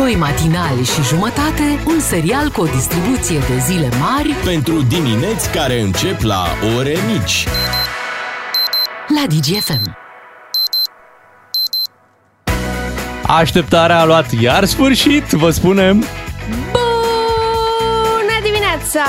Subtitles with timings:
[0.00, 5.80] Doi matinali și jumătate, un serial cu o distribuție de zile mari Pentru dimineți care
[5.80, 6.44] încep la
[6.76, 7.46] ore mici.
[9.14, 9.96] la DGFM.
[13.26, 16.04] Așteptarea a luat iar sfârșit, vă spunem.
[16.72, 19.00] Bună dimineața!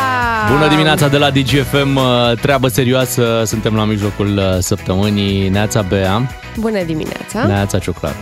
[0.51, 5.49] Bună dimineața de la DGFM, uh, treabă serioasă, suntem la mijlocul uh, săptămânii.
[5.49, 7.45] Neața Bea, Bună dimineața!
[7.47, 8.15] Neața Cioclar.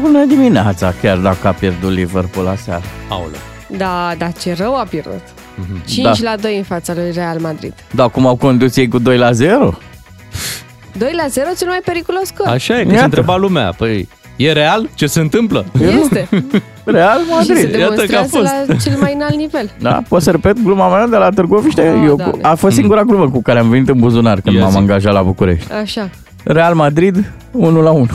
[0.00, 2.82] Bună dimineața, chiar dacă a pierdut Liverpool aseară.
[3.08, 3.38] Aoleu.
[3.76, 5.20] Da, da, ce rău a pierdut.
[5.86, 6.30] 5 Da.
[6.30, 7.72] la 2 în fața lui Real Madrid.
[7.90, 9.78] Da, cum au condus ei cu 2 la 0?
[10.98, 12.46] 2 la 0, cel mai periculos scor.
[12.46, 12.98] Așa e, că Iată.
[12.98, 13.72] se întreba lumea.
[13.76, 14.88] Păi, e real?
[14.94, 15.64] Ce se întâmplă?
[16.02, 16.28] Este.
[16.84, 17.74] Real și se Madrid.
[17.78, 19.70] Iată că a demonstrează la cel mai înalt nivel.
[19.80, 21.82] Da, pot să repet gluma mea de la Târgoviște?
[21.82, 22.42] Da, Eu, da, ne.
[22.42, 24.76] a fost singura glumă cu care am venit în buzunar când Ia m-am zi.
[24.76, 25.72] angajat la București.
[25.72, 26.10] Așa.
[26.44, 28.06] Real Madrid, 1 la 1.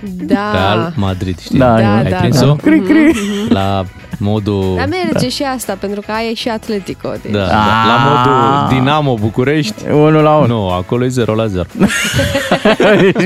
[0.00, 0.52] Da.
[0.52, 1.58] Real Madrid, știi?
[1.58, 2.46] Da, Da, Ai da, prins-o?
[2.46, 2.56] da.
[2.56, 3.12] Cri, cri.
[3.48, 3.84] La
[4.22, 4.74] modul...
[4.76, 7.12] Dar merge și asta, pentru că aia e și Atletico.
[7.22, 7.32] Deci.
[7.32, 7.54] Da, da,
[7.86, 9.74] la modul Dinamo București.
[9.90, 10.46] 1 la 1.
[10.46, 11.66] Nu, acolo e 0 la 0.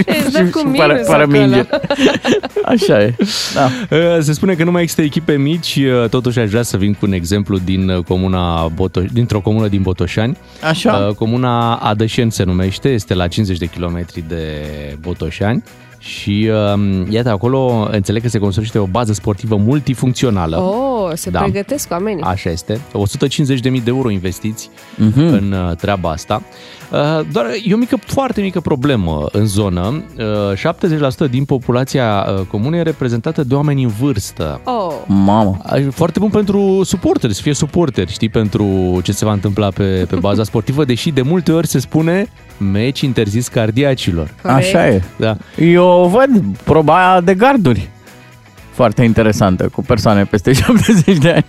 [0.06, 1.38] Îți dă cu minus fără, fără acolo.
[1.38, 1.64] minge.
[2.64, 3.14] Așa e.
[3.54, 3.70] Da.
[3.96, 6.92] Uh, Se spune că nu mai există echipe mici, uh, totuși aș vrea să vin
[6.92, 10.36] cu un exemplu din uh, comuna Boto- dintr-o comună din Botoșani.
[10.68, 11.06] Așa?
[11.08, 14.42] Uh, Comuna Adășeni se numește, este la 50 de kilometri de
[15.00, 15.62] Botoșani.
[16.06, 20.56] Și um, iată, acolo înțeleg că se construiește o bază sportivă multifuncțională.
[20.60, 21.40] Oh, se Da.
[21.40, 22.22] pregătesc oamenii.
[22.22, 22.80] Așa este.
[22.92, 25.20] 150.000 de euro investiți Mhm.
[25.20, 26.42] în uh, treaba asta.
[26.92, 30.02] Uh, Doar e o mică, foarte mică problemă în zonă.
[30.18, 34.60] Uh, 70% din populația uh, comunei e reprezentată de oameni în vârstă.
[34.64, 35.56] Oh, Mamă.
[35.62, 38.66] Ai- Foarte bun pentru suporteri, să fie suporteri, știi, pentru
[39.02, 42.26] ce se va întâmpla pe, pe baza sportivă, deși de multe ori se spune
[42.58, 44.34] meci interzis cardiacilor.
[44.42, 44.58] corect.
[44.58, 45.02] Așa e.
[45.16, 45.36] Da.
[45.58, 47.88] Eu văd proba aia de garduri.
[48.72, 51.44] Foarte interesantă, cu persoane peste 70 de ani.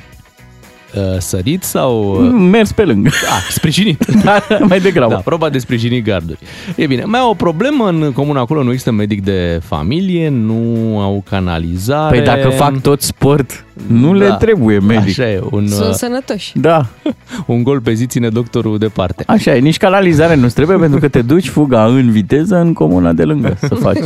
[0.95, 2.17] Uh, Sărit sau...
[2.29, 3.09] Mers pe lângă.
[3.35, 4.05] Ah, sprijinit.
[4.23, 5.13] Da, mai degrabă.
[5.13, 6.39] Da, proba de sprijinit garduri.
[6.75, 10.99] E bine, mai au o problemă în comuna acolo, nu există medic de familie, nu
[10.99, 12.15] au canalizare.
[12.17, 14.25] Păi dacă fac tot sport, nu Da.
[14.25, 15.07] le trebuie medic.
[15.19, 16.51] Așa e, un, Sunt uh, sănătoși.
[16.59, 16.85] Da,
[17.45, 19.23] un gol pe zi ține doctorul departe.
[19.27, 19.59] așa e.
[19.59, 23.57] Nici canalizare nu trebuie pentru că te duci fuga în viteză în comuna de lângă
[23.61, 23.97] să faci.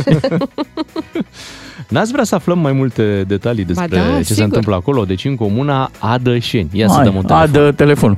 [1.88, 4.42] N-ați vrea să aflăm mai multe detalii despre da, ce se sigur.
[4.44, 5.04] întâmplă acolo?
[5.04, 6.68] Deci în comuna Adășeni.
[6.72, 7.48] Ia să Hai, dăm un telefon.
[7.48, 8.16] adă telefonul.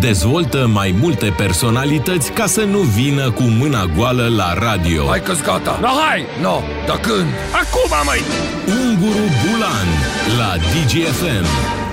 [0.00, 5.04] Dezvoltă mai multe personalități ca să nu vină cu mâna goală la radio.
[5.08, 5.78] Hai că gata.
[5.80, 6.22] No, hai!
[6.42, 7.28] No, dar când?
[7.62, 8.20] Acum, măi!
[8.86, 9.88] Unguru Bulan
[10.38, 11.46] la DGFM.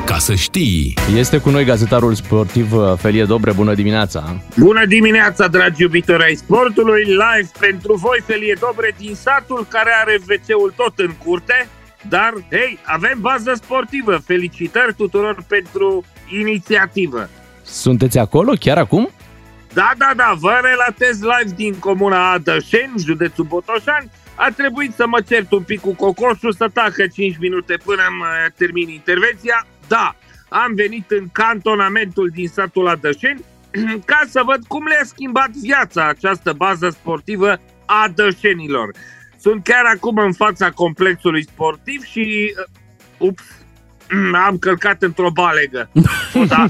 [0.05, 0.93] Ca să știi.
[1.15, 3.51] Este cu noi gazetarul sportiv uh, Felie Dobre.
[3.51, 4.41] Bună dimineața!
[4.57, 10.19] Bună dimineața, dragi iubitori ai sportului, live pentru voi, Felie Dobre, din satul care are
[10.29, 11.67] WC-ul tot în curte,
[12.09, 17.29] dar, hei, avem bază sportivă, felicitări tuturor pentru inițiativă.
[17.63, 19.09] Sunteți acolo chiar acum?
[19.73, 25.21] Da, da, da, vă relatez live din comuna Adășeni, județul Botoșani, a trebuit să mă
[25.27, 28.25] cert un pic cu cocoșul, să tacă 5 minute până mă
[28.57, 29.67] termin intervenția.
[29.87, 30.15] Da,
[30.49, 33.43] am venit în cantonamentul din satul Adășeni
[34.11, 38.91] ca să văd cum le-a schimbat viața această bază sportivă a Dășenilor.
[39.39, 42.53] Sunt chiar acum în fața complexului sportiv și...
[42.57, 42.63] uh,
[43.17, 43.43] Ups,
[44.47, 45.89] am călcat într-o balegă.
[46.47, 46.65] Da.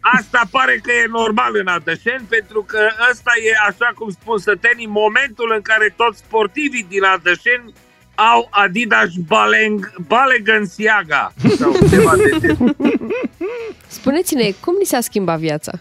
[0.00, 4.86] Asta pare că e normal în Adășeni, pentru că ăsta e, așa cum spun sătenii,
[4.86, 7.72] momentul în care toți sportivii din Adășeni
[8.16, 12.76] au Adidas Baleng, Balenciaga sau ceva de genul.
[13.86, 15.72] Spuneți-ne, cum ni s-a schimbat viața?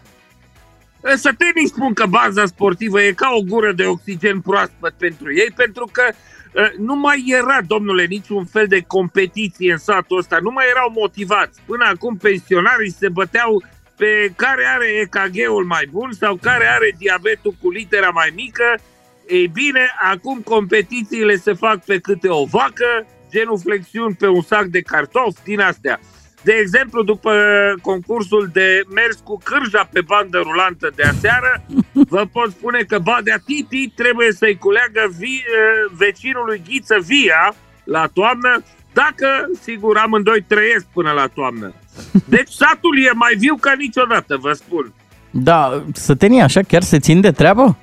[1.16, 5.90] Sătenii spun că baza sportivă e ca o gură de oxigen proaspăt pentru ei, pentru
[5.92, 10.66] că uh, nu mai era, domnule, niciun fel de competiție în satul ăsta, nu mai
[10.70, 11.62] erau motivați.
[11.66, 13.64] Până acum pensionarii se băteau
[13.98, 18.78] pe care are EKG-ul mai bun sau care are diabetul cu litera mai mică.
[19.28, 24.66] Ei bine, acum competițiile se fac pe câte o vacă, genul flexiuni pe un sac
[24.66, 26.00] de cartofi, din astea.
[26.44, 27.34] De exemplu, după
[27.82, 31.66] concursul de mers cu cârja pe bandă rulantă de aseară,
[32.16, 38.10] vă pot spune că Badea Titi trebuie să-i culeagă vi, eh, vecinului Ghiță Via la
[38.14, 38.64] toamnă,
[38.94, 39.28] dacă,
[39.62, 41.74] sigur, amândoi trăiesc până la toamnă.
[42.26, 44.94] Deci satul e mai viu ca niciodată, vă spun.
[45.32, 47.78] Da, sătenii așa chiar se țin de treabă?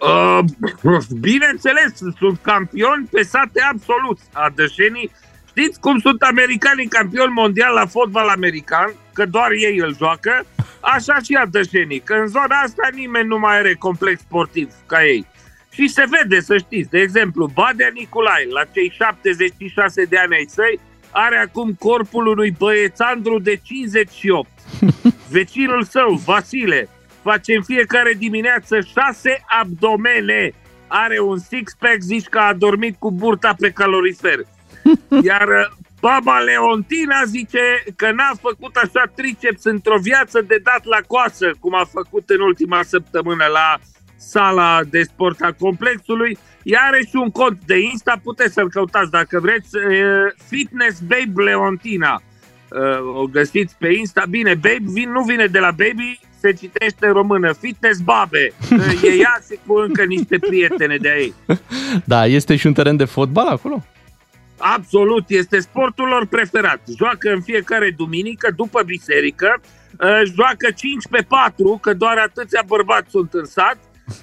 [0.00, 0.38] Uh,
[1.20, 4.18] bineînțeles, sunt campioni pe sate absolut.
[4.32, 5.10] Adășenii,
[5.48, 10.46] știți cum sunt americanii campioni mondial la fotbal american, că doar ei îl joacă,
[10.80, 15.26] așa și adășenii, că în zona asta nimeni nu mai are complex sportiv ca ei.
[15.70, 20.46] Și se vede, să știți, de exemplu, Badea Nicolae, la cei 76 de ani ai
[20.48, 24.48] săi, are acum corpul unui băiețandru de 58.
[25.30, 26.88] Vecinul său, Vasile,
[27.30, 30.52] face în fiecare dimineață șase abdomene.
[30.86, 34.38] Are un six-pack, zici că a dormit cu burta pe calorifer.
[35.30, 37.64] Iar uh, baba Leontina zice
[37.96, 42.40] că n-a făcut așa triceps într-o viață de dat la coasă, cum a făcut în
[42.40, 43.78] ultima săptămână la
[44.16, 46.38] sala de sport a complexului.
[46.62, 49.82] Iar are și un cont de Insta, puteți să-l căutați dacă vreți, uh,
[50.48, 52.22] Fitness Babe Leontina.
[52.70, 54.24] Uh, o găsiți pe Insta.
[54.28, 57.52] Bine, Babe vin, nu vine de la Baby, se citește în română.
[57.52, 58.52] Fitness Babe.
[58.70, 61.34] Uh, E ea și cu încă niște prietene de ei.
[62.04, 63.84] Da, este și un teren de fotbal acolo?
[64.58, 66.80] Absolut, este sportul lor preferat.
[66.96, 69.60] Joacă în fiecare duminică, după biserică,
[70.00, 73.78] uh, joacă 5 pe 4, că doar atâția bărbați sunt în sat.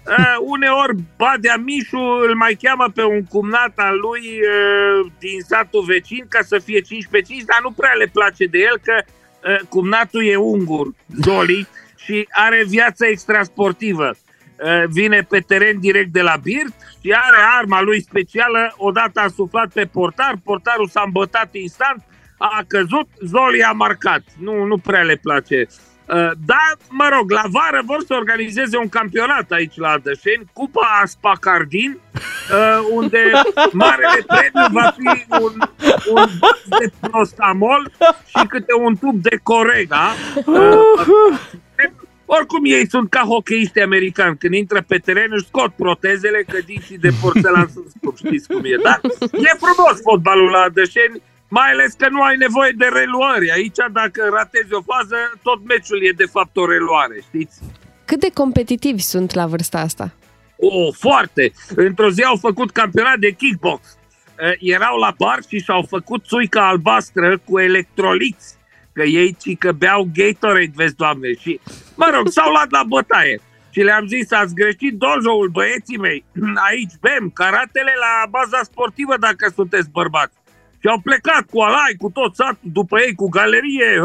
[0.07, 1.97] Uh, uneori Badea Mișu
[2.27, 6.79] îl mai cheamă pe un cumnat al lui uh, din satul vecin ca să fie
[6.79, 10.87] 5 pe 5, dar nu prea le place de el că uh, cumnatul e ungur,
[11.21, 11.67] Zoli,
[12.03, 14.11] și are viață extrasportivă.
[14.63, 19.27] Uh, vine pe teren direct de la Birt și are arma lui specială, odată a
[19.27, 22.03] suflat pe portar, portarul s-a îmbătat instant,
[22.37, 24.23] a căzut, Zoli a marcat.
[24.39, 25.67] Nu, nu prea le place.
[26.07, 30.99] Uh, Dar, mă rog, la vară vor să organizeze un campionat aici la Adășeni, Cupa
[31.01, 33.31] Aspacardin, uh, unde
[33.71, 35.53] marele premiu va fi un,
[36.13, 36.29] un
[36.79, 37.91] de prostamol
[38.25, 40.11] și câte un tub de corega.
[42.33, 44.37] Uh, oricum ei sunt ca hockeyiști americani.
[44.37, 48.63] Când intră pe teren își scot protezele, că dinții de porțelan sunt scurți, știți cum
[48.63, 48.75] e.
[48.83, 48.99] Dar
[49.47, 53.51] e frumos fotbalul la Adășeni, mai ales că nu ai nevoie de reluări.
[53.51, 57.59] Aici, dacă ratezi o fază, tot meciul e de fapt o reluare, știți?
[58.05, 60.13] Cât de competitivi sunt la vârsta asta?
[60.57, 61.51] O, foarte!
[61.75, 63.97] Într-o zi au făcut campionat de kickbox.
[64.39, 68.55] Eh, Erau la bar și și-au făcut țuica albastră cu electroliți.
[68.93, 71.33] Că ei ci că beau Gatorade, vezi, doamne.
[71.33, 71.59] Și,
[71.95, 73.39] mă rog, s-au luat la bătaie.
[73.69, 76.25] Și le-am zis, ați greșit dojoul, băieții mei.
[76.69, 80.35] Aici bem karatele la baza sportivă dacă sunteți bărbați.
[80.79, 83.99] Și au plecat cu alai, cu tot satul, după ei, cu galerie,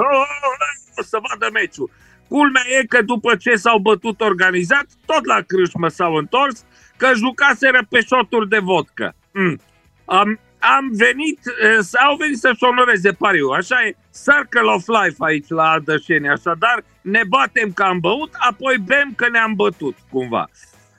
[0.96, 1.90] o să vadă meciul.
[2.28, 6.64] Culmea e că după ce s-au bătut organizat, tot la crâșmă s-au întors,
[6.96, 9.14] că jucaseră pe șoturi de vodcă.
[9.32, 9.60] Mm.
[10.04, 15.48] Am, am venit, eh, au venit să-și onoreze pariul, așa e, circle of life aici
[15.48, 20.48] la Adășeni, așadar ne batem că am băut, apoi bem că ne-am bătut, cumva.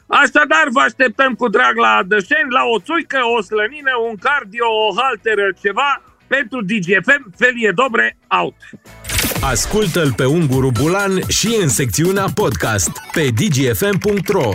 [0.07, 5.01] Așadar, vă așteptăm cu drag la Adășeni, la o țuică, o slănină, un cardio, o
[5.01, 8.55] halteră, ceva, pentru DGFM, Felie Dobre, out!
[9.41, 14.51] Ascultă-l pe Unguru Bulan și în secțiunea podcast pe dgfm.ro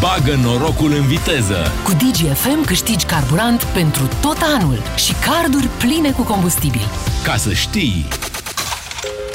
[0.00, 1.72] Bagă norocul în viteză!
[1.84, 6.88] Cu DGFM câștigi carburant pentru tot anul și carduri pline cu combustibil.
[7.24, 8.06] Ca să știi!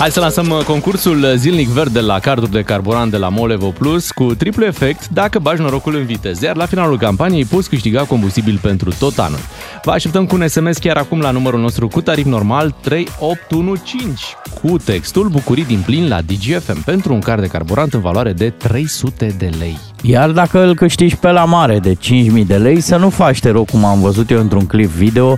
[0.02, 4.12] Hai să lansăm uh, concursul zilnic verde la carduri de carburant de la Molevo Plus
[4.12, 8.60] cu triplu efect dacă bagi norocul în viteză, iar la finalul campaniei poți câștiga combustibil
[8.62, 9.40] pentru tot anul.
[9.84, 14.26] Vă așteptăm cu un SMS chiar acum la numărul nostru cu tarif normal 3815
[14.62, 18.50] cu textul Bucurii din plin la DGFM pentru un card de carburant în valoare de
[18.50, 19.78] 300 de lei.
[20.02, 23.50] Iar dacă îl câștigi pe la mare de 5.000 de lei, să nu faci, te
[23.50, 25.38] rog, cum am văzut eu într-un clip video,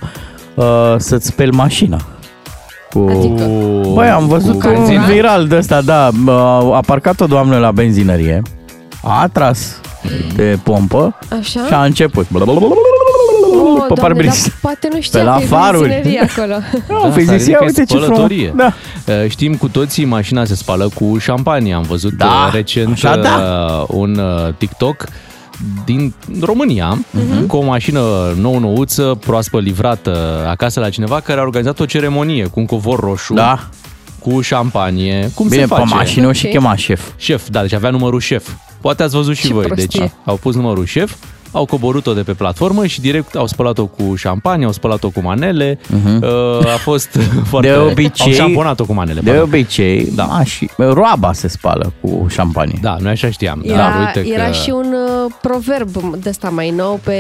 [0.56, 2.08] uh, să-ți speli mașina.
[2.94, 3.08] Cu...
[3.10, 3.44] Adică?
[3.94, 5.06] Băi, am văzut cu un benzină?
[5.06, 8.42] viral de ăsta, da, uh, a parcat o doamnă la benzinărie,
[9.04, 9.80] a atras
[10.36, 11.66] de pompă Așa?
[11.68, 12.26] și a început.
[12.32, 14.48] Oh, pe doamne, parbris.
[14.48, 15.90] dar poate nu știa Pe la că e faruri.
[15.90, 16.54] benzinerie acolo.
[16.88, 18.06] Da, asta păi zis, zic ia că e uite ce frumos.
[18.06, 18.54] spălătorie.
[18.56, 18.74] Da.
[19.08, 21.74] Uh, Știm cu toții, mașina se spală cu șampanie.
[21.74, 23.30] Am văzut Da, uh, recent așa da.
[23.82, 25.06] uh, un uh, TikTok
[25.86, 27.46] din România Mhm.
[27.48, 28.02] cu o mașină
[28.40, 33.34] nou-nouță, proaspăt livrată acasă la cineva care a organizat o ceremonie cu un covor roșu,
[33.34, 33.70] Da.
[34.20, 35.32] cu șampanie.
[35.36, 35.96] Cum Bine, se pe face?
[35.96, 36.52] mașină și Ok.
[36.52, 37.02] chema șef.
[37.18, 38.50] Șef, da, deci avea numărul șef.
[38.82, 39.66] Poate ați văzut și Ce voi.
[39.66, 40.00] prostie.
[40.00, 41.14] Deci au pus numărul șef,
[41.54, 45.80] au coborât-o de pe platformă și direct au spălat-o cu șampanie, au spălat-o cu manele.
[46.22, 47.10] Uh, a fost
[47.50, 47.70] foarte...
[47.70, 47.78] Mhm.
[47.86, 49.20] De obicei- Au șamponat-o cu manele.
[49.20, 49.48] De pardon.
[49.48, 50.24] obicei, da.
[50.24, 52.78] mași, roaba se spală cu șampanie.
[52.82, 53.62] Da, noi așa știam.
[53.66, 54.52] Era, Dar uite era că...
[54.52, 54.94] și un
[55.26, 57.18] uh, proverb de ăsta mai nou pe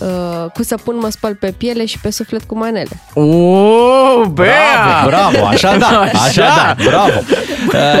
[0.00, 2.88] uh, cu săpun mă spăl pe piele și pe suflet cu manele.
[3.14, 7.20] Oh, Bravo, bravo, așa da, așa da, bravo.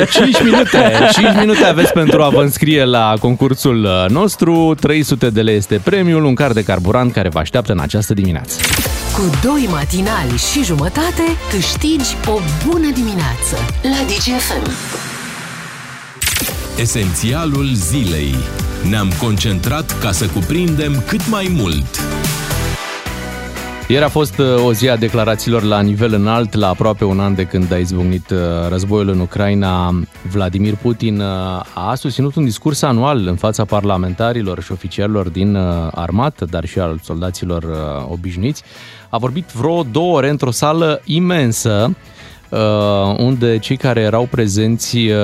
[0.00, 4.74] Uh, 5 minute, 5 minute aveți pentru a vă înscrie la concursul uh, nostru.
[4.80, 8.60] 300 de lei este premiul, un car de carburant care vă așteaptă în această dimineață.
[9.12, 14.70] Cu doi matinali și jumătate câștigi o bună dimineață la DGFM.
[16.80, 18.34] Esențialul zilei.
[18.88, 22.17] Ne-am concentrat ca să cuprindem cât mai mult.
[23.88, 27.34] Ieri a fost uh, o zi a declarațiilor la nivel înalt, la aproape un an
[27.34, 30.00] de când a izbucnit uh, războiul în Ucraina.
[30.30, 31.26] Vladimir Putin uh,
[31.74, 35.56] a susținut un discurs anual în fața parlamentarilor și oficialilor din
[35.94, 37.64] armată, dar și al soldaților
[38.10, 38.62] obișnuiți.
[39.08, 41.96] A vorbit vreo două ore într-o sală imensă, uh,
[43.16, 45.14] unde cei care erau prezenți uh,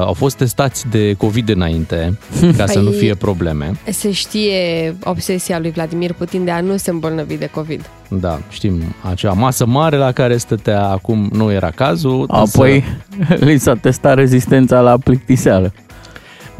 [0.00, 2.18] au fost testați de COVID înainte,
[2.56, 3.72] ca să nu Păi- fie probleme.
[3.90, 7.90] Se știe obsesia lui Vladimir Putin de a nu se îmbolnăvi de COVID.
[8.08, 12.24] Da, știm, acea masă mare la care stătea acum nu era cazul.
[12.28, 12.84] Apoi
[13.46, 15.72] li s-a testat rezistența la plictiseală.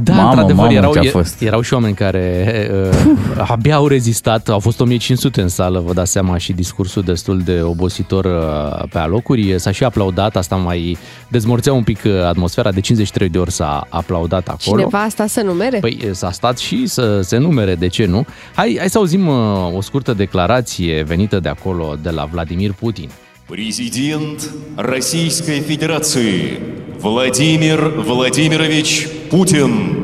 [0.03, 1.41] Da, Mamă, într-adevăr, mamă, erau, ce-a e- fost.
[1.41, 6.11] erau și oameni care uh, abia au rezistat, au fost 1500 în sală, vă dați
[6.11, 9.59] seama, și discursul destul de obositor uh, pe alocuri.
[9.59, 10.97] S-a și aplaudat, asta mai
[11.27, 14.77] dezmorțea un pic uh, atmosfera, de 53 de ori s-a aplaudat acolo.
[14.77, 15.77] Cineva a stat să numere?
[15.79, 18.25] Păi s-a stat și să se numere, de ce nu?
[18.55, 19.35] Hai, hai să auzim uh,
[19.75, 23.09] o scurtă declarație venită de acolo, de la Vladimir Putin.
[23.49, 26.59] Президент Российской Федерации
[27.01, 29.95] Владимир Владимирович Путин.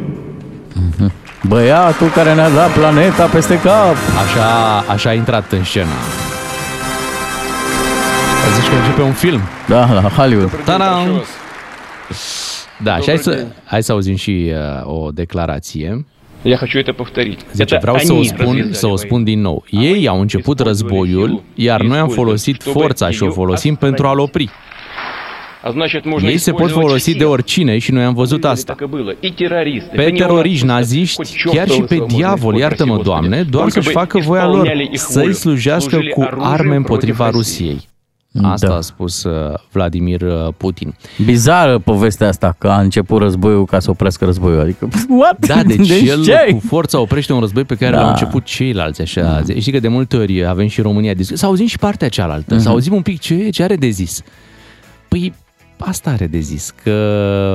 [1.48, 3.96] Băiatul care ne-a dat planeta peste cap.
[4.26, 5.90] Așa, așa a intrat în scenă.
[8.60, 9.42] Zici că începe un film.
[9.68, 10.52] Da, la Hollywood.
[10.66, 10.98] Ta-da!
[12.84, 14.52] Da, și hai să, hai să auzim și
[14.84, 16.06] uh, o declarație.
[16.44, 17.40] Я хочу это повторить.
[17.54, 19.06] Zice, Это vreau să o они spun, развязали să o войну.
[19.08, 19.64] spun din nou.
[19.70, 24.50] Ei au început războiul, iar noi am folosit forța și o folosim pentru a-l opri.
[26.23, 28.75] Ei se pot folosi de oricine și noi am văzut asta.
[29.95, 35.35] Pe teroriști naziști, chiar și pe diavol, iartă-mă, Doamne, doar să-și facă voia lor, să-i
[35.35, 37.89] slujească cu arme împotriva Rusiei.
[38.43, 38.75] Asta da.
[38.77, 39.31] a spus э,
[39.73, 40.95] Vladimir э, Putin.
[41.25, 44.61] Bizară povestea asta că a început războiul ca să oprească războiul.
[44.61, 45.47] Adică, what?
[45.47, 46.49] Da, deci, deci el ce?
[46.53, 48.01] cu forța oprește un război pe care da.
[48.01, 49.01] l-au început ceilalți.
[49.01, 49.21] Așa.
[49.23, 49.55] Da.
[49.59, 51.13] Știi că de multe ori avem și România.
[51.21, 52.55] Să auzim și partea cealaltă.
[52.55, 52.59] Mhm.
[52.59, 52.63] Uh-huh.
[52.63, 54.23] Să auzim un pic ce, ce are de zis.
[55.09, 55.33] Păi
[55.81, 56.91] asta are de zis, că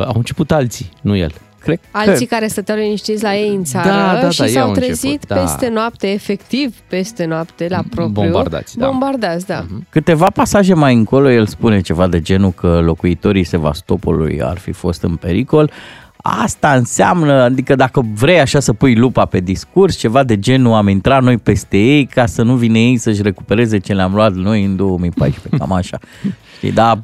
[0.08, 1.32] au început alții, nu el.
[1.66, 4.68] Cred Alții care stăteau liniștiți la ei în țară Da, da, și da, ei s-au
[4.68, 5.36] au trezit început, da.
[5.36, 8.24] peste noapte, efectiv peste noapte, la propriu.
[8.24, 8.88] Bombardați, da.
[8.88, 9.66] Bombardați, da.
[9.90, 15.04] Câteva pasaje mai încolo, el spune ceva de genul că locuitorii Sevastopolului ar fi fost
[15.04, 15.72] în pericol.
[16.18, 20.88] Asta înseamnă, adică dacă vrei așa să pui lupa pe discurs, ceva de genul am
[20.88, 24.64] intrat noi peste ei ca să nu vine ei să-și recupereze ce le-am luat noi
[24.64, 26.00] în 2014, cam așa.
[26.58, 27.00] Știi, da,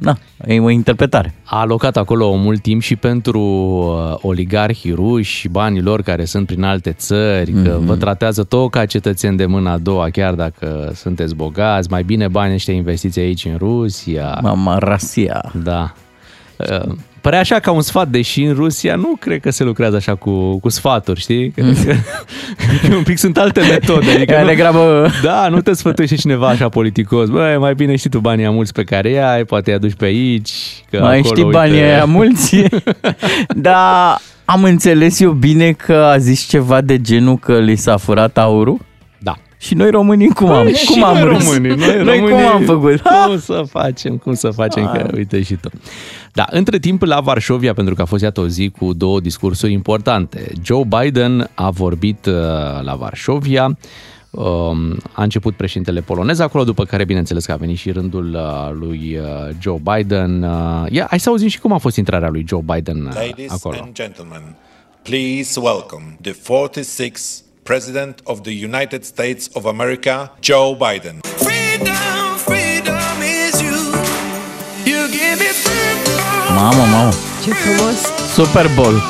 [0.00, 1.34] na, e o interpretare.
[1.44, 6.62] A alocat acolo mult timp și pentru uh, oligarhii ruși, banii lor care sunt prin
[6.62, 7.86] alte țări, că Mhm.
[7.86, 12.28] vă tratează tot ca cetățeni de mâna a doua, chiar dacă sunteți bogați, mai bine
[12.28, 14.38] banii ăștia investiți aici în Rusia.
[14.42, 15.52] Mama Rasia.
[15.62, 15.92] Da.
[16.56, 20.14] Uh, Părea așa ca un sfat, deși în Rusia nu cred că se lucrează așa
[20.14, 21.50] cu, cu sfaturi, știi?
[21.50, 21.62] Că,
[22.88, 24.10] că un pic sunt alte metode.
[24.10, 27.28] Adică Mai nu, degrabă- Da, nu te sfătuiește cineva așa politicos.
[27.28, 30.04] Băi, mai bine știi tu banii mulți pe care îi ai, poate îi aduci pe
[30.04, 30.50] aici.
[30.90, 32.62] Că Mai acolo, știi banii uite, aia mulți?
[33.48, 38.38] Dar am înțeles eu bine că a zis ceva de genul că li s-a furat
[38.38, 38.78] aurul?
[39.58, 39.64] Da.
[39.66, 41.44] Și noi românii cum am, Păi și cum am noi râs?
[41.44, 43.00] românii, noi, noi românii, cum am făcut?
[43.26, 45.12] Cum să facem, cum să facem, că Ah.
[45.16, 45.70] uite și tu.
[46.32, 49.72] Da, între timp la Varșovia, pentru că a fost iată o zi cu două discursuri
[49.72, 50.52] importante.
[50.64, 52.32] Joe Biden a vorbit uh,
[52.82, 53.78] la Varșovia,
[54.30, 58.70] um, a început președintele polonez acolo, după care bineînțeles că a venit și rândul uh,
[58.78, 60.42] lui uh, Joe Biden.
[60.42, 63.50] Uh, ia, hai să auzim și cum a fost intrarea lui Joe Biden uh, Ladies
[63.52, 63.76] acolo.
[63.82, 64.42] and gentlemen,
[65.02, 71.20] please welcome the 46th President of the United States of America, Joe Biden.
[76.54, 77.12] Mamă, mamă.
[77.44, 78.00] Ce frumos!
[78.34, 79.02] Super Bowl.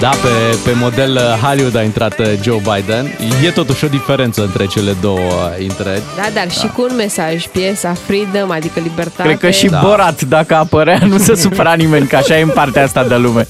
[0.00, 3.18] Da, pe, pe model uh, Hollywood a intrat uh, Joe Biden.
[3.44, 6.02] E totuși o diferență între cele două uh, intrări.
[6.16, 9.22] Da, dar și cu un mesaj, piesa Freedom, adică libertate.
[9.22, 9.80] Cred că și Da.
[9.82, 13.46] Borat, dacă apărea, nu se supăra nimeni, că așa e în partea asta de lume.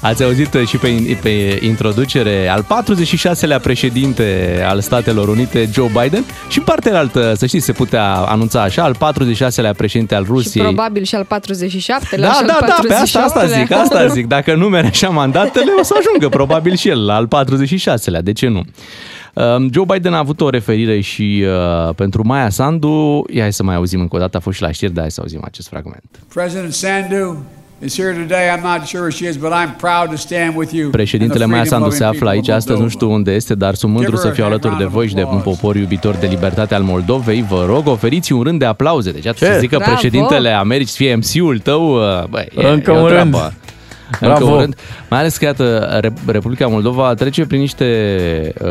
[0.00, 6.24] Ați auzit uh, și pe, pe introducere al 46-lea președinte al Statelor Unite, Joe Biden,
[6.48, 10.30] și în partea altă, să știți, se putea anunța așa, al 46-lea președinte al Și
[10.30, 10.64] Rusiei.
[10.64, 13.58] probabil și al 47-lea da, și al da, da, pe asta, asta 48-lea.
[13.58, 14.26] zic, asta zic.
[14.26, 18.46] Dacă numere așa mandatele, o să ajungă probabil și el la al 46-lea, de ce
[18.48, 18.62] nu?
[19.34, 23.24] Um, Joe Biden a avut o referire și uh, pentru Maia Sandu.
[23.30, 25.10] Ia hai să mai auzim încă o dată, a fost și la știri, dar hai
[25.10, 26.04] să auzim acest fragment.
[26.34, 27.44] President Sandu
[27.84, 28.50] is here today.
[28.50, 30.90] I'm not sure where she is, but I'm proud to stand with you.
[30.90, 33.04] Președintele and the Maia Sandu se freedom-loving află aici people of astăzi, nu Moldova.
[33.04, 35.76] știu unde este, dar sunt mândru să fiu alături de voi și de un popor
[35.76, 37.44] iubitor de libertate al Moldovei.
[37.48, 39.10] Vă rog, oferiți un rând de aplauze.
[39.10, 39.54] Deci atunci Ce?
[39.54, 39.92] să zic că Bravo!
[39.92, 43.36] președintele Americii să fie MC-ul tău, uh, băi, e, Încă e o un rând.
[44.10, 44.34] Treabă.
[44.34, 44.54] Încă Bravo.
[44.54, 44.76] un rând.
[45.10, 48.68] Mai ales că, iată, Re- Republica Moldova trece prin niște uh,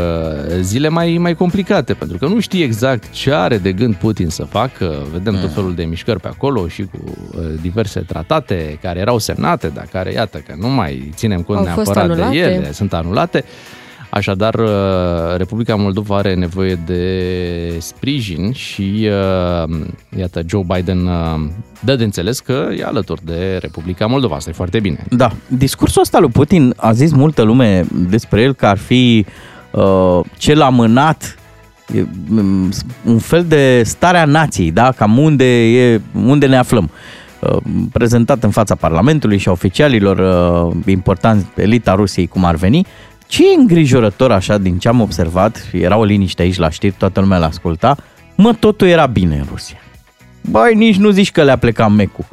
[0.62, 4.44] zile mai, mai complicate, pentru că nu știe exact ce are de gând Putin să
[4.44, 4.96] facă.
[5.12, 5.40] Vedem Mm.
[5.40, 6.98] tot felul de mișcări pe acolo și cu
[7.38, 11.74] uh, diverse tratate care erau semnate, dar care, iată, că nu mai ținem cont Au
[11.74, 12.54] fost neapărat de anulate.
[12.54, 13.44] ele, sunt anulate.
[14.10, 14.70] Așadar, uh,
[15.38, 19.10] Republica Moldova are nevoie de sprijin și,
[19.64, 19.76] uh,
[20.18, 21.40] iată, Joe Biden uh,
[21.80, 24.36] dă de înțeles că e alături de Republica Moldova.
[24.36, 25.04] Asta e foarte bine.
[25.10, 29.26] Da, discursul ăsta lui Putin a zis multă lume despre el că ar fi
[29.72, 31.38] uh, cel amânat
[31.96, 32.72] e, mm,
[33.06, 34.92] un fel de starea nației, da?
[34.92, 36.90] cam unde, e, unde ne aflăm.
[37.40, 37.58] Uh,
[37.92, 42.86] prezentat în fața Parlamentului și a oficialilor uh, importanți, elita Rusiei, cum ar veni.
[43.28, 47.20] Ce e îngrijorător așa din ce am observat, era o liniște aici la știri, toată
[47.20, 47.96] lumea l-asculta,
[48.36, 49.78] mă, totul era bine în Rusia.
[50.42, 52.26] Băi, nici nu zici că le-a plecat mecul.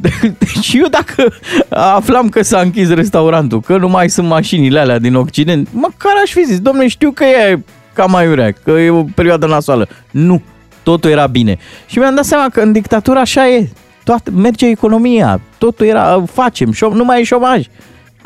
[0.38, 1.32] Deci eu dacă
[1.68, 6.30] aflam că s-a închis restaurantul, că nu mai sunt mașinile alea din Occident, măcar aș
[6.30, 7.58] fi zis, domne, știu că e
[7.92, 9.88] cam mai urea, că e o perioadă nasoală.
[10.10, 10.42] Nu,
[10.82, 11.58] totul era bine.
[11.86, 13.68] Și mi-am dat seama că în dictatură așa e.
[14.04, 17.66] Toată, merge economia, totul era, facem, șom, nu mai e șomaj.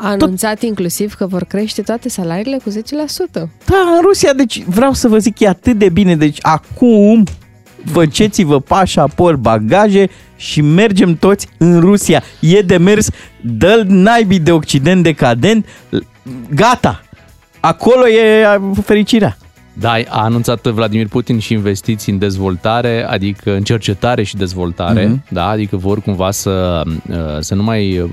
[0.03, 2.75] A anunțat inclusiv că vor crește toate salariile cu 10%.
[3.65, 6.15] Da, în Rusia, deci vreau să vă zic, e atât de bine.
[6.15, 7.23] Deci acum
[7.85, 12.23] făceți-vă pașaport, bagaje și mergem toți în Rusia.
[12.39, 13.09] E de mers,
[13.41, 15.65] dă naibii de Occident decadent,
[16.55, 17.03] gata.
[17.59, 18.45] Acolo e
[18.83, 19.37] fericirea.
[19.79, 25.23] Da, a anunțat Vladimir Putin și investiții în dezvoltare, adică în cercetare și dezvoltare, Mhm.
[25.29, 28.09] da, adică vor cumva să, uh, să nu mai, uh,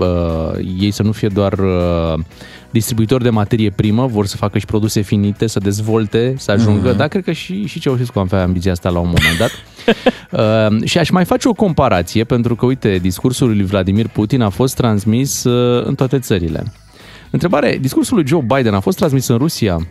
[0.81, 2.15] ei să nu fie doar uh,
[2.71, 6.97] distribuitori de materie primă, vor să facă și produse finite, să dezvolte, să ajungă, Mhm.
[6.97, 9.51] da, cred că și, și Ceaușescu am avea ambiția asta la un moment dat.
[10.33, 14.49] Uh, și aș mai face o comparație, pentru că, uite, discursul lui Vladimir Putin a
[14.49, 16.73] fost transmis uh, în toate țările.
[17.31, 19.87] Întrebare, discursul lui Joe Biden a fost transmis în Rusia?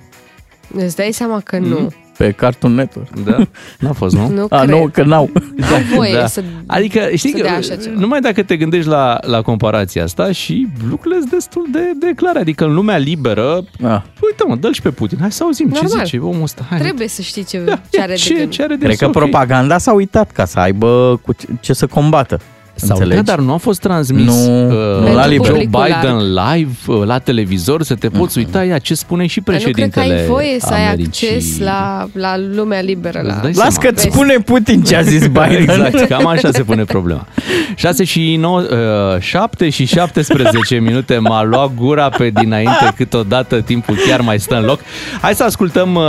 [0.76, 1.80] Îți dai seama că nu.
[1.80, 1.94] Mm.
[2.18, 3.20] Pe Cartoon Network.
[3.20, 3.38] Da,
[3.80, 4.28] n-a fost, nu?
[4.30, 4.70] Nu A, cred.
[4.76, 5.30] nu, că n-au.
[5.62, 8.00] Au voie să Adică, știi să că, dea așa ceva.
[8.00, 12.39] numai dacă te gândești la, la comparația asta și lucrurile sunt destul de, de clare.
[12.39, 14.02] Adică în lumea liberă, Ah.
[14.22, 16.06] uite mă, dă și pe Putin, hai să auzim ce Normal.
[16.06, 16.65] zice omul ăsta.
[16.70, 18.50] Hai, Trebuie să știi ce, ce are de ce, gând.
[18.52, 19.20] ce are de Cred că Sofie?
[19.22, 22.39] propaganda s-a uitat ca să aibă cu ce- ce să combată.
[22.88, 23.24] Sau Înțelegi?
[23.24, 25.52] da, dar nu a fost transmis Nu, uh, nu la Joe liber.
[25.52, 26.58] publicul Biden larg.
[26.58, 29.74] live uh, la televizor, să te poți uita, ia ce spune și Dar nu cred
[29.74, 31.28] că președintele ai voie să ai Americii.
[31.28, 33.22] acces la, la lumea liberă.
[33.24, 33.34] La...
[33.34, 33.89] Îți dai Las seama.
[33.89, 35.62] că-ți spune Putin ce a zis Biden.
[35.62, 37.28] Exact, cam așa se pune problema.
[37.76, 43.96] 6 și 9, uh, 7 și 17 minute m-a luat gura pe dinainte, câteodată timpul
[44.08, 44.80] chiar mai stă în loc.
[45.22, 46.04] Hai să ascultăm uh,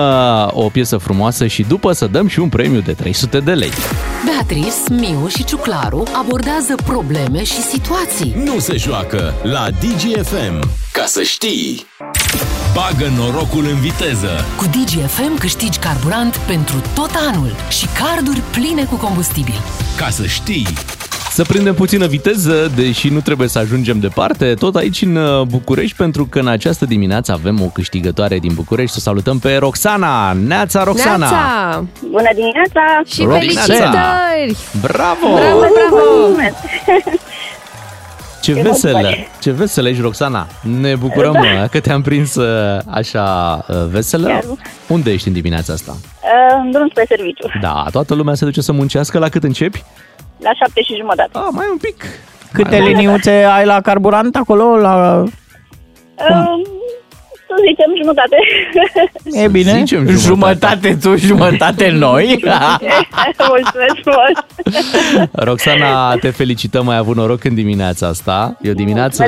[0.51, 3.71] o piesă frumoasă și după să dăm și un premiu de 300 de lei.
[4.41, 8.33] Beatrice, Miu și Ciuclaru abordează probleme și situații.
[8.45, 10.71] Nu se joacă la DGFM.
[10.93, 11.87] Ca să știi.
[12.75, 14.45] Bagă norocul în viteză.
[14.57, 19.61] Cu DGFM câștigi carburant pentru tot anul și carduri pline cu combustibil.
[19.97, 20.67] Ca să știi.
[21.31, 25.97] Să prindem puțină viteză, deși nu trebuie să ajungem departe, tot aici în uh, București,
[25.97, 28.95] pentru că în această dimineață avem o câștigătoare din București.
[28.95, 30.33] Să salutăm pe Roxana!
[30.33, 31.17] Neața, Roxana!
[31.17, 31.85] Neața!
[32.11, 33.01] Bună dimineața!
[33.07, 33.39] Și Roxana!
[33.39, 34.57] felicitări!
[34.81, 35.27] Bravo!
[35.35, 35.97] Bravo, bravo!
[36.19, 36.55] Mulțumesc!
[38.43, 39.29] Ce Ce veselă, bucurie.
[39.41, 40.47] ce veselă ești, Roxana.
[40.81, 41.67] Ne bucurăm da.
[41.67, 44.27] că te-am prins uh, așa uh, veselă.
[44.29, 44.45] Chiar.
[44.89, 45.97] Unde ești în dimineața asta?
[46.01, 49.19] Uh, În drum spre serviciu, Da, toată lumea se duce să muncească.
[49.19, 49.83] La cât începi?
[50.43, 51.31] La șapte și jumătate.
[51.33, 52.05] Ah, mai un pic.
[52.53, 54.77] Câte liniuțe ai la carburant acolo?
[54.77, 55.25] La...
[56.31, 56.67] Uh,
[57.51, 58.37] Să zicem jumătate.
[59.45, 59.73] E bine?
[59.79, 60.19] zicem jumătate.
[60.27, 60.97] jumătate.
[61.03, 62.27] tu, jumătate noi.
[63.49, 65.29] Mulțumesc frumos!
[65.33, 68.57] Roxana, te felicităm, ai avut noroc în dimineața asta.
[68.63, 69.25] E o dimineață,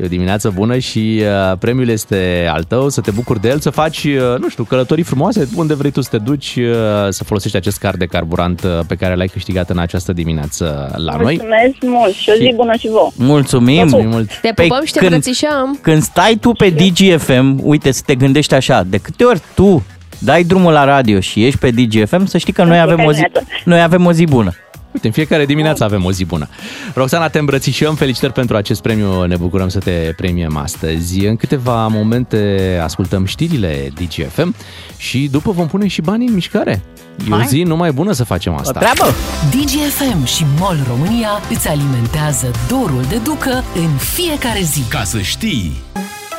[0.00, 3.58] e o dimineață bună și uh, premiul este al tău, să te bucuri de el,
[3.60, 6.64] să faci, uh, nu știu, călătorii frumoase, unde vrei tu să te duci, uh,
[7.08, 11.16] să folosești acest card de carburant uh, pe care l-ai câștigat în această dimineață la
[11.16, 11.22] noi.
[11.40, 13.10] Mulțumesc mult și o zi Și- bună și vouă!
[13.16, 13.76] Mulțumim.
[13.78, 14.38] Mulțumim mult.
[14.40, 15.78] Te Păi pupăm și te când- îmbrățișăm.
[15.82, 19.82] Când stai tu pe DGFM, uite, să te gândești așa, de câte ori tu
[20.18, 23.20] dai drumul la radio și ești pe DGFM, să știi că noi avem o zi,
[23.20, 23.46] dimineață.
[23.64, 24.52] noi avem o zi bună.
[24.92, 26.48] Uite, în fiecare dimineață avem o zi bună.
[26.94, 31.26] Roxana, te îmbrățișăm, felicitări pentru acest premiu, ne bucurăm să te premiem astăzi.
[31.26, 34.54] În câteva momente ascultăm știrile DGFM
[34.96, 36.82] și după vom pune și banii în mișcare.
[37.28, 37.46] E o Hai.
[37.46, 38.78] zi numai bună să facem O asta.
[38.78, 39.14] treabă!
[39.50, 44.80] DGFM și MOL România îți alimentează dorul de ducă în fiecare zi.
[44.88, 45.72] Ca să știi.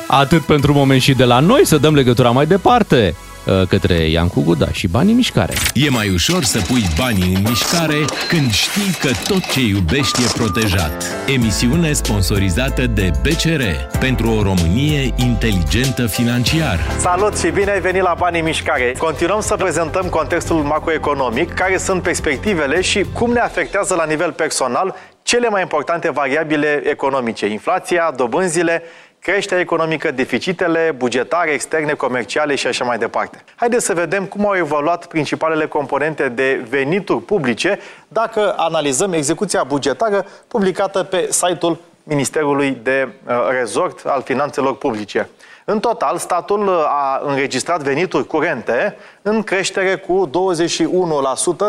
[0.08, 3.14] Atât pentru moment și de la noi, să dăm legătura mai departe.
[3.46, 5.52] uh, către Iancu Guda și banii în mișcare.
[5.74, 10.26] E mai ușor să pui banii în mișcare când știi că tot ce iubești e
[10.34, 11.04] protejat.
[11.34, 13.62] Emisiune sponsorizată de BCR
[13.98, 16.78] pentru o Românie inteligentă financiar.
[16.98, 18.94] Salut și bine ai venit la Banii în Mișcare!
[18.98, 24.94] Continuăm să prezentăm contextul macroeconomic, care sunt perspectivele și cum ne afectează la nivel personal
[25.22, 28.82] cele mai importante variabile economice, inflația, dobânzile,
[29.26, 33.44] creșterea economică, deficitele bugetare, externe, comerciale și așa mai departe.
[33.56, 40.26] Haideți să vedem cum au evoluat principalele componente de venituri publice dacă analizăm execuția bugetară
[40.48, 45.28] publicată pe site-ul Ministerului de uh, Resort al Finanțelor Publice.
[45.64, 50.30] În total, statul uh, a înregistrat venituri curente în creștere cu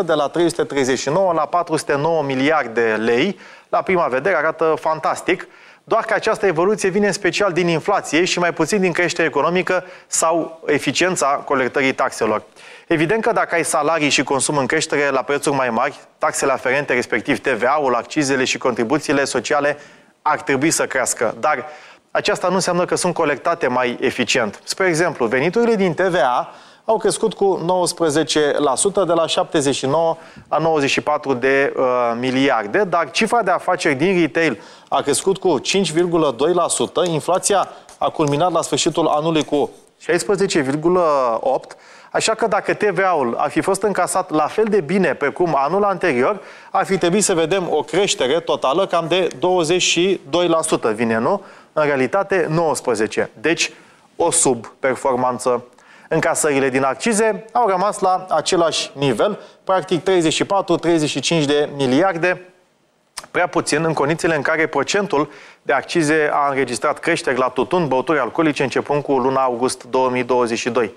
[0.02, 3.38] 21% de la 339 la 409 miliarde de lei.
[3.68, 5.48] La prima vedere arată fantastic,
[5.88, 9.84] doar că această evoluție vine în special din inflație și mai puțin din creștere economică
[10.06, 12.42] sau eficiența colectării taxelor.
[12.86, 16.92] Evident că dacă ai salarii și consum în creștere la prețuri mai mari, taxele aferente,
[16.92, 19.78] respectiv TVA-ul, accizele și contribuțiile sociale
[20.22, 21.34] ar trebui să crească.
[21.40, 21.66] Dar
[22.10, 24.60] aceasta nu înseamnă că sunt colectate mai eficient.
[24.64, 26.54] Spre exemplu, veniturile din TVA
[26.88, 27.60] au crescut cu
[29.02, 30.16] 19% de la 79
[30.48, 31.84] la 94 de uh,
[32.20, 38.62] miliarde, dar cifra de afaceri din retail a crescut cu 5,2%, inflația a culminat la
[38.62, 39.70] sfârșitul anului cu
[40.00, 40.10] 16,8%,
[42.12, 45.84] Așa că dacă TVA-ul ar fi fost încasat la fel de bine pe cum anul
[45.84, 49.28] anterior, ar fi trebuit să vedem o creștere totală cam de
[50.90, 51.42] 22%, vine, nu?
[51.72, 52.48] În realitate,
[53.24, 53.26] 19%.
[53.40, 53.72] Deci,
[54.16, 55.64] o subperformanță.
[56.08, 62.42] Încasările din accize au rămas la același nivel, practic 34-35 de miliarde,
[63.30, 65.30] prea puțin în condițiile în care procentul
[65.62, 70.92] de accize a înregistrat creșteri la tutun, băuturi alcoolice, începând cu luna august 2022.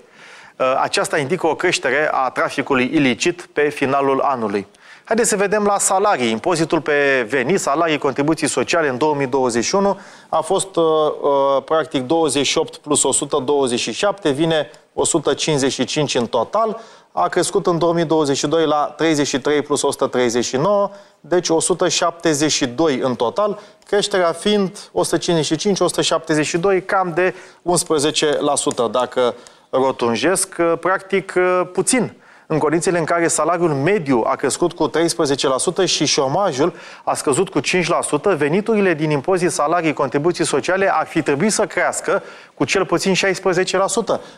[0.56, 4.66] Uh, aceasta indică o creștere a traficului ilicit pe finalul anului.
[5.04, 6.30] Haideți să vedem la salarii.
[6.30, 13.02] Impozitul pe venit, salarii, contribuții sociale în 2021 a fost uh, uh, practic 28 plus
[13.02, 16.80] 127, vine 155 în total.
[17.12, 24.90] A crescut în 2022 la 33 plus 139, deci 172 în total, creșterea fiind
[26.78, 29.34] 155-172, cam de 11%, dacă
[29.70, 32.21] rotunjesc, uh, practic uh, puțin
[32.52, 36.72] în condițiile în care salariul mediu a crescut cu 13% și șomajul
[37.04, 37.62] a scăzut cu 5%,
[38.36, 42.22] veniturile din impozit, salarii, contribuții sociale ar fi trebuit să crească
[42.54, 43.18] cu cel puțin 16%.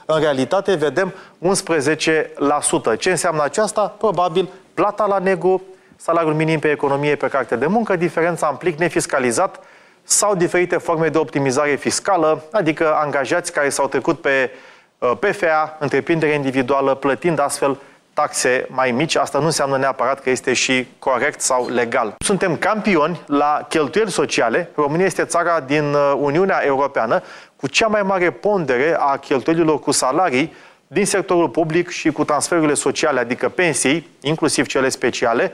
[0.06, 1.14] În realitate vedem
[1.48, 2.98] 11%.
[2.98, 3.94] Ce înseamnă aceasta?
[3.98, 5.62] Probabil plata la negru,
[5.96, 9.60] salariul minim pe economie pe carte de muncă, diferența în plic nefiscalizat
[10.02, 14.50] sau diferite forme de optimizare fiscală, adică angajați care s-au trecut pe
[14.98, 17.78] uh, PFA, întreprindere individuală, plătind astfel
[18.14, 22.14] taxe mai mici, asta nu înseamnă neapărat că este și corect sau legal.
[22.18, 24.70] Suntem campioni la cheltuieli sociale.
[24.74, 27.22] România este țara din uh, Uniunea Europeană
[27.56, 30.52] cu cea mai mare pondere a cheltuielilor cu salarii
[30.86, 35.52] din sectorul public și cu transferurile sociale, adică pensii, inclusiv cele speciale,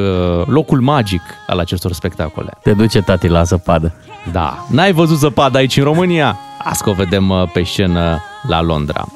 [0.47, 2.51] locul magic al acestor spectacole.
[2.63, 3.93] Te duce tati la zăpadă.
[4.33, 4.67] Da.
[4.71, 6.39] N-ai văzut zăpadă aici în România?
[6.59, 9.07] Asta o vedem uh, pe scenă la Londra.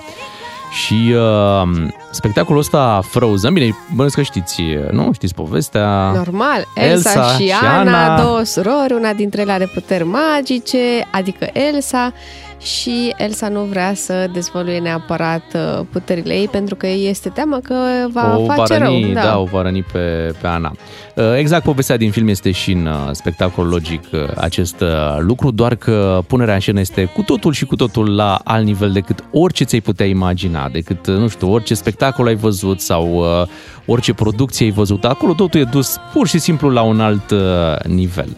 [0.73, 5.11] Și uh, spectacolul ăsta Frozen, bine, bănuiesc că știți, nu?
[5.13, 6.11] Știți povestea?
[6.15, 11.49] Normal, Elsa, Elsa și, Ana, Ana, două surori, una dintre ele are puteri magice, adică
[11.53, 12.13] Elsa,
[12.63, 17.59] și Elsa nu vrea să dezvăluie neapărat uh, puterile ei pentru că îi este teamă
[17.59, 17.75] că
[18.13, 19.23] va o face va răni, rău.
[19.23, 19.39] da.
[19.39, 20.73] o va răni pe, pe Ana.
[21.15, 25.51] Uh, Exact povestea din film este și în uh, spectacol logic uh, acest uh, lucru,
[25.51, 29.25] doar că punerea în scenă este cu totul și cu totul la alt nivel decât
[29.33, 33.49] orice ți-ai putea imagina, decât, uh, nu știu, orice spectacol ai văzut sau uh,
[33.87, 35.05] orice producție ai văzut.
[35.05, 38.37] Acolo totul e dus pur și simplu la un alt uh, nivel.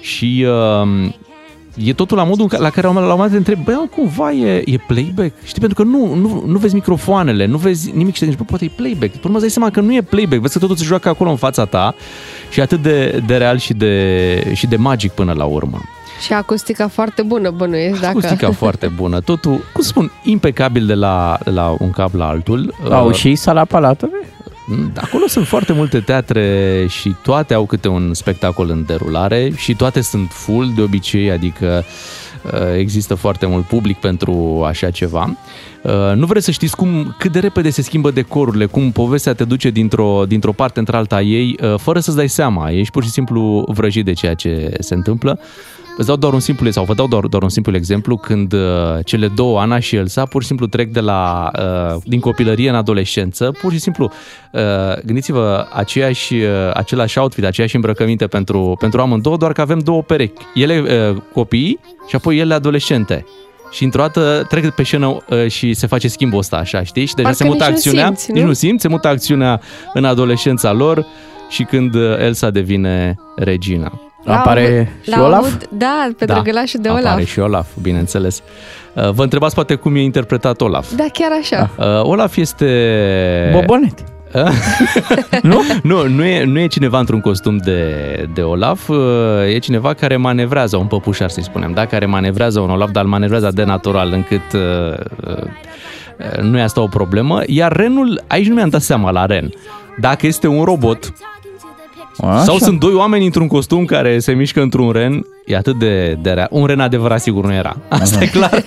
[0.00, 1.12] Și uh,
[1.74, 3.74] e totul la modul în ca- la care la un moment dat te întrebi, băi,
[3.74, 5.32] mă, cumva e, e playback?
[5.44, 8.48] Știi, pentru că nu, nu, nu vezi microfoanele, nu vezi nimic și te gândești, bă,
[8.50, 9.10] poate e playback.
[9.10, 11.30] Până urmă îți dai seama că nu e playback, vezi că totul se joacă acolo
[11.30, 11.94] în fața ta
[12.50, 15.80] și e atât de, de real și de, și de magic până la urmă.
[16.24, 18.00] Și acustica foarte bună, bănuiesc.
[18.00, 18.16] Dacă...
[18.16, 22.26] Acustica foarte bună, totul, cum să spun, impecabil de la, de la un cap la
[22.28, 22.74] altul.
[22.90, 24.20] Au Uh, și sala Palatului?
[24.96, 30.00] Acolo sunt foarte multe teatre și toate au câte un spectacol în derulare și toate
[30.00, 31.84] sunt full de obicei, adică
[32.44, 35.36] uh, există foarte mult public pentru așa ceva.
[35.82, 39.44] Uh, Nu vreți să știți cum, cât de repede se schimbă decorurile, cum povestea te
[39.44, 42.70] duce dintr-o, dintr-o parte într-alta a ei, uh, fără să-ți dai seama.
[42.70, 45.38] Ești pur și simplu vrăjit de ceea ce se întâmplă.
[45.96, 48.60] Îți dau doar un simplu, sau vă dau doar, doar un simplu exemplu, când uh,
[49.04, 52.74] cele două, Ana și Elsa, pur și simplu trec de la, uh, din copilărie în
[52.74, 54.12] adolescență, pur și simplu,
[54.52, 54.60] uh,
[55.04, 60.42] gândiți-vă, aceeași, uh, același outfit, aceeași îmbrăcăminte pentru, pentru amândouă, doar că avem două perechi.
[60.54, 60.78] Ele
[61.10, 63.26] uh, copii și apoi ele adolescente.
[63.70, 67.04] Și într-o dată trec pe scenă uh, și se face schimbul ăsta, așa, știi?
[67.04, 68.36] Și deja Parcă se mută nici nu acțiunea, simți, nu?
[68.36, 69.60] nici nu simți, se mută acțiunea
[69.94, 71.06] în adolescența lor
[71.48, 74.03] și când uh, Elsa devine regina.
[74.26, 75.44] Apare și La Olaf?
[75.44, 77.04] aud- Da, pe drăgălașul de Olaf.
[77.04, 78.42] Apare și Olaf, bineînțeles.
[78.92, 80.92] Uh, Vă întrebați poate cum e interpretat Olaf.
[80.96, 81.70] Da, chiar așa.
[81.78, 83.50] Uh, Olaf este...
[83.52, 83.98] Bobonet.
[85.42, 85.60] nu?
[85.82, 87.84] Nu, nu e, nu e cineva într-un costum de,
[88.34, 88.96] de Olaf, uh,
[89.54, 91.86] e cineva care manevrează, un păpușar să-i spunem, da?
[91.86, 96.80] care manevrează un Olaf, dar îl manevrează de natural încât uh, uh, nu e asta
[96.80, 97.40] o problemă.
[97.46, 99.50] Iar renul, aici nu mi-am dat seama la ren.
[100.00, 101.12] Dacă este un robot
[102.18, 102.42] Așa.
[102.42, 106.30] sau sunt doi oameni într-un costum care se mișcă într-un ren, e atât de, de
[106.30, 106.48] rea.
[106.50, 107.76] Un ren adevărat sigur nu era.
[107.88, 108.64] Asta e clar.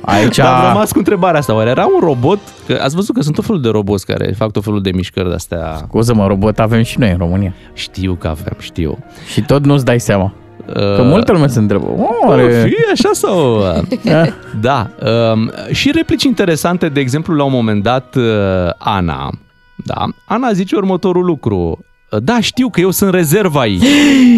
[0.00, 0.36] Aici...
[0.36, 1.54] Dar am rămas cu întrebarea asta.
[1.54, 2.38] Oare era un robot?
[2.66, 5.28] Că ați văzut că sunt tot felul de roboți care fac tot felul de mișcări
[5.28, 5.74] de-astea.
[5.76, 7.54] Scuză-mă, robot avem și noi în România.
[7.72, 8.98] Știu că avem, știu.
[9.32, 10.32] Și tot nu-ți dai seama.
[10.72, 11.86] Că multă lume se întrebă.
[11.86, 12.64] O, Oare...
[12.68, 13.62] fi așa sau...
[14.60, 14.90] da.
[15.32, 18.24] Um, și replici interesante, de exemplu, la un moment dat, uh,
[18.78, 19.30] Ana,
[19.84, 21.78] da, Ana zice următorul lucru.
[22.22, 23.82] Da, știu că eu sunt rezervă aici.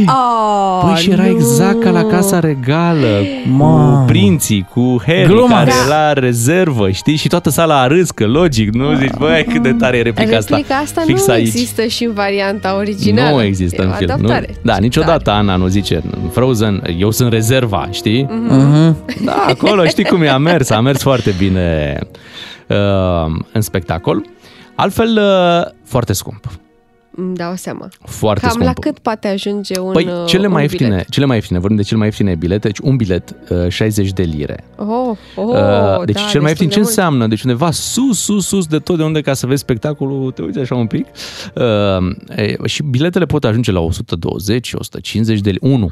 [0.07, 1.29] Oh, Păi și era nu.
[1.29, 4.05] exact ca la Casa Regală, cu Mamă.
[4.07, 5.57] prinții, cu Harry, Gluma.
[5.59, 5.95] care Da.
[5.97, 7.17] la rezervă, știi?
[7.17, 10.31] Și toată sala a râs, că logic, nu zici, băi, cât de tare e replica,
[10.39, 11.47] Replica asta Fix nu aici.
[11.47, 13.37] există și în varianta originală.
[13.37, 14.09] Nu există e în o film.
[14.09, 14.15] Nu?
[14.15, 14.55] adaptare.
[14.63, 18.27] Da, niciodată Ana nu zice în Frozen, eu sunt rezerva, știi?
[18.49, 18.97] Mhm.
[19.25, 21.99] Da, acolo știi cum e, a mers, a mers foarte bine
[22.67, 22.77] uh,
[23.53, 24.25] în spectacol.
[24.75, 26.45] Altfel, uh, foarte scump.
[27.21, 27.89] Îmi dau seama.
[28.05, 28.67] Foarte Cam scump.
[28.67, 31.09] la cât poate ajunge un Păi uh, cele un mai ieftine, bilet?
[31.09, 34.23] cele mai ieftine, vorbim de cele mai ieftine bilete, deci un bilet uh, 60 de
[34.23, 34.65] lire.
[34.77, 34.87] Oh,
[35.35, 36.89] oh, Uh, deci da, cel mai destul ieftin de ce mult.
[36.89, 37.27] înseamnă?
[37.27, 40.59] Deci undeva sus, sus, sus de tot de unde ca să vezi spectacolul, te uiți
[40.59, 41.07] așa un pic.
[41.55, 45.73] Uh, e, și biletele pot ajunge la 120, 150 de lire.
[45.73, 45.91] 1.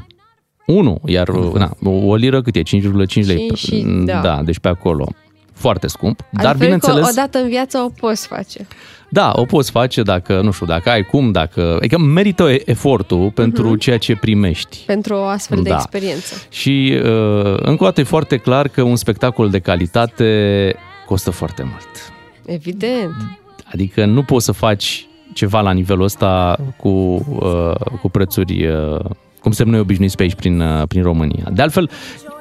[0.65, 2.61] 1, iar na, o liră cât e?
[2.63, 3.05] 5,5 lei.
[3.07, 4.19] Cinci și- da.
[4.21, 5.07] da, deci pe acolo.
[5.57, 7.03] Foarte scump, dar Altfel bineînțeles...
[7.03, 8.67] că odată în viață o poți face.
[9.09, 11.75] Da, o poți face dacă, nu știu, dacă ai cum, dacă...
[11.77, 14.83] Adică merită e- efortul pentru ceea ce primești.
[14.85, 15.75] Pentru o astfel de Da.
[15.75, 16.35] experiență.
[16.49, 21.63] Și uh, încă o dată e foarte clar că un spectacol de calitate costă foarte
[21.63, 22.13] mult.
[22.45, 23.13] Evident.
[23.73, 28.99] Adică nu poți să faci ceva la nivelul ăsta cu, uh, cu prețuri uh,
[29.41, 31.43] cum suntem noi obișnuiți pe aici prin, uh, prin România.
[31.53, 31.89] De altfel,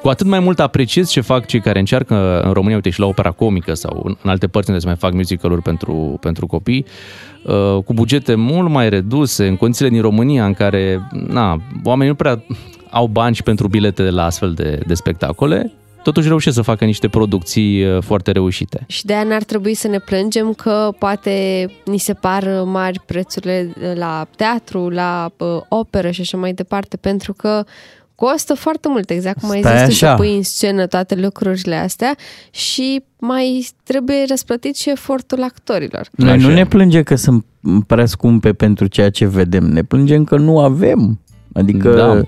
[0.06, 3.06] cu atât mai mult apreciez ce fac cei care încearcă în România, uite, și la
[3.06, 6.86] opera comică sau în în alte părți unde se mai fac musical-uri pentru, pentru copii,
[7.42, 12.16] uh, cu bugete mult mai reduse, în condițiile din România în care na, oamenii nu
[12.16, 12.42] prea
[12.90, 17.08] au bani și pentru bilete la astfel de, de spectacole, totuși reușesc să facă niște
[17.08, 18.84] producții uh, foarte reușite.
[18.86, 23.72] Și de aia n-ar trebui să ne plângem că poate ni se par mari prețurile
[23.94, 27.64] la teatru, la uh, operă și așa mai departe, pentru că
[28.16, 30.16] costă foarte mult, exact cum ai Stai zis tu, așa.
[30.16, 32.16] să pui în scenă toate lucrurile astea
[32.50, 36.08] și mai trebuie răsplătit și efortul actorilor.
[36.10, 36.54] Noi Așa nu e.
[36.54, 37.44] ne plângem că sunt
[37.86, 41.20] prea scumpe pentru ceea ce vedem, ne plângem că nu avem
[41.56, 41.90] Adică...
[41.90, 42.22] Da.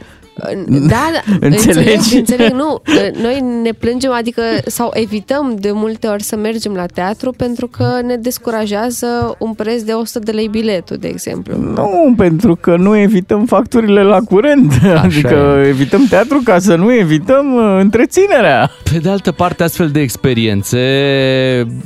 [0.67, 1.79] Da, da, Înțelegi?
[1.79, 2.83] înțeleg, înțeleg, nu.
[3.23, 8.01] Noi ne plângem, adică, sau evităm de multe ori să mergem la teatru pentru că
[8.07, 11.57] ne descurajează un preț de 100 de lei biletul, de exemplu.
[11.57, 14.73] Nu, pentru că nu evităm facturile la curent.
[15.05, 15.69] adică e.
[15.69, 18.71] evităm teatru ca să nu evităm uh, întreținerea.
[18.93, 20.79] Pe de altă parte, astfel de experiențe,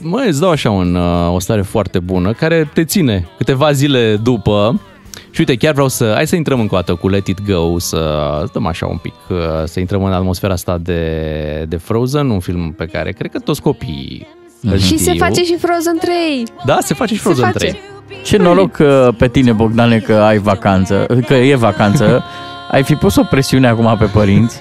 [0.03, 4.17] mă, îți dau așa un, uh, o stare foarte bună, care te ține câteva zile
[4.23, 4.81] după.
[5.31, 6.13] Și uite, chiar vreau să...
[6.15, 7.99] Hai să intrăm încă o dată cu Let It Go, să
[8.53, 12.73] dăm așa un pic, uh, să intrăm în atmosfera asta de, de Frozen, un film
[12.73, 14.27] pe care cred că toți copiii
[14.63, 15.25] îl Și se știu.
[15.25, 16.45] face și Frozen 3.
[16.65, 17.57] Da, se face și Se Frozen face.
[17.59, 17.81] 3.
[18.25, 22.25] Ce noroc uh, pe tine, Bogdane, că ai vacanță, că e vacanță.
[22.71, 24.61] ai fi pus o presiune acum pe părinți.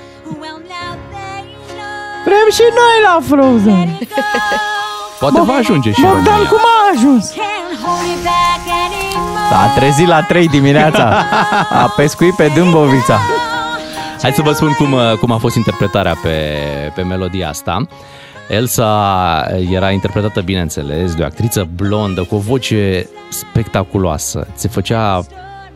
[2.26, 4.00] Vrem și noi la Frozen.
[5.20, 6.50] Poate va ajunge și Bogdan, România.
[6.50, 7.34] cum a ajuns?
[9.52, 11.26] S-a trezit la 3 dimineața.
[11.84, 13.20] A pescuit pe Dâmbovița.
[14.22, 16.58] Hai să vă spun cum, uh, cum a fost interpretarea pe,
[16.96, 17.88] pe melodia asta.
[18.50, 24.48] Elsa era interpretată, bineînțeles, de o actriță blondă cu o voce spectaculoasă.
[24.54, 25.26] Se făcea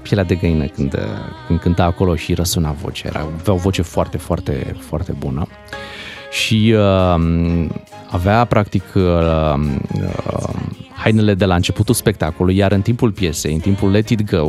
[0.01, 1.01] pielea de găină când, uh,
[1.47, 3.07] când cânta acolo și răsuna vocea.
[3.07, 5.47] Era, avea o voce foarte, foarte, foarte bună.
[6.31, 7.67] Și uh,
[8.15, 10.49] avea, practic, uh, uh,
[10.97, 14.47] hainele de la începutul spectacolului, iar în timpul piesei, în timpul Let It Go,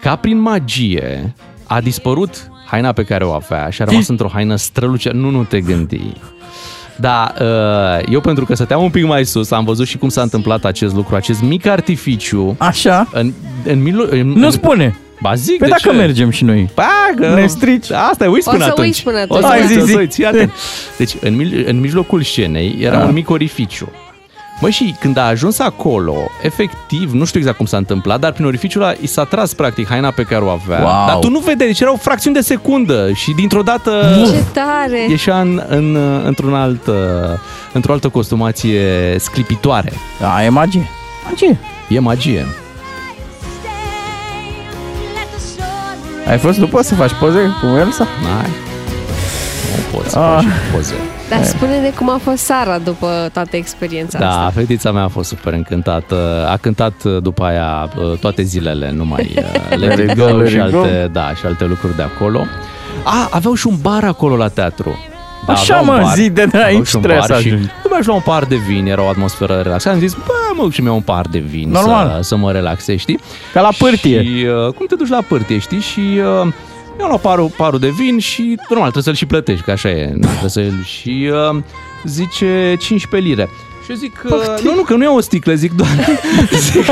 [0.00, 1.34] ca prin magie,
[1.66, 5.10] a dispărut haina pe care o avea și a rămas într-o haină strălucea.
[5.12, 6.12] Nu, nu te gândi.
[6.96, 10.22] Da, uh, eu pentru că stăteam un pic mai sus, am văzut și cum s-a
[10.22, 12.54] întâmplat acest lucru, acest mic artificiu.
[12.58, 13.08] Așa?
[13.12, 13.32] În,
[13.64, 14.98] în mijlo- în, Nu în, spune.
[15.20, 16.02] Ba zic, Păi de dacă ce?
[16.02, 16.70] mergem și noi.
[16.74, 16.84] Ba,
[17.16, 17.34] că...
[17.34, 17.90] Ne strici.
[17.90, 18.86] Asta e, uiți O până să atunci.
[18.86, 19.60] uiți până O să atunci.
[19.60, 19.96] uiți, Hai, o zi, să zi.
[19.96, 20.52] uiți, fii atent.
[20.96, 23.04] Deci, în, mil- în mijlocul scenei era Da.
[23.04, 23.88] un mic orificiu.
[24.60, 28.44] Mă, și când a ajuns acolo, efectiv, nu știu exact cum s-a întâmplat, dar prin
[28.46, 30.78] orificiul ăla i s-a tras practic haina pe care o avea.
[30.80, 31.06] Wow.
[31.06, 35.06] Dar tu nu vedeai, deci erau fracțiuni de secundă și dintr-o dată Ce tare!
[35.08, 36.82] ieșea în, în, într-un alt,
[37.72, 39.92] într-o altă costumație sclipitoare.
[40.20, 40.88] Da, e magie.
[41.28, 41.58] Magie.
[41.88, 42.46] E magie.
[46.28, 48.06] Ai fost după să faci poze cu Elsa?
[48.42, 48.50] Ai.
[49.76, 50.34] Nu pot să Ah.
[50.42, 50.94] faci poze.
[51.28, 54.50] Dar spune-ne cum a fost Sara după toată experiența Da, asta.
[54.54, 56.46] fetița mea a fost super încântată.
[56.50, 59.34] A cântat uh, după aia uh, toate zilele, numai
[59.70, 62.46] uh, Let It Go Let și It alte, da, și alte lucruri de acolo.
[63.04, 64.98] A, aveau și un bar acolo la teatru.
[65.46, 66.14] Da, Așa, aveau un mă, bar.
[66.16, 67.66] zi de Aveau aici și un trebuie bar să și ajungi.
[67.82, 69.94] Nu mai luam un par de vin, era o atmosferă relaxată.
[69.94, 72.08] Am zis, bă, mă duc și mi un par de vin Normal.
[72.14, 73.18] Să, să mă relaxez, știi?
[73.52, 74.22] Ca la pârtie.
[74.22, 75.80] Și uh, cum te duci la pârtie, știi?
[75.80, 76.52] Și uh,
[77.00, 80.12] eu luat parul, parul de vin și normal trebuie să-l și plătești, că așa e.
[80.14, 81.62] Na, trebuie să și uh,
[82.04, 83.48] zice 15 lire.
[83.86, 84.32] Și eu zic, uh,
[84.64, 85.88] nu, nu, că nu e o sticlă, zic doar...
[86.72, 86.86] zic,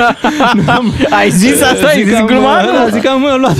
[0.55, 1.87] nu am- Ai zis asta?
[1.87, 2.61] Ai Zic, zis am, gluma?
[2.63, 3.57] Da, zic, am uh, luat...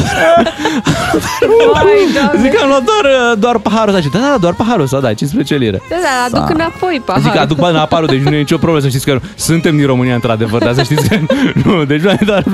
[2.41, 4.01] zic, am luat doar, uh, doar paharul ăsta.
[4.01, 5.81] Și, Da, da, doar paharul ăsta, da, 15 lire.
[5.89, 7.31] Da, da, aduc înapoi paharul.
[7.31, 9.87] Zic, aduc bani la aparul, deci nu e nicio problemă, să știți că suntem din
[9.87, 11.17] România, într-adevăr, dar să știți că
[11.65, 12.45] nu, deci nu e doar,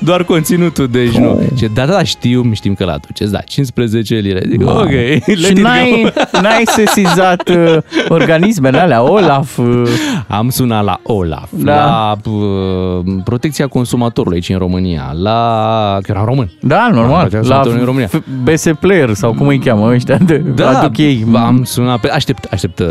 [0.00, 1.40] doar conținutul, deci nu.
[1.56, 4.42] Și da, da, da, știu, știm că l-aduceți, da, 15 lire.
[4.50, 6.40] Zic, ok, let Și it n-ai, go.
[6.40, 7.76] n-ai sesizat uh,
[8.08, 9.58] organismele alea, Olaf.
[9.58, 9.82] Uh,
[10.28, 11.74] Am sunat la OLAF, Da.
[11.74, 15.98] la uh, protecția consumatorului aici în România, la...
[16.02, 16.50] că era român.
[16.60, 17.20] da, normal.
[17.28, 18.08] Protecția La consumatorului în România.
[18.08, 21.26] F- BS Player sau cum îi cheamă ăștia de Da, aduc ei.
[21.34, 22.08] am sunat pe...
[22.10, 22.86] Aștept, aștept uh,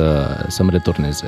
[0.48, 1.26] să-mi returneze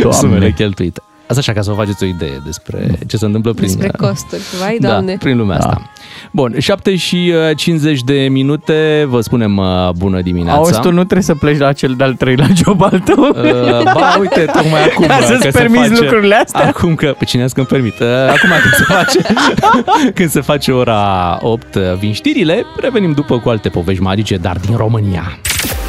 [0.00, 0.18] Doamne.
[0.20, 1.00] sumele cheltuite.
[1.32, 3.66] Asta așa, ca să vă faceți o idee despre ce se întâmplă prin...
[3.66, 4.42] Despre costuri.
[4.60, 5.16] Vai, Da, doamne.
[5.18, 5.66] prin lumea Da.
[5.66, 5.90] asta.
[6.30, 10.58] Bun, 7 și uh, 50 de minute, vă spunem uh, bună dimineața.
[10.58, 13.22] Auzi, tu nu trebuie să pleci la cel de-al treilea job al tău?
[13.24, 16.66] Uh, ba, uite, tocmai acum Ca uh, să-ți că se permiți face, lucrurile astea?
[16.66, 19.34] Acum că, pe cine că-mi permit uh, Acum când se face
[20.16, 24.56] Când se face ora 8 uh, Vin știrile, revenim după cu alte povești magice Dar
[24.66, 25.38] din România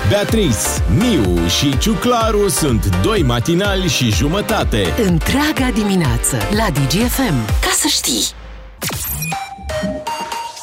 [0.10, 0.58] Beatrice,
[0.98, 4.94] Miu și Ciuclaru sunt doi matinali și jumătate.
[5.08, 7.46] Întreaga dimineață la DGFM.
[7.46, 8.24] Ca să știi!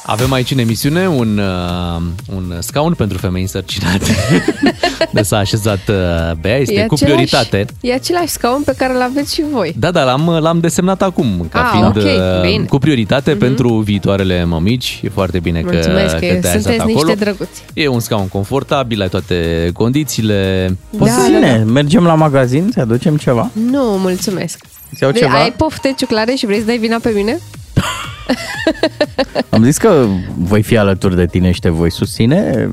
[0.05, 2.03] Avem aici în emisiune un, uh,
[2.35, 4.17] un scaun pentru femei însărcinate
[5.13, 5.95] De s-a așezat uh,
[6.41, 9.75] Bea, este E cu același- prioritate E același scaun pe care îl aveți și voi.
[9.79, 12.65] Da, da, l-am, l-am desemnat acum ca Ah, fiind ok, uh, bine.
[12.65, 13.39] cu prioritate mm-hmm.
[13.39, 15.01] pentru viitoarele mămici.
[15.03, 17.05] E foarte bine că, Mulțumesc că, că te-ai așezat sunteți acolo.
[17.07, 17.63] niște drăguți.
[17.75, 20.67] E un scaun confortabil, ai toate condițiile.
[20.99, 23.51] Poți Da, să da, zine, mergem la magazin, să aducem ceva?
[23.71, 24.59] Nu, mulțumesc.
[24.93, 25.41] Îți iau De- ceva?
[25.43, 27.39] Ai pofte ciuclare și vrei să dai vina pe mine?
[29.51, 30.07] Am zis că
[30.39, 32.71] voi fi alături de tine și te voi susține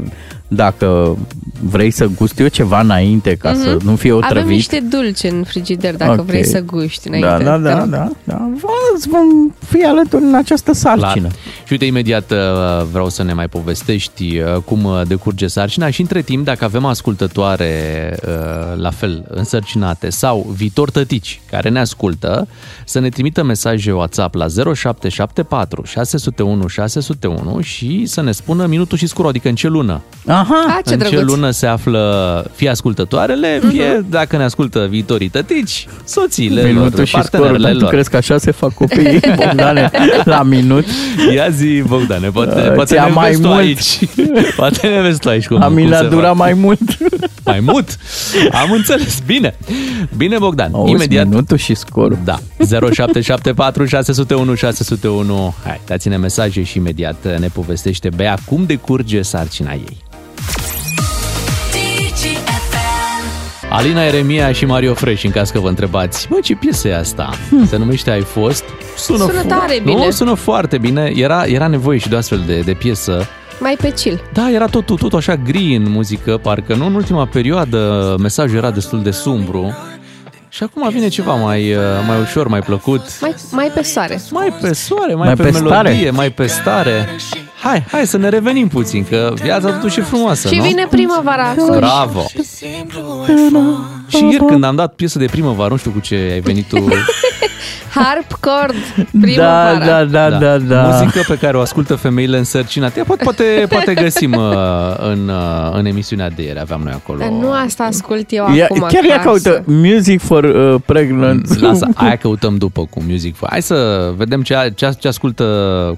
[0.47, 1.17] dacă
[1.62, 3.86] vrei să gust eu ceva înainte ca să Mhm.
[3.89, 4.49] nu fie Avem otrăvit.
[4.49, 6.25] niște dulce în frigider dacă Ok.
[6.25, 7.43] vrei să guști Da, înainte.
[7.43, 7.87] da, te da, rog.
[7.89, 8.50] da, da.
[8.62, 11.12] Vă- Îți vom fi alături în această sarcină.
[11.27, 11.31] Clar.
[11.65, 12.37] Și uite, imediat uh,
[12.91, 16.85] vreau să ne mai povestești uh, cum uh, decurge sarcina și între timp, dacă avem
[16.85, 17.71] ascultătoare
[18.27, 22.48] uh, la fel însărcinate sau viitor tătici care ne ascultă,
[22.85, 29.08] să ne trimită mesaje WhatsApp la 0774 601 601 și să ne spună minutul și
[29.08, 30.02] scurul, adică în ce lună.
[30.38, 31.29] Aha, Ah, ce în ce drăguț.
[31.33, 37.12] lună se află fie ascultătoarele, fie dacă ne ascultă viitorii tătici, soțiile Minutul lor, și
[37.12, 37.90] scorul, partenerele dar tu lor.
[37.92, 39.92] crezi că așa se fac copiii, Bogdane,
[40.23, 40.85] la minut?
[41.33, 43.60] Ia zi, Bogdane, poate, Uh, poate ți-a ne mai vezi tu mult.
[43.60, 44.00] aici.
[44.58, 46.38] Poate ne vezi tu aici cum, A mi cum l-a se durat fac.
[46.38, 46.79] mai mult.
[47.46, 47.98] Mai mult?
[48.52, 49.19] Am înțeles.
[49.25, 49.58] Bine.
[50.17, 50.69] Bine, Bogdan.
[50.73, 51.27] Auzi, Imediat.
[51.27, 52.17] minutul și scorul.
[52.23, 52.40] Da.
[52.92, 55.56] 0774 601 601.
[55.63, 59.98] Hai, dați-ne mesaje și imediat ne povestește Bea cum decurge sarcina ei.
[63.69, 67.29] Alina Eremia și Mario Fresh, în caz că vă întrebați, mă, ce piesă e asta?
[67.67, 68.63] Se numește Ai fost?
[68.98, 70.10] Sună, Sună fo- tare Nu, bine.
[70.10, 71.12] sună foarte bine.
[71.15, 73.25] Era, era nevoie și de o astfel de, de piesă.
[73.60, 74.21] Mai pe chill.
[74.33, 78.58] Da, era tot, tot, tot așa gri în muzică, parcă nu în ultima perioadă mesajul
[78.58, 79.75] era destul de sumbru.
[80.50, 83.02] Și acum vine ceva mai, uh, mai ușor, mai plăcut.
[83.21, 84.21] Mai, mai pe soare.
[84.31, 86.10] Mai pe soare, mai, Mai pe, pe melodie, stare.
[86.12, 87.10] mai pe stare.
[87.60, 90.63] Hai, hai să ne revenim puțin, că viața totuși e frumoasă, Și nu?
[90.63, 91.75] vine primăvara acum.
[91.75, 92.25] Bravo!
[94.08, 96.87] Și ieri când am dat piesă de primăvară, nu știu cu ce ai venit tu.
[97.93, 99.85] Harpcord, Da, primăvara.
[99.85, 100.81] da, da, da, da.
[100.81, 103.01] Muzică pe care o ascultă femeile însărcinate.
[103.01, 104.43] Poate, poate, poate găsim uh,
[104.97, 107.19] în, uh, în emisiunea de ieri, aveam noi acolo.
[107.19, 109.49] Dar nu asta ascult eu Ia, acum chiar ea acasă.
[109.49, 111.60] caută music for uh, pregnant.
[111.62, 113.47] Lasă, aia căutăm după cu Music for.
[113.51, 115.43] Hai să vedem ce, ce, ce ascultă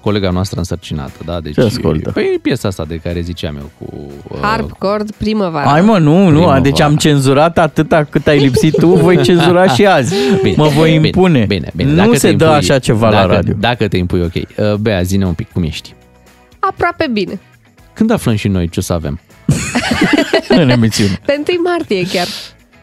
[0.02, 1.12] colega noastră însărcinată.
[1.26, 1.40] Da?
[1.40, 2.12] Deci, Ce ascultă?
[2.12, 3.94] Păi piesa asta de care ziceam eu cu...
[4.28, 5.70] Uh, Harpcord, primăvara.
[5.70, 6.60] Hai mă, nu, nu, Primăvara.
[6.60, 10.16] deci am cenzurat atâta cât ai lipsit tu, voi cenzura și azi.
[10.44, 11.46] Bine, mă voi bine, impune.
[11.48, 11.90] Bine, bine.
[11.90, 13.54] Nu Dacă se te dă impui- așa ceva dacă, la radio.
[13.60, 14.34] Dacă te impui, ok.
[14.36, 15.94] Uh, Bea, zine un pic, cum ești?
[16.60, 17.40] Aproape bine.
[17.94, 19.20] Când aflăm și noi ce o să avem?
[20.50, 21.20] În emisiune.
[21.26, 22.28] Pe 1 martie chiar.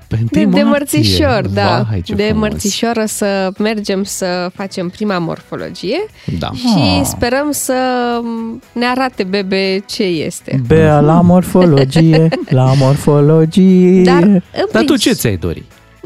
[0.09, 0.65] Pe De, 1 de martie.
[0.99, 1.87] mărțișor, da.
[1.91, 2.49] Vai, ce de frumos.
[2.49, 5.99] mărțișor o să mergem să facem prima morfologie
[6.39, 6.51] Da.
[6.53, 7.75] și sperăm să
[8.73, 10.61] ne arate bebe ce este.
[10.67, 14.03] Bea la morfologie, la morfologie.
[14.03, 15.65] Dar, în Dar tu princi- ce ți-ai dori?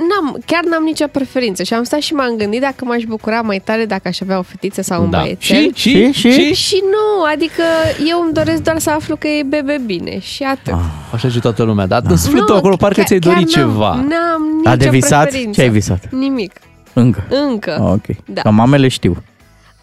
[0.08, 3.58] N-am, chiar n-am nicio preferință și am stat și m-am gândit dacă m-aș bucura mai
[3.64, 5.20] tare dacă aș avea o fetiță sau un Da.
[5.20, 5.56] băiețel.
[5.56, 5.70] Și?
[5.74, 6.12] Și?
[6.12, 6.30] Și?
[6.30, 6.54] și?
[6.54, 7.62] Și nu, adică
[8.08, 10.72] eu îmi doresc doar să aflu că e bebe bine și atât.
[10.72, 10.78] Ah,
[11.12, 13.68] Așa și toată lumea, dar în sfârșit Nu, acolo parcă chiar- ți-ai chiar dorit n-am-
[13.70, 13.94] ceva.
[13.94, 15.22] N-am nicio A de visat?
[15.22, 15.60] preferință.
[15.60, 16.10] Ce ai visat?
[16.10, 16.52] Nimic.
[16.92, 17.24] Încă.
[17.48, 17.72] Încă.
[17.72, 18.16] Ah, ok.
[18.26, 18.40] Da.
[18.42, 19.22] Ca mamele știu.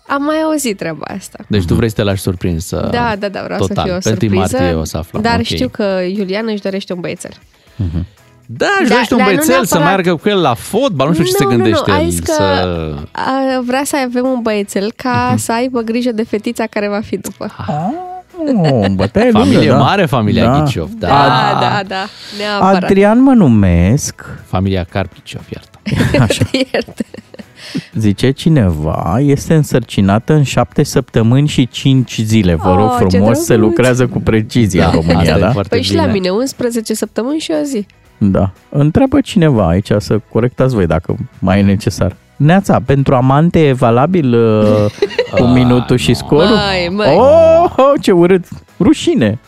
[0.08, 1.38] Am mai auzit treaba asta.
[1.48, 2.88] Deci tu vrei să te lași surprins să...
[2.92, 3.76] Da, da, da, vreau total.
[3.76, 4.58] să fie o Pe 1 surpriză.
[4.58, 5.22] martie o să aflăm.
[5.22, 5.44] Dar ok.
[5.46, 5.84] știu că
[6.18, 7.32] Iulian își dorește un băiețel.
[8.50, 11.08] Da, își Da, dorește un dar nu băiețel să neapărat- meargă cu el la fotbal,
[11.08, 12.10] nu știu ce se Nu, nu, nu, gândește a el.
[12.10, 12.96] zis că- Să...
[13.12, 15.38] A, vrea să avem un băiețel ca Mhm.
[15.38, 17.46] să aibă grijă de fetița care va fi după.
[18.72, 19.78] Oh, bătaie Familie lungă, da.
[19.78, 20.62] mare, familia Da.
[20.64, 20.90] Ghiciov.
[21.00, 21.08] Da.
[21.08, 22.06] Da, da, da,
[22.38, 22.84] neapărat.
[22.84, 25.80] Adrian mă numesc, Familia Carpiciov, iartă.
[26.72, 27.06] Ierte.
[27.94, 32.56] zice cineva, este însărcinată în șapte săptămâni și cinci zile.
[32.56, 33.68] Vă rog Oh, ce frumos, se drăguț.
[33.68, 35.52] lucrează cu precizie Da, în România, asta e da?
[35.52, 36.06] foarte Păi și bine.
[36.06, 37.86] la mine, 11 săptămâni și o zi.
[38.18, 38.52] Da.
[38.70, 42.16] Întreabă cineva aici să corectați voi dacă mai e necesar.
[42.36, 44.86] Neața, pentru amante e valabil uh,
[45.36, 46.46] cu minutul și scorul?
[46.56, 47.16] Măi, măi.
[47.18, 48.46] Oh, oh, ce urât!
[48.80, 49.40] Rușine!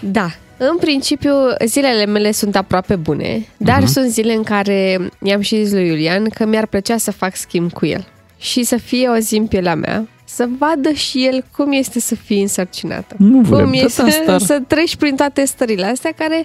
[0.00, 0.26] Da,
[0.56, 1.32] în principiu,
[1.66, 3.86] zilele mele sunt aproape bune, dar Mhm.
[3.86, 7.72] sunt zile în care i-am și zis lui Iulian că mi-ar plăcea să fac schimb
[7.72, 8.06] cu el
[8.38, 12.14] și să fie o zi în pielea mea, să vadă și el cum este să
[12.14, 13.14] fii însărcinată.
[13.18, 13.64] Nu vrem.
[13.64, 16.44] cum e Tot să, asta- să treci prin toate stările astea care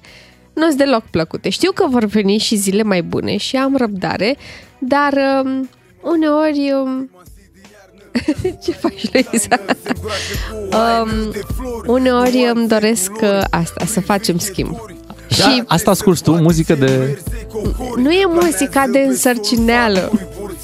[0.53, 1.49] nu sunt deloc plăcute.
[1.49, 4.35] Știu că vor veni și zile mai bune și am răbdare,
[4.79, 5.69] dar um,
[6.01, 6.71] uneori...
[6.83, 7.09] Um,
[8.63, 9.59] ce faci, Luisa?
[10.55, 11.33] um,
[11.85, 14.77] uneori îmi doresc uh, asta, să facem schimb.
[15.27, 17.19] Da, Și asta asculti tu, muzică de...
[17.95, 20.11] nu e muzica de însărcineală.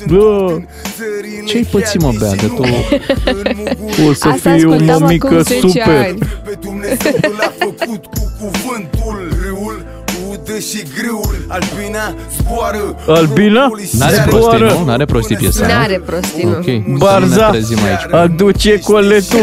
[0.07, 0.57] Da,
[1.45, 2.63] Ce-ai pățit, mă, Bea, că tu...
[4.07, 5.87] o să Asta fii o ascultam mămică acum 10 super!
[5.87, 6.17] ani.
[10.59, 13.71] și grâul Albina zboară Albina?
[13.97, 14.83] N-are prostii, nu?
[14.85, 15.65] N-are prostii piesa.
[15.65, 15.73] nu?
[15.73, 16.49] N-are prostii, nu.
[16.49, 16.97] Ok.
[16.97, 18.13] Barza, Să ne trezim aici.
[18.13, 19.39] aduce coletul!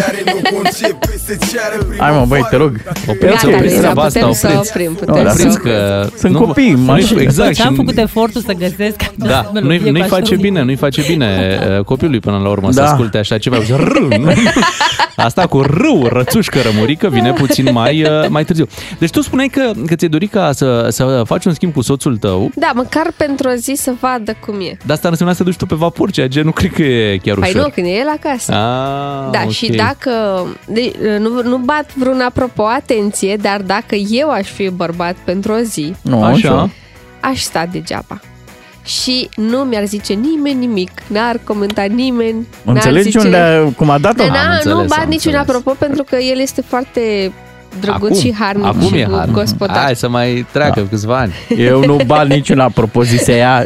[1.99, 2.81] Hai mă, băi, te rog.
[3.09, 4.71] Opriți, Gata, opriți Lisa, treaba asta, putem să opriți.
[4.71, 5.73] oprim, putem Da, să Opriți oprim.
[5.73, 6.07] că...
[6.19, 7.21] Sunt nu- copii, nu- mașini.
[7.21, 7.55] Exact.
[7.55, 10.41] Și am și- făcut efortul să găsesc Da, melodie nu-i, nu-i cu așa face un-
[10.41, 12.87] bine, nu-i face bine uh, copilului până la urmă să Da.
[12.91, 13.57] asculte așa ceva.
[15.17, 15.25] Râm.
[15.27, 18.67] Asta cu râu, rățușcă, rămurică, vine puțin mai, uh, mai târziu.
[18.99, 22.17] Deci tu spuneai că, că ți-ai dorit ca să, să faci un schimb cu soțul
[22.17, 24.77] tău, Da, măcar pentru o zi să vadă cum e.
[24.85, 27.37] dar asta însemna să duci tu pe vapor, ceea ce nu cred că e chiar
[27.39, 27.63] Păi ușor.
[27.63, 28.53] nu, când e el acasă.
[28.53, 29.51] Ah, Da, ok.
[29.51, 30.11] și dacă,
[30.67, 35.59] de, nu, nu bat vreun apropo, atenție, dar dacă eu aș fi bărbat pentru o
[35.59, 36.71] zi, Nu, Așa.
[37.21, 38.21] aș sta degeaba.
[38.87, 42.47] Și nu mi-ar zice nimeni nimic, n-ar comenta nimeni.
[42.65, 43.19] n-ar Înțelegi zice...
[43.19, 44.25] unde, cum a dat-o?
[44.27, 45.41] Da, na, înțeles, nu am bat niciun înțeles.
[45.41, 47.33] apropo pentru că el este foarte
[47.81, 49.35] drăguț și harnic acum și e harnic.
[49.35, 49.77] gospodar.
[49.83, 50.87] Hai să mai treacă da.
[50.89, 51.33] câțiva ani.
[51.57, 53.63] Eu nu bat niciun apropo, zise ea,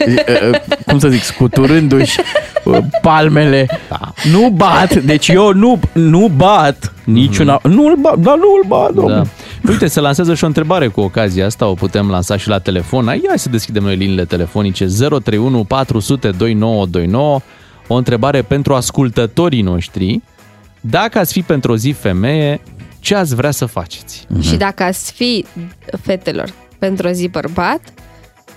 [0.87, 2.21] cum să zic, scuturându-și
[2.65, 3.67] uh, palmele.
[3.89, 4.13] Da.
[4.33, 9.01] Nu bat, deci eu nu, nu bat niciuna, nu-l bat, dar nu-l bat, Da.
[9.01, 9.27] domnule.
[9.69, 13.05] Uite, se lansează și o întrebare cu ocazia asta, o putem lansa și la telefon.
[13.07, 17.41] Hai, hai să deschidem noi liniile telefonice 031 400 2929.
[17.87, 20.21] O întrebare pentru ascultătorii noștri.
[20.81, 22.61] Dacă ați fi pentru o zi femeie,
[23.01, 24.27] ce ați vrea să faceți?
[24.41, 25.45] Și dacă ați fi
[26.03, 27.81] fetelor pentru o zi bărbat,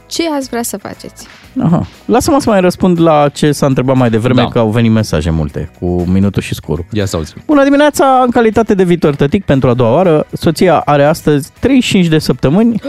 [0.08, 1.28] ce ați vrea să faceți?
[1.64, 1.88] Aha.
[2.06, 4.48] Lasă-mă să mai răspund la ce s-a întrebat mai devreme, Da.
[4.48, 6.86] că au venit mesaje multe, cu minutul și scurul.
[6.91, 7.41] Ia să auzim.
[7.46, 12.08] Bună dimineața, în calitate de viitor tătic pentru a doua oară, soția are astăzi 35
[12.08, 12.82] de săptămâni,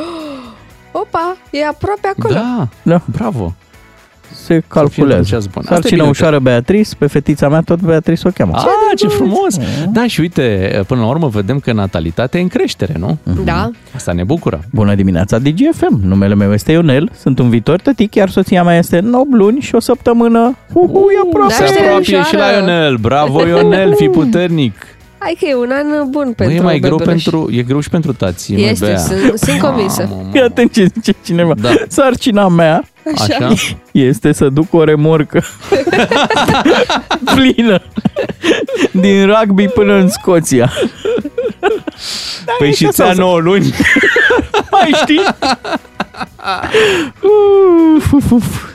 [0.93, 2.35] Opa, e aproape acolo.
[2.35, 3.55] Da, da, bravo.
[4.33, 5.23] Se calculează.
[5.29, 5.63] ceas bun.
[5.63, 8.53] Asta e Sarcina bine, ușoară Beatrice, pe fetița mea tot Beatrice o cheamă.
[8.57, 8.65] Ah,
[8.97, 9.57] ce frumos!
[9.93, 13.19] Da, și uite, până la urmă vedem că natalitatea e în creștere, nu?
[13.45, 13.71] Da.
[13.95, 14.61] Asta ne bucură.
[14.73, 16.01] Bună dimineața, DGFM.
[16.03, 19.75] Numele meu este Ionel, sunt un viitor tătic, iar soția mea este 9 luni și
[19.75, 20.57] o săptămână.
[20.73, 21.53] Uhu, e aproape.
[21.53, 22.29] Se Naștere apropie ușoară.
[22.29, 22.97] și la Ionel.
[22.97, 24.87] Bravo, Ionel, fii puternic.
[25.19, 27.23] Hai că e un an bun Bă, pentru e mai greu bebeluș.
[27.23, 28.55] pentru, e greu și pentru tații.
[28.57, 28.97] măi, Este, Bea.
[28.99, 30.09] sunt, sunt convinsă.
[30.33, 31.55] Fii atent ce zice cineva.
[31.61, 31.69] Da.
[31.89, 32.85] Sarcina mea
[33.19, 33.53] Așa?
[33.93, 35.45] este să duc o remorcă
[37.35, 37.83] plină
[38.93, 40.73] din rugby până în Scoția.
[42.59, 43.75] Păi și ți-a 9 luni.
[44.71, 45.21] Mai știi?
[47.97, 48.73] Uf, uf, uf.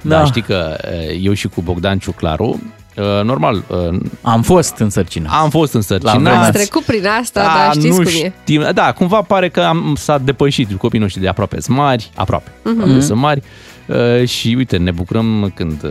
[0.00, 0.18] Da.
[0.18, 0.76] da, știi că
[1.08, 2.73] e, eu și cu Bogdan Ciuclaru, e,
[3.22, 5.32] normal, e, Am fost însărcinat.
[5.32, 6.14] am fost La însărcinat.
[6.20, 8.32] vremea Ați trecut prin asta, dar știți nu cum e.
[8.42, 8.66] știm.
[8.74, 10.72] Da, cumva pare că am, s-a depășit.
[10.78, 12.80] Copiii noștri de aproape sunt mari, aproape, Mhm.
[12.80, 13.42] aproape sunt mari.
[13.86, 15.90] Uh, și uite, ne bucurăm când uh,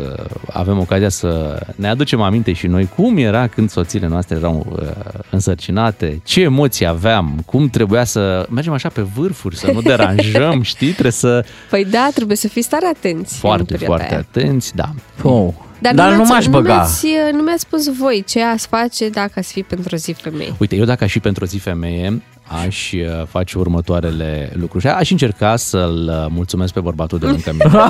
[0.52, 4.88] avem ocazia să ne aducem aminte și noi cum era când soțiile noastre erau uh,
[5.30, 10.90] însărcinate, ce emoții aveam, cum trebuia să mergem așa pe vârfuri, să nu deranjăm, știi?
[10.92, 13.34] Trebuie să Păi da, trebuie să fiți tare atenți.
[13.34, 14.26] în foarte, perioada foarte aia.
[14.30, 14.90] atenți, da.
[15.24, 15.48] Oh.
[15.84, 16.74] Dar, Dar nu mi-ați- m-aș Nu băga.
[16.74, 20.54] mi-ați, nu mi-ați spus voi ce ați face dacă ați fi pentru o zi femeie.
[20.60, 22.22] Uite, eu dacă aș fi pentru o zi femeie,
[22.66, 24.88] aș uh, face următoarele lucruri.
[24.88, 27.72] Aș încerca să-l uh, mulțumesc pe bărbatul de lângă mine.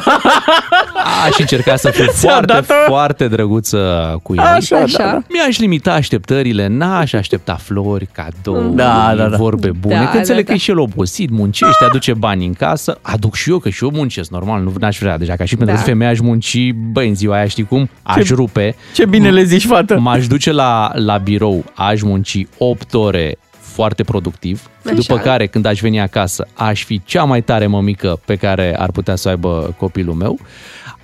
[1.25, 2.73] Aș încerca să fiu foarte, dat-o?
[2.87, 4.39] foarte drăguță cu el.
[4.39, 4.97] Așa, Așa.
[4.97, 5.21] da, da.
[5.29, 9.37] Mi-aș limita așteptările, n-aș aștepta flori, cadouri, Da, da, da.
[9.37, 9.95] vorbe bune.
[9.95, 13.35] Da, că înțeleg da, că e și el obosit, muncește, aduce bani în casă, aduc
[13.35, 15.17] și eu, că și eu muncesc, normal, nu n-aș vrea.
[15.17, 15.81] Deja ca și pentru Da.
[15.81, 15.87] da.
[15.87, 17.89] femeie aș munci, băi, în ziua aia, știi cum?
[18.03, 18.75] Aș Ce- rupe.
[18.93, 19.99] Ce bine le zici, fată.
[19.99, 24.95] M-aș duce la, la birou, aș munci 8 ore foarte productiv, Așa.
[24.95, 28.91] după care când aș veni acasă, aș fi cea mai tare mămică pe care ar
[28.91, 30.39] putea să o aibă copilul meu.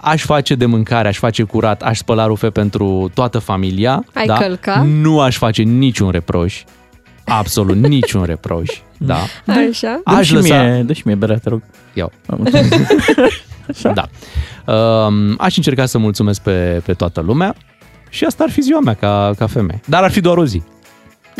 [0.01, 4.05] Aș face de mâncare, aș face curat, aș spăla rufe pentru toată familia.
[4.13, 4.33] Ai da?
[4.33, 4.81] călca?
[4.83, 6.63] Nu aș face niciun reproș.
[7.25, 8.69] Absolut niciun reproș.
[8.97, 9.17] Da.
[9.45, 10.01] Așa?
[10.05, 10.63] Dă Aș și lăsa...
[10.63, 11.61] mie, dă și mie berea, te rog.
[11.93, 12.11] Iau.
[13.93, 14.09] Da.
[14.73, 17.55] Um, aș încerca să mulțumesc pe, pe toată lumea
[18.09, 19.81] și asta ar fi ziua mea ca, ca femeie.
[19.85, 20.61] Dar ar fi doar o zi.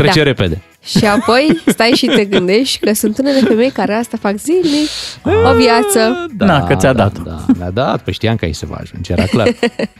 [0.03, 0.23] Trece Da.
[0.23, 0.61] repede.
[0.85, 4.89] Și apoi stai și te gândești că sunt unele femei care asta fac zilnic,
[5.23, 6.25] o viață.
[6.37, 7.17] Na, că ți-a dat.
[7.19, 9.47] Da, mi-a dat, păi știam că aici se va ajunge, era clar.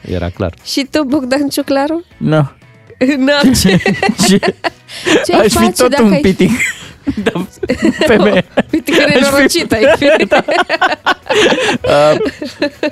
[0.02, 0.54] Era clar.
[0.72, 2.04] Și tu, Bogdan Ciuclaru?
[2.18, 2.54] Na.
[3.26, 3.82] Na, ce,
[4.28, 4.40] Ce?
[5.26, 6.20] ce ai Aș fi face tot dacă un ai...
[6.20, 6.52] pitic.
[7.24, 7.46] Da,
[8.06, 8.46] femeie.
[8.74, 10.06] Uite că Aș fi- nenorocit ai fi.
[11.84, 12.18] Uh,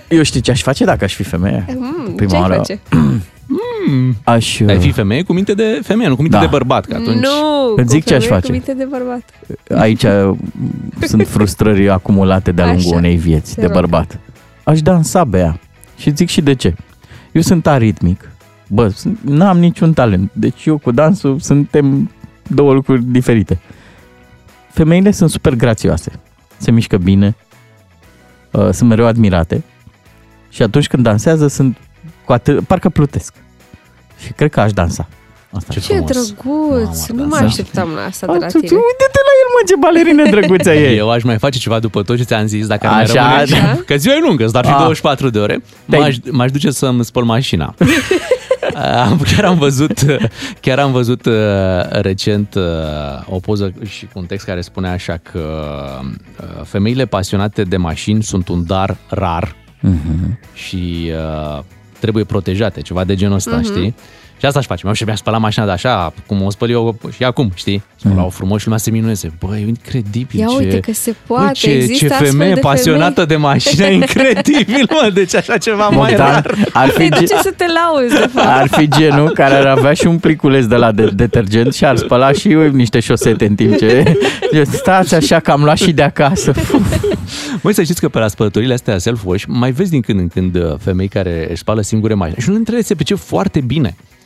[0.07, 1.65] eu știi ce aș face dacă aș fi femeie?
[1.77, 2.53] Mm, Prima ce ai oară.
[2.55, 2.79] face?
[4.23, 4.59] Aș...
[4.67, 6.43] Ai fi femeie cu minte de femeie, nu cu minte Da.
[6.43, 7.19] de bărbat, că atunci...
[7.19, 8.45] Nu, Îți zic cu ce aș femeie face.
[8.45, 9.23] Cu minte de bărbat.
[9.81, 10.31] Aici uh,
[11.01, 12.95] sunt frustrări acumulate de-a lungul Așa.
[12.95, 13.75] unei vieți Te de rog.
[13.75, 14.19] bărbat.
[14.63, 15.59] Aș dansa, Bea.
[15.97, 16.75] Și zic și de ce.
[17.31, 18.31] Eu sunt aritmic.
[18.67, 20.29] Bă, sunt- n-am niciun talent.
[20.33, 22.11] Deci eu cu dansul suntem
[22.47, 23.59] două lucruri diferite.
[24.71, 26.11] Femeile sunt super grațioase.
[26.57, 27.35] Se mișcă bine.
[28.51, 29.63] uh, Sunt mereu admirate.
[30.49, 31.77] Și atunci când dansează sunt
[32.27, 33.33] cu atât, parcă plutesc.
[34.25, 35.07] Și cred că aș dansa.
[35.51, 36.11] Asta Ce Ce frumos.
[36.11, 37.07] drăguț!
[37.07, 37.45] Mamă, Nu mă da.
[37.45, 38.79] așteptam la asta de la Uite-te tine.
[39.27, 40.95] la el, mă, ce balerine drăguță e.
[40.95, 43.73] Eu aș mai face ceva după tot ce ți-am zis, dacă ar mai Așa, rămâne.
[43.75, 43.81] da.
[43.85, 44.77] Că ziua e lungă, dar fi Ah.
[44.77, 45.63] 24 de ore.
[45.89, 47.73] Te-ai- M-aș, m-aș duce să-mi spăl mașina.
[49.09, 49.99] Am, chiar am văzut,
[50.61, 51.33] chiar am văzut uh,
[51.89, 52.63] recent uh,
[53.29, 55.39] o poză și cu un text care spunea așa că
[56.41, 60.39] uh, femeile pasionate de mașini sunt un dar rar Mhm.
[60.53, 61.11] și
[61.55, 61.59] uh,
[61.99, 63.63] trebuie protejate, ceva de genul ăsta, Mhm.
[63.63, 63.95] știi?
[64.39, 64.81] Și asta aș face.
[64.83, 67.83] Mi-am și mi-a spălat mașina de așa, cum o spăl eu și acum, știi?
[67.95, 69.31] Spălau frumos și lumea se minuneze.
[69.39, 70.55] Băi, incredibil Ia ce...
[70.63, 74.87] uite că se Băi, poate, ce, există ce astfel femeie de pasionată de mașină, incredibil,
[74.89, 76.53] mă, deci așa ceva mai Bogdan, rar.
[76.73, 78.47] ar fi, Te duce ge- să te lauzi, de fapt.
[78.47, 81.97] ar fi genul care ar avea și un pliculeț de la de detergent și ar
[81.97, 84.17] spăla și eu niște șosete în timp ce...
[84.71, 86.51] Stați așa că am luat și de acasă.
[87.61, 90.55] Măi, să știți că pe la spălătorile astea self-wash mai vezi din când în când
[90.55, 92.37] uh, femei care își spală singure mașini.
[92.39, 94.16] Și unul dintre ele se pricep foarte bine uh,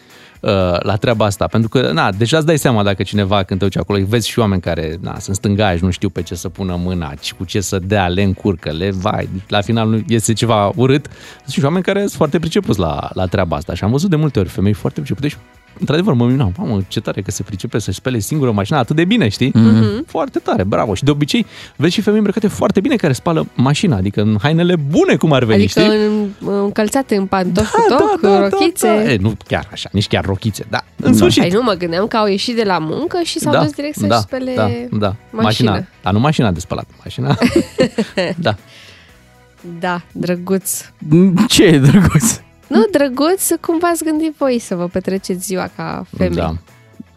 [0.80, 3.78] la treaba asta, pentru că, na, deja îți dai seama dacă cineva când te duci
[3.78, 7.14] acolo, vezi și oameni care, na, sunt stângași, nu știu pe ce să pună mâna,
[7.20, 11.08] ci cu ce să dea, le încurcă, le vai, la final nu iese ceva urât.
[11.42, 14.16] Sunt și oameni care sunt foarte pricepuți la, la treaba asta și am văzut de
[14.16, 15.36] multe ori femei foarte pricepute și
[15.80, 19.06] într-adevăr mă minunam, mamă, ce tare că se pricepe să-și spele singură mașina atât de
[19.06, 19.52] bine, știi?
[19.54, 20.06] Mhm.
[20.08, 20.94] Foarte tare, bravo.
[20.94, 21.46] Și de obicei
[21.76, 25.44] vezi și femei îmbrăcate foarte bine care spală mașina, adică în hainele bune cum ar
[25.44, 25.96] veni, Adică știi?
[25.96, 26.28] în,
[26.64, 28.88] încălțate în pantofi cu toc, cu rochițe.
[28.88, 30.84] E, nu chiar așa, nici chiar rochițe, da.
[30.96, 31.42] În sfârșit.
[31.42, 34.10] Ai nu mă gândeam că au ieșit de la muncă și s-au dus direct să-și
[34.10, 35.16] da, spele da, da.
[35.32, 35.72] mașina.
[35.72, 37.38] Mașina, dar nu mașina de spălat, mașina.
[38.38, 38.56] da.
[39.80, 40.86] Da, drăguț.
[41.48, 42.40] Ce e drăguț?
[42.78, 46.36] Nu, drăguț, cum v-ați gândit voi să vă petreceți ziua ca femei?
[46.36, 46.54] Da.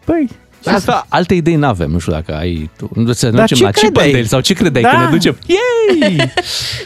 [0.05, 0.29] Păi,
[0.63, 2.89] Și asta, alte idei n-avem, nu știu dacă ai tu.
[2.93, 3.91] Nu să ne Dar ducem ce la credeai?
[3.91, 4.89] Chippendale sau ce credeai Da.
[4.89, 5.37] că ne ducem?
[5.47, 6.17] Yay!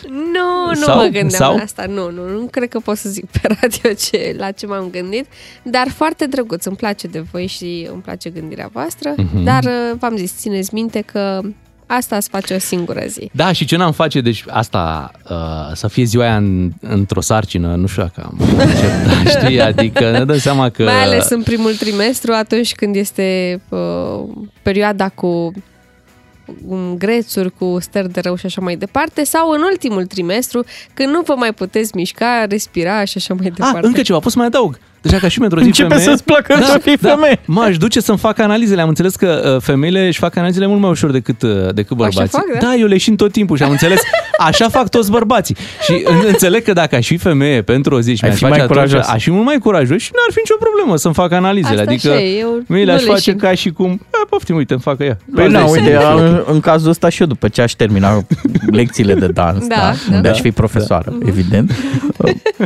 [0.09, 1.55] Nu, nu Sau- mă gândeam sau?
[1.55, 4.65] la asta, nu, nu, nu cred că pot să zic pe radio ce, la ce
[4.65, 5.25] m-am gândit,
[5.63, 9.43] dar foarte drăguț, îmi place de voi și îmi place gândirea voastră, Mhm.
[9.43, 11.41] dar uh, v-am zis, țineți minte că
[11.91, 13.29] asta îți face o singură zi.
[13.33, 15.37] Da, și ce n-am face, deci asta, uh,
[15.73, 19.61] să fie ziua aia în, într-o sarcină, nu știu dacă am acceptat, știi?
[19.61, 20.83] Adică ne dăm seama că...
[20.83, 23.79] Mai ales în primul trimestru, atunci când este uh,
[24.61, 25.53] perioada cu
[26.67, 30.63] um, grețuri, cu stări de rău și așa mai departe, sau în ultimul trimestru,
[30.93, 33.87] când nu vă mai puteți mișca, respira și așa mai Ah, departe.
[33.87, 34.79] încă ceva, pot să mai adaug.
[35.01, 36.07] Deja ca și pentru o zi Începe femeie...
[36.09, 37.39] să-ți placă să fii femeie.
[37.45, 38.81] M-aș duce să-mi fac analizele.
[38.81, 42.27] Am înțeles că uh, femeile își fac analizele mult mai ușor decât, uh, decât bărbații.
[42.27, 42.59] fac, da?
[42.67, 43.99] da, eu leșin tot timpul și am înțeles,
[44.49, 45.55] așa fac toți bărbații.
[45.83, 48.45] Și în- înțeleg că dacă aș fi femeie pentru o zi și Ai mi-aș fi
[48.45, 49.07] face mai atunci, curajos.
[49.13, 51.79] aș fi mult mai curajos și nu ar fi nicio problemă să-mi fac analizele.
[51.79, 53.37] Asta adică așa e, eu mi nu le-aș face leșin.
[53.37, 55.17] ca și cum, "A, poftim, uite, îmi facă ea.
[55.35, 56.27] Păi Luați nu, de uite, sine.
[56.27, 58.23] în, în cazul ăsta și eu după ce aș termina
[58.79, 60.15] lecțiile de dans, Da, da, da.
[60.15, 60.33] unde Da.
[60.33, 61.71] aș fi profesoară, evident,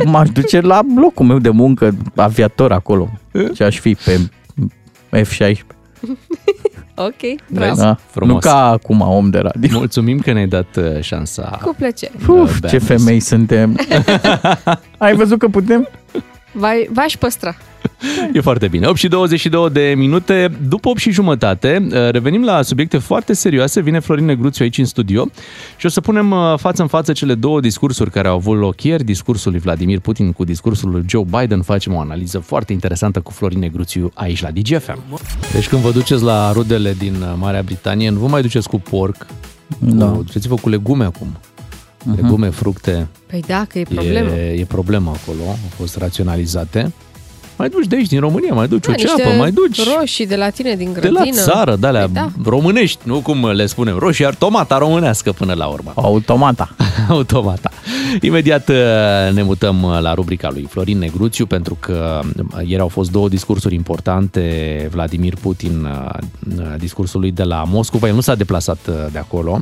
[0.04, 1.94] m-aș duce la locul meu de muncă,
[2.24, 3.10] aviator acolo,
[3.54, 4.20] și aș fi pe
[5.22, 5.56] F-16.
[6.96, 7.36] Ok, Vezi?
[7.50, 7.74] bravo.
[7.80, 7.96] Da?
[8.10, 8.34] Frumos.
[8.34, 9.78] Nu ca acum om de radio.
[9.78, 11.58] Mulțumim că ne-ai dat uh, șansa.
[11.62, 12.12] Cu plăcere.
[12.28, 12.86] Uf, Bea ce Miss.
[12.86, 13.78] femei suntem.
[14.98, 15.88] Ai văzut că putem?
[16.52, 17.54] Vai- V-aș păstra.
[18.32, 18.86] E foarte bine.
[18.86, 20.56] 8 și 22 de minute.
[20.68, 23.80] După 8 și jumătate, uh, revenim la subiecte foarte serioase.
[23.80, 25.28] Vine Florin Negruțiu aici în studio
[25.76, 28.82] și o să punem uh, față în față cele două discursuri care au avut loc
[28.82, 31.62] ieri, discursul lui Vladimir Putin cu discursul lui Joe Biden.
[31.62, 34.98] Facem o analiză foarte interesantă cu Florin Negruțiu aici la DGFM.
[35.52, 38.80] Deci când vă duceți la rudele din uh, Marea Britanie, nu vă mai duceți cu
[38.80, 39.26] porc,
[39.78, 40.06] Da.
[40.06, 41.28] cu, duceți-vă cu legume acum.
[42.16, 44.30] Legume, fructe, Păi da, că e problemă.
[44.30, 46.92] E, e problemă acolo, au fost raționalizate.
[47.56, 50.26] Mai duci de aici, din România, mai duci Da, o ceapă, niște mai duci roșii
[50.26, 51.42] de la tine din de grădină.
[51.44, 52.28] la țară, de alea Păi da.
[52.44, 55.92] românești, nu cum le spunem, roșii, ar tomata românească până la urmă.
[56.10, 56.74] Automata.
[57.08, 57.70] Automata.
[58.20, 58.74] Imediat uh,
[59.32, 63.28] ne mutăm uh, la rubrica lui Florin Negruțiu, pentru că uh, ieri au fost două
[63.28, 64.88] discursuri importante.
[64.92, 66.18] Vladimir Putin, uh,
[66.58, 69.60] uh, discursul lui de la Moscova, el nu s-a deplasat uh, de acolo.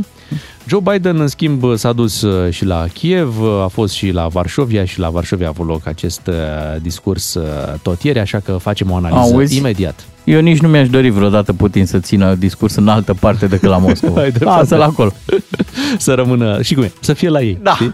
[0.66, 4.26] Joe Biden, în schimb, s-a dus uh, și la Kiev, uh, a fost și la
[4.28, 6.34] Varșovia și la Varșovia a avut loc acest uh,
[6.82, 7.44] discurs uh,
[7.82, 9.56] tot ieri, așa că facem o analiză Auzi?
[9.56, 10.04] imediat.
[10.24, 13.78] Eu nici nu mi-aș dori vreodată Putin să țină discurs în altă parte decât la
[13.78, 14.20] Moscova.
[14.20, 14.58] Hai, dreptate.
[14.58, 15.12] Lasă-l acolo.
[15.98, 17.58] Să rămână, și cum e, să fie la ei.
[17.62, 17.74] Da.
[17.74, 17.92] știi?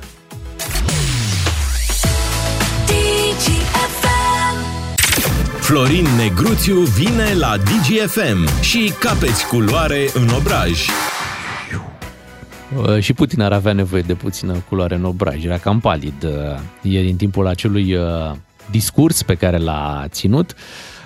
[5.60, 10.86] Florin Negruțiu vine la DGFM și capeți culoare în obraj.
[12.76, 15.44] Uh, Și Putin ar avea nevoie de puțină culoare în obraj.
[15.44, 16.30] Era cam palid uh,
[16.82, 18.02] ieri în timpul acelui uh,
[18.70, 20.54] discurs pe care l-a ținut.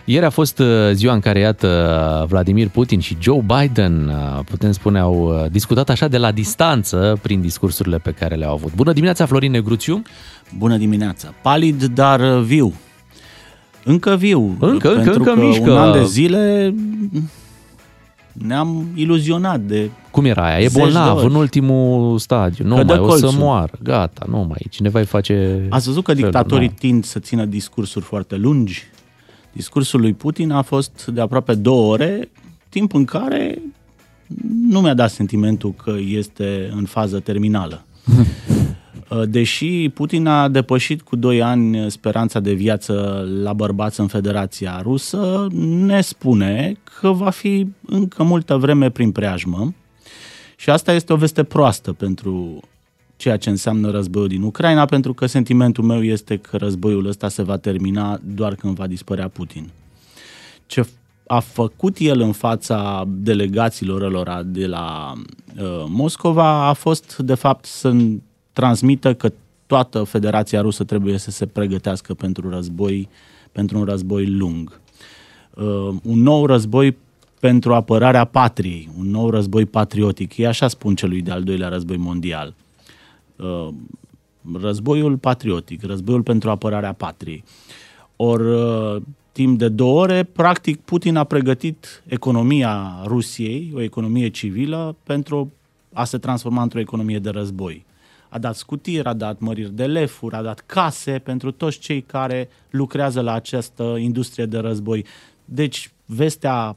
[0.05, 4.73] Ieri a fost uh, ziua în care, iată, Vladimir Putin și Joe Biden, uh, putem
[4.73, 8.75] spune, au uh, discutat așa de la distanță prin discursurile pe care le-au avut.
[8.75, 10.03] Bună dimineața, Florin Negruțiu!
[10.59, 11.35] Bună dimineața!
[11.43, 12.75] Palid, dar uh, viu.
[13.85, 14.57] Încă viu.
[14.61, 15.71] Încă, încă, pentru încă că mișcă.
[15.71, 16.75] un an de zile
[18.33, 19.91] ne-am iluzionat de...
[20.11, 20.59] Cum era aia?
[20.59, 21.27] E Zeci de bolnav ori.
[21.27, 22.67] în ultimul stadiu.
[22.67, 23.41] Nu Că dă mai, o să colțul.
[23.41, 23.73] moară.
[23.83, 24.67] Gata, nu mai.
[24.71, 25.67] Cineva îi face...
[25.71, 26.75] Ați văzut că felul, dictatorii nu.
[26.79, 28.83] tind să țină discursuri foarte lungi?
[29.53, 32.29] Discursul lui Putin a fost de aproape două ore,
[32.69, 33.63] timp în care
[34.69, 37.85] nu mi-a dat sentimentul că este în fază terminală.
[39.29, 45.47] Deși Putin a depășit cu 2 ani speranța de viață la bărbați în Federația Rusă,
[45.61, 49.75] ne spune că va fi încă multă vreme prin preajmă
[50.57, 52.61] și asta este o veste proastă pentru
[53.17, 57.43] ceea ce înseamnă războiul din Ucraina, pentru că sentimentul meu este că războiul ăsta se
[57.43, 59.71] va termina doar când va dispărea Putin.
[60.67, 60.87] Ce
[61.27, 67.65] a făcut el în fața delegațiilor lor de la uh, Moscova a fost, de fapt,
[67.65, 67.95] să
[68.53, 69.33] transmită că
[69.67, 73.09] toată Federația Rusă trebuie să se pregătească pentru război,
[73.53, 74.81] pentru un război lung.
[75.55, 76.97] Uh, un nou război
[77.41, 80.37] pentru apărarea patriei, un nou război patriotic.
[80.37, 82.55] E așa spun celui de-al doilea război mondial.
[83.37, 83.69] Uh,
[84.61, 87.45] războiul patriotic, războiul pentru apărarea patriei.
[88.17, 94.97] Ori uh, timp de două ore, practic Putin a pregătit economia Rusiei, o economie civilă,
[95.03, 95.53] pentru
[95.93, 97.85] a se transforma într-o economie de război.
[98.33, 102.49] A dat scutiri, a dat măriri de lefuri, a dat case pentru toți cei care
[102.71, 105.05] lucrează la această industrie de război.
[105.45, 106.77] Deci, vestea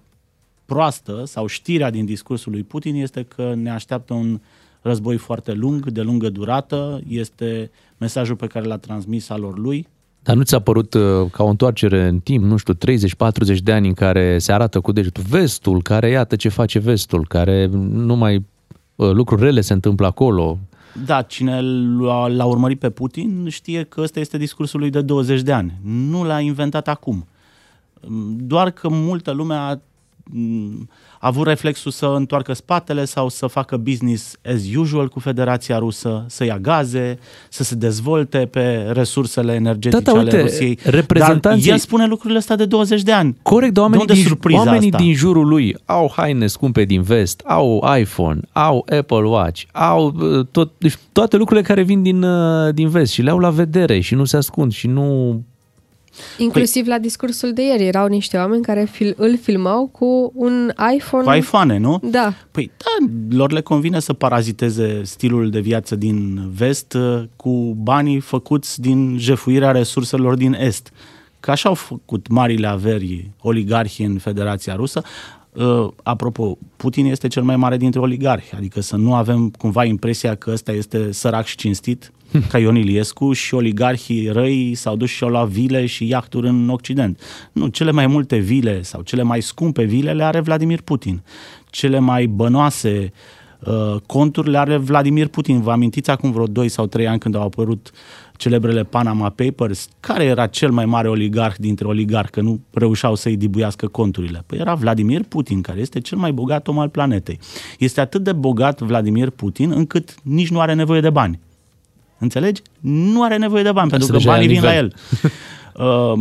[0.65, 4.39] proastă sau știrea din discursul lui Putin este că ne așteaptă un
[4.81, 9.87] război foarte lung, de lungă durată, este mesajul pe care l-a transmis alor lui,
[10.25, 11.01] dar nu ți-a părut uh,
[11.31, 14.91] ca o întoarcere în timp, nu știu, 30-40 de ani în care se arată cu
[14.91, 18.45] degetul vestul, care iată ce face vestul, care numai
[18.95, 20.59] uh, lucruri rele se întâmplă acolo.
[21.05, 21.61] Da, cine
[21.99, 25.73] l-a, l-a urmărit pe Putin știe că ăsta este discursul lui de 20 de ani.
[25.83, 27.27] Nu l-a inventat acum.
[28.37, 29.79] Doar că multă lume a a
[31.19, 36.43] avut reflexul să întoarcă spatele sau să facă business as usual cu Federația Rusă, să
[36.43, 37.19] ia gaze,
[37.49, 40.79] să se dezvolte pe resursele energetice da, da, uite, ale Rusiei.
[40.83, 41.65] Reprezentanții...
[41.65, 43.37] Dar el spune lucrurile astea de 20 de ani.
[43.41, 48.85] Corect, oamenii, din, oamenii din jurul lui au haine scumpe din vest, au iPhone, au
[48.99, 53.21] Apple Watch, au uh, tot, deci toate lucrurile care vin din, uh, din vest și
[53.21, 55.41] le au la vedere și nu se ascund și nu
[56.37, 60.71] Inclusiv păi, la discursul de ieri erau niște oameni care fil, îl filmau cu un
[60.95, 61.23] iPhone.
[61.23, 61.99] Cu iPhone, nu?
[62.03, 62.33] Da.
[62.51, 68.19] Păi da, lor le convine să paraziteze stilul de viață din vest uh, cu banii
[68.19, 70.91] făcuți din jefuirea resurselor din est.
[71.39, 75.03] Că așa au făcut marile averi oligarhi în Federația Rusă.
[75.55, 80.35] Uh, apropo, Putin este cel mai mare dintre oligarhi, adică să nu avem cumva impresia
[80.35, 82.11] că ăsta este sărac și cinstit,
[82.49, 86.69] ca Ion Iliescu și oligarhii răi s-au dus și au luat vile și iahturi în
[86.69, 87.19] Occident.
[87.51, 91.21] Nu, cele mai multe vile sau cele mai scumpe vile le are Vladimir Putin.
[91.69, 93.11] Cele mai bănoase
[93.65, 95.61] uh, conturi le are Vladimir Putin.
[95.61, 97.91] Vă amintiți acum vreo 2 sau 3 ani când au apărut
[98.37, 99.87] celebrele Panama Papers?
[99.99, 104.43] Care era cel mai mare oligarh dintre oligarhi că nu reușeau să-i dibuiască conturile?
[104.45, 107.39] Păi era Vladimir Putin, care este cel mai bogat om al planetei.
[107.79, 111.39] Este atât de bogat Vladimir Putin încât nici nu are nevoie de bani.
[112.17, 112.61] Înțelegi?
[112.79, 114.93] Nu are nevoie de bani, pentru că banii vin la el.
[115.79, 116.13] Uh,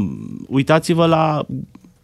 [0.48, 1.46] uitați-vă la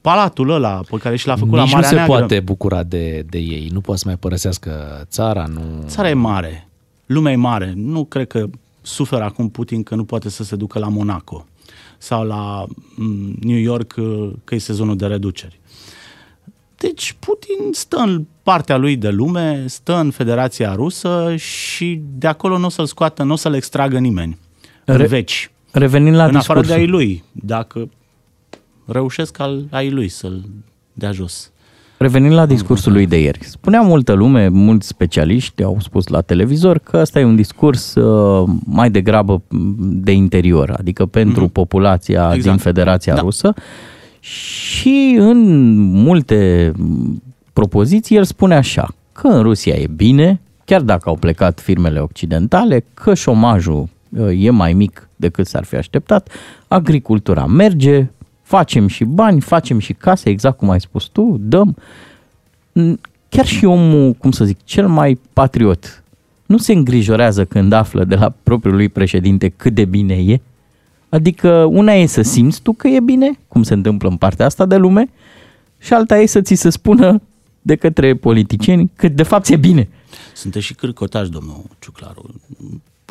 [0.01, 2.17] palatul ăla pe care și l-a făcut Nici la Marea nu se Neagră.
[2.17, 3.69] poate bucura de, de ei.
[3.73, 5.47] Nu poate să mai părăsească țara.
[5.47, 5.61] Nu...
[5.87, 6.69] Țara e mare.
[7.07, 7.73] Lumea e mare.
[7.77, 8.47] Nu cred că
[8.83, 11.47] suferă acum Putin că nu poate să se ducă la Monaco
[11.99, 12.66] sau la
[12.97, 15.61] mm, New York uh, că e sezonul de reduceri.
[16.76, 22.59] Deci Putin stă în partea lui de lume, stă în Federația Rusă și de acolo
[22.59, 24.39] nu o să-l scoată, nu o să-l extragă nimeni.
[24.85, 25.51] În Re- veci.
[25.70, 26.97] Revenind la în afară de discursul.
[26.97, 27.24] ai lui.
[27.33, 27.89] Dacă
[28.87, 30.45] reușesc al ai lui să-l
[30.93, 31.53] dea jos.
[32.03, 36.79] Revenind la discursul lui de ieri, spunea multă lume, mulți specialiști au spus la televizor
[36.79, 39.43] că ăsta e un discurs uh, mai degrabă
[39.79, 41.53] de interior, adică pentru Mhm.
[41.53, 42.43] populația Exact.
[42.43, 43.21] din Federația Da.
[43.21, 43.55] Rusă
[44.21, 46.73] și în multe
[47.53, 52.85] propoziții el spune așa, că în Rusia e bine, chiar dacă au plecat firmele occidentale,
[52.95, 56.29] că șomajul uh, e mai mic decât s-ar fi așteptat,
[56.69, 58.11] agricultura merge,
[58.51, 61.77] facem și bani, facem și case, exact cum ai spus tu, dăm.
[62.81, 66.03] N- Chiar și omul, cum să zic, cel mai patriot,
[66.47, 70.41] nu se îngrijorează când află de la propriul lui președinte cât de bine e?
[71.09, 74.67] Adică una e să simți tu că e bine, cum se întâmplă în partea asta
[74.67, 75.11] de lume,
[75.79, 77.23] și alta e să ți se spună
[77.63, 79.89] de către politicieni că de fapt e bine.
[80.35, 82.41] Sunteți și cârcotași, domnul Ciuclaru.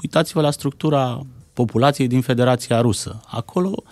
[0.02, 3.22] Uitați-vă la structura populației din Federația Rusă.
[3.28, 3.84] Acolo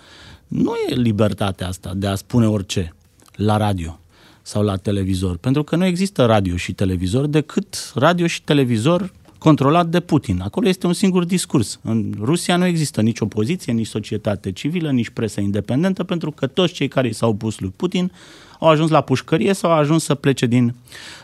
[0.48, 2.94] nu e libertatea asta de a spune orice
[3.34, 4.00] la radio
[4.42, 9.86] sau la televizor, pentru că nu există radio și televizor decât radio și televizor controlat
[9.86, 10.40] de Putin.
[10.40, 11.80] Acolo este un singur discurs.
[11.82, 16.72] În Rusia nu există nici opoziție, nici societate civilă, nici presă independentă, pentru că toți
[16.72, 18.12] cei care s-au pus lui Putin
[18.58, 20.74] au ajuns la pușcărie sau au ajuns să plece din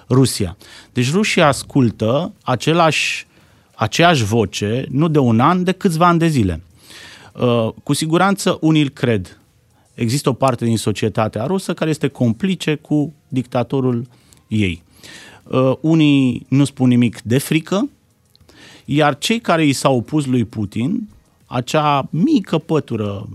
[0.09, 0.57] Rusia.
[0.93, 3.27] Deci Rusia ascultă același,
[3.75, 6.63] aceeași voce, nu de un an, de câțiva ani de zile.
[7.41, 9.39] Uh, cu siguranță unii îl cred.
[9.95, 14.07] Există o parte din societatea rusă care este complice cu dictatorul
[14.49, 14.83] ei.
[15.43, 17.89] Uh, unii nu spun nimic de frică,
[18.85, 21.09] iar cei care i s-au opus lui Putin,
[21.47, 23.29] acea mică pătură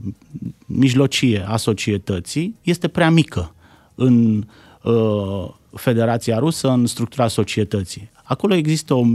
[0.66, 3.54] mijlocie a societății, este prea mică
[3.96, 4.46] în
[4.84, 8.10] uh, Federația Rusă, în structura societății.
[8.24, 9.06] Acolo există o,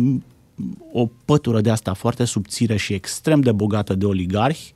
[0.93, 4.73] o pătură de asta foarte subțire și extrem de bogată de oligarhi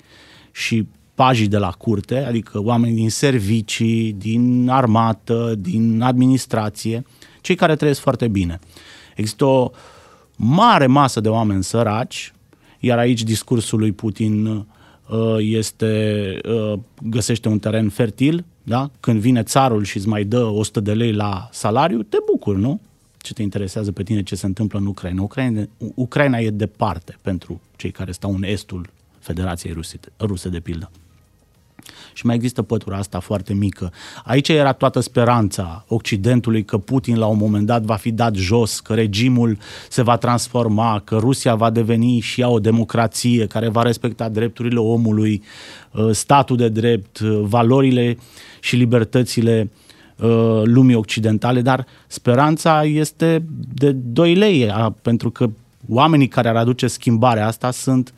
[0.52, 7.04] și pajii de la curte, adică oameni din servicii, din armată, din administrație,
[7.40, 8.58] cei care trăiesc foarte bine.
[9.16, 9.70] Există o
[10.36, 12.32] mare masă de oameni săraci,
[12.80, 18.90] iar aici discursul lui Putin uh, este, uh, găsește un teren fertil, da?
[19.00, 22.80] când vine țarul și îți mai dă 100 de lei la salariu, te bucuri, nu?
[23.18, 25.22] Ce te interesează pe tine ce se întâmplă în Ucraina?
[25.22, 25.62] Ucraina,
[25.94, 30.90] Ucraina e departe pentru cei care stau în estul Federației Ruse, Ruse de pildă
[32.12, 33.92] și mai există pătura asta foarte mică.
[34.24, 38.80] Aici era toată speranța Occidentului că Putin la un moment dat va fi dat jos,
[38.80, 39.58] că regimul
[39.88, 44.78] se va transforma, că Rusia va deveni și ea o democrație care va respecta drepturile
[44.78, 45.42] omului,
[45.92, 48.18] uh, statul de drept, uh, valorile
[48.60, 49.87] și libertățile uh,
[50.64, 53.44] lumii occidentale, dar speranța este
[53.74, 55.50] de 2 lei, pentru că
[55.88, 58.14] oamenii care ar aduce schimbarea asta sunt uh,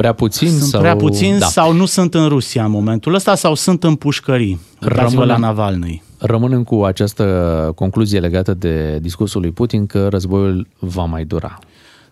[0.00, 0.48] Prea puțin?
[0.48, 0.80] Sunt sau...
[0.80, 1.46] prea puțin da.
[1.46, 4.60] sau nu sunt în Rusia în momentul ăsta sau sunt în pușcării.
[4.78, 6.02] Rămânem, la Navalny.
[6.18, 11.58] Rămânem cu această concluzie legată de discursul lui Putin că războiul va mai dura.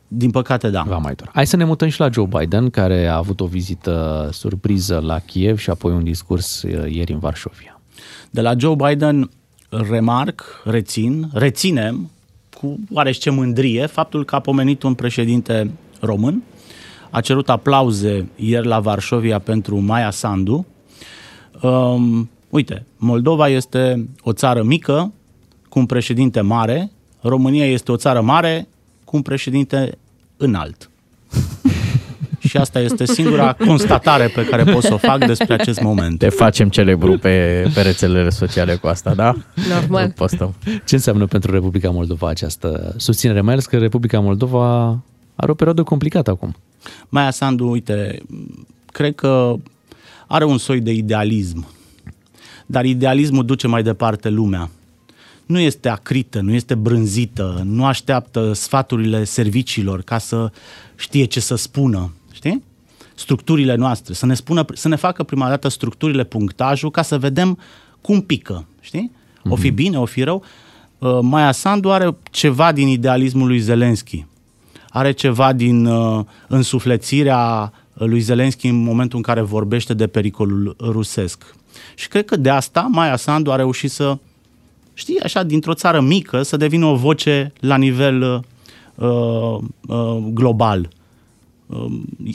[0.09, 0.85] Din păcate, da.
[0.89, 1.31] Va mai dura.
[1.35, 5.19] Hai să ne mutăm și la Joe Biden, care a avut o vizită surpriză la
[5.19, 7.78] Kiev și apoi un discurs uh, ieri în Varșovia.
[8.31, 9.31] De la Joe Biden
[9.69, 12.11] remarc, rețin, reținem
[12.61, 15.71] cu oarește mândrie faptul că a pomenit un președinte
[16.01, 16.43] român,
[17.11, 20.67] a cerut aplauze ieri la Varșovia pentru Maia Sandu.
[21.63, 25.13] Um, uite, Moldova este o țară mică
[25.69, 26.91] cu un președinte mare,
[27.21, 28.69] România este o țară mare
[29.05, 29.99] cu un președinte
[30.37, 30.91] înalt.
[32.49, 36.19] Și asta este singura constatare pe care pot să o fac despre acest moment.
[36.19, 39.35] Te facem celebru pe, pe rețelele sociale cu asta, da?
[39.69, 40.13] Normal.
[40.17, 40.55] Postăm.
[40.85, 43.41] Ce înseamnă pentru Republica Moldova această susținere?
[43.41, 44.99] Mai ales că Republica Moldova
[45.35, 46.57] are o perioadă complicată acum.
[47.09, 48.23] Maia Sandu, uite,
[48.93, 49.55] cred că
[50.27, 51.67] are un soi de idealism,
[52.67, 54.71] dar idealismul duce mai departe lumea.
[55.47, 60.51] Nu este acrită, nu este brânzită, nu așteaptă sfaturile serviciilor ca să
[60.97, 62.63] știe ce să spună, știi?
[63.15, 67.59] Structurile noastre, să ne, spună, să ne facă prima dată structurile, punctajul, ca să vedem
[68.01, 69.11] cum pică, știi?
[69.49, 70.45] O fi bine, o fi rău.
[70.99, 74.27] Uh, Maia Sandu are ceva din idealismul lui Zelenski
[74.91, 81.55] are ceva din uh, însuflețirea lui Zelenski în momentul în care vorbește de pericolul rusesc.
[81.95, 84.19] Și cred că de asta Maia Sandu a reușit să,
[84.95, 88.45] știi, așa, dintr-o țară mică, să devină o voce la nivel
[88.95, 89.09] uh,
[89.87, 90.89] uh, global.
[91.69, 91.87] Uh,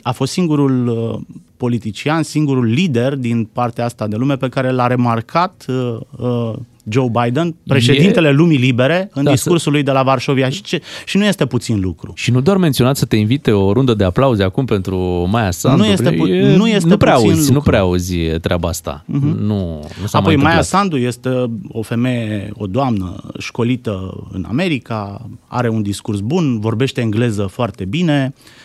[0.01, 4.88] a fost singurul uh, politician, singurul lider din partea asta de lume pe care l-a
[4.88, 6.53] remarcat uh, uh,
[6.89, 8.31] Joe Biden, președintele e...
[8.31, 11.79] lumii libere, în da, discursul lui de la Varșovia și, ce, și nu este puțin
[11.79, 12.13] lucru.
[12.15, 14.97] Și nu doar menționat să te invite o rundă de aplauze acum pentru
[15.31, 15.84] Maia Sandu.
[15.84, 17.53] Nu este, pu- e, nu este nu prea puțin auzi, lucru.
[17.53, 19.05] Nu prea auzi treaba asta.
[19.05, 19.38] Uh-huh.
[19.39, 20.65] Nu, nu s-a Apoi mai Maia întâmplat.
[20.65, 21.29] Sandu este
[21.67, 28.34] o femeie, o doamnă școlită în America, are un discurs bun, vorbește engleză foarte bine
[28.36, 28.61] uh,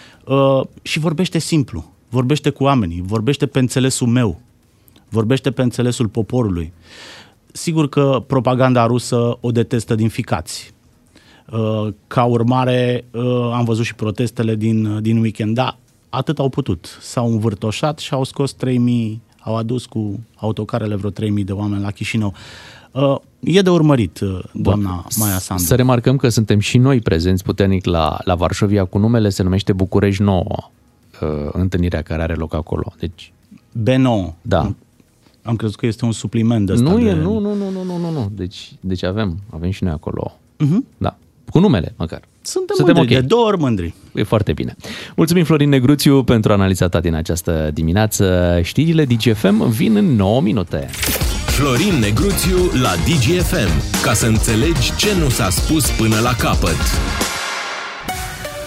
[0.83, 1.93] și vorbește simplu.
[2.09, 4.41] Vorbește cu oamenii, vorbește pe înțelesul meu,
[5.09, 6.73] vorbește pe înțelesul poporului.
[7.53, 10.75] Sigur că propaganda rusă o detestă din ficați.
[11.53, 16.99] Uh, Ca urmare, uh, am văzut și protestele din, din weekend, da, atât au putut.
[17.01, 21.91] S-au învârtoșat și au scos 3000, au adus cu autocarele vreo 3000 de oameni la
[21.91, 22.35] Chișinău.
[22.93, 25.05] Uh, E de urmărit, uh, doamna Bun.
[25.17, 25.63] Maia Sandu.
[25.63, 29.73] Să remarcăm că suntem și noi prezenți puternic la, la Varșovia cu numele, se numește
[29.73, 30.71] București Nouă,
[31.21, 32.93] uh, întâlnirea care are loc acolo.
[32.99, 33.33] Deci,
[33.83, 34.35] B9.
[34.43, 34.75] Da.
[35.43, 37.09] Am crezut că este un supliment de ăsta nu, de...
[37.09, 38.31] e, nu, nu, nu, nu, nu, nu, nu.
[38.35, 40.39] Deci, deci avem, avem și noi acolo.
[40.57, 40.87] Mhm.
[40.97, 41.17] Da.
[41.51, 42.21] Cu numele, măcar.
[42.43, 43.21] Suntem, Suntem mândri, ok.
[43.21, 43.95] de două ori mândri.
[44.15, 44.77] E foarte bine.
[45.17, 48.59] Mulțumim, Florin Negruțiu, pentru analiza ta din această dimineață.
[48.63, 50.89] Știrile DGFM vin în 9 minute.
[51.59, 54.03] Florin Negruțiu la DGFM.
[54.03, 56.77] Ca să înțelegi ce nu s-a spus până la capăt.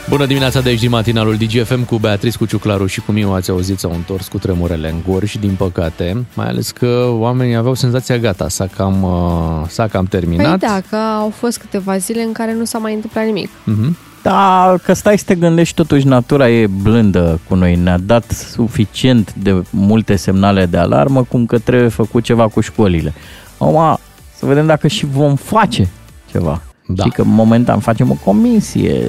[0.10, 3.32] Bună dimineața de aici din matinalul DGFM cu Beatrice, cu Ciuclaru și cu Miu.
[3.32, 6.26] Ați auzit, s-au întors cu tremurele în Gorj, din păcate.
[6.34, 10.60] Mai ales că oamenii aveau senzația gata, s-a cam, uh, s-a cam Păi terminat.
[10.60, 13.50] da, că au fost câteva zile în care nu s-a mai întâmplat nimic.
[13.64, 13.98] Mhm.
[14.22, 17.76] Da, că stai să te gândești, totuși natura e blândă cu noi.
[17.76, 23.14] Ne-a dat suficient de multe semnale de alarmă, cum că trebuie făcut ceva cu școlile.
[23.58, 23.98] Acum,
[24.38, 25.90] să vedem dacă și vom face
[26.32, 26.62] ceva.
[26.88, 27.04] Da.
[27.04, 29.02] Și că momentan facem o comisie.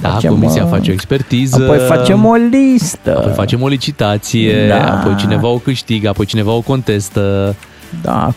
[0.00, 1.62] Da, facem, comisia uh, face o expertiză.
[1.62, 3.16] Apoi facem o listă.
[3.18, 4.98] Apoi facem o licitație, Da.
[4.98, 7.54] apoi cineva o câștigă, apoi cineva o contestă.
[8.02, 8.32] Da,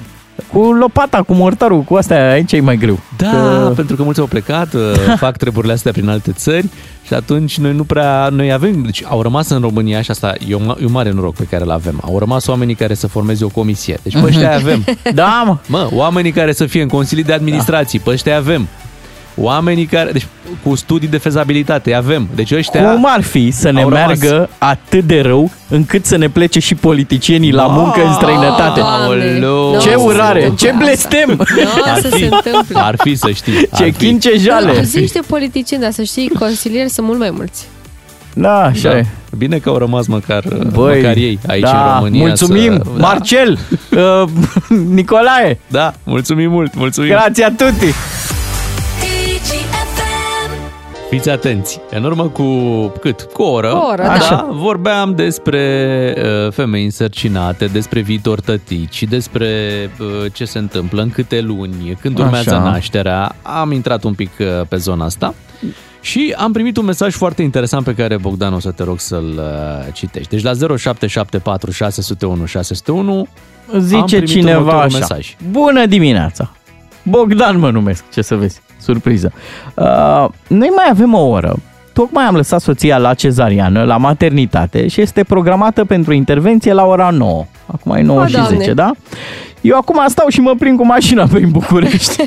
[0.51, 2.99] cu lopata, cu mortarul, cu astea, aici e mai greu.
[3.17, 3.71] Da, că...
[3.75, 4.81] pentru că mulți au plecat, uh,
[5.17, 6.67] fac treburile astea prin alte țări
[7.05, 10.55] și atunci noi nu prea, noi avem, deci au rămas în România și asta e
[10.55, 12.01] un, ma- e un mare noroc pe care îl avem.
[12.05, 13.99] Au rămas oamenii care să formeze o comisie.
[14.03, 14.85] Deci pe ăștia avem.
[15.13, 15.57] Da, mă.
[15.67, 18.67] Mă, oamenii care să fie în consilii de administrații, pe ăștia avem.
[19.41, 20.25] Oamenii care, deci
[20.63, 22.27] cu studii de fezabilitate avem.
[22.35, 24.05] Deci ăștia Cum ar fi să ne au rămas.
[24.05, 28.79] meargă atât de rău încât să ne plece și politicienii la muncă în străinătate?
[28.83, 29.79] Aoleu.
[29.81, 31.27] Ce Nu urare, se ce întâmplă blestem!
[31.27, 32.79] Nu o să se întâmple.
[32.79, 33.67] ar fi să știi.
[33.71, 33.91] ar Ce fi.
[34.05, 34.73] chince jale!
[34.77, 37.67] Nu, zici de politicieni, dar să știi, consilieri sunt mult mai mulți.
[38.33, 38.97] Da, așa Da.
[38.97, 39.05] e.
[39.37, 42.19] Bine că au rămas măcar, Băi, măcar ei aici da, în România.
[42.27, 42.89] mulțumim, să...
[42.97, 43.51] Marcel,
[44.21, 44.29] uh,
[44.89, 47.09] Nicolae, Da, mulțumim mult, mulțumim.
[47.09, 47.85] grație a tutti!
[51.11, 51.79] Fiți atenți.
[51.89, 52.43] În urmă cu
[52.99, 53.21] cât?
[53.21, 53.69] Cu o oră.
[53.69, 54.17] Cu o oră, da.
[54.29, 54.47] da.
[54.51, 55.63] Vorbeam despre
[56.17, 59.47] uh, femei însărcinate, despre viitor tătici, despre
[59.99, 62.63] uh, ce se întâmplă, în câte luni, când urmează Așa.
[62.63, 63.35] nașterea.
[63.41, 65.33] Am intrat un pic uh, pe zona asta.
[66.01, 69.33] Și am primit un mesaj foarte interesant pe care, Bogdan, o să te rog să-l
[69.37, 70.29] uh, citești.
[70.29, 73.27] Deci la 0774 601 601
[73.73, 75.35] am Zice primit cineva următorul așa, mesaj.
[75.51, 76.51] bună dimineața,
[77.03, 79.31] Bogdan mă numesc, ce să vezi, surpriză.
[79.75, 81.55] Uh, noi mai avem o oră,
[81.93, 87.09] tocmai am lăsat soția la cezariană, la maternitate și este programată pentru intervenție la ora
[87.09, 87.45] 9.
[87.65, 88.57] Acum e 9 O, și Doamne.
[88.57, 88.91] 10, da?
[89.61, 92.23] Eu acum stau și mă prind cu mașina prin București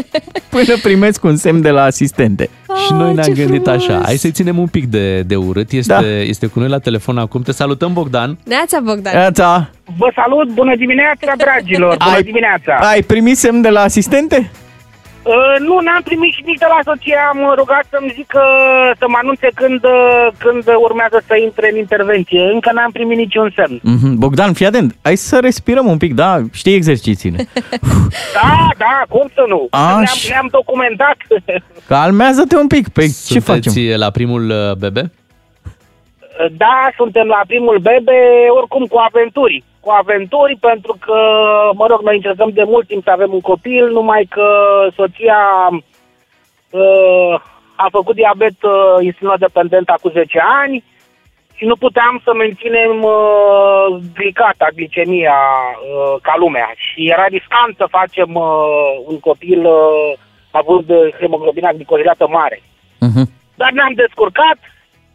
[0.50, 2.48] până primesc un semn de la asistente.
[2.86, 3.82] Și noi ne-am ce gândit frumos.
[3.88, 5.70] așa, hai să-i ținem un pic de, de urât.
[5.72, 6.06] Este, Da.
[6.06, 7.42] este cu noi la telefon acum.
[7.42, 8.38] Te salutăm, Bogdan.
[8.44, 9.12] Neața, Bogdan.
[9.14, 12.74] Neața, Vă salut, bună dimineața, dragilor, bună Ai- dimineața.
[12.80, 14.50] ai primit semn de la asistente?
[15.32, 18.42] Uh, nu, n-am primit și nici de la soție, am rugat să-mi zică,
[18.98, 22.42] să mă anunțe când, uh, când urmează să intre în intervenție.
[22.54, 23.80] Încă n-am primit niciun semn.
[23.82, 24.14] Mhm.
[24.18, 26.30] Bogdan, fii atent, hai să respirăm un pic, da?
[26.52, 27.38] Știi exercițiile.
[28.38, 29.66] Da, da, cum să nu?
[29.70, 29.90] Așa.
[29.90, 31.16] Ne-am, ne-am documentat.
[31.92, 33.72] Calmează-te un pic, păi ce facem?
[33.72, 35.12] Sunteți la primul uh, bebe?
[36.56, 38.18] Da, suntem la primul bebe,
[38.58, 39.64] oricum cu aventuri.
[39.86, 41.18] Cu aventuri pentru că,
[41.74, 44.48] mă rog, noi încercăm de mult timp să avem un copil, numai că
[44.94, 45.40] soția
[46.70, 47.34] uh,
[47.84, 50.84] a făcut diabet uh, insulinodependentă acum 10 ani
[51.54, 55.40] și nu puteam să menținem uh, glicata, glicemia
[55.74, 56.68] uh, ca lumea.
[56.76, 60.12] Și era riscant să facem uh, un copil uh,
[60.50, 62.62] având uh, hemoglobina glicosilată mare.
[62.98, 63.24] Mhm.
[63.54, 64.58] Dar ne-am descurcat,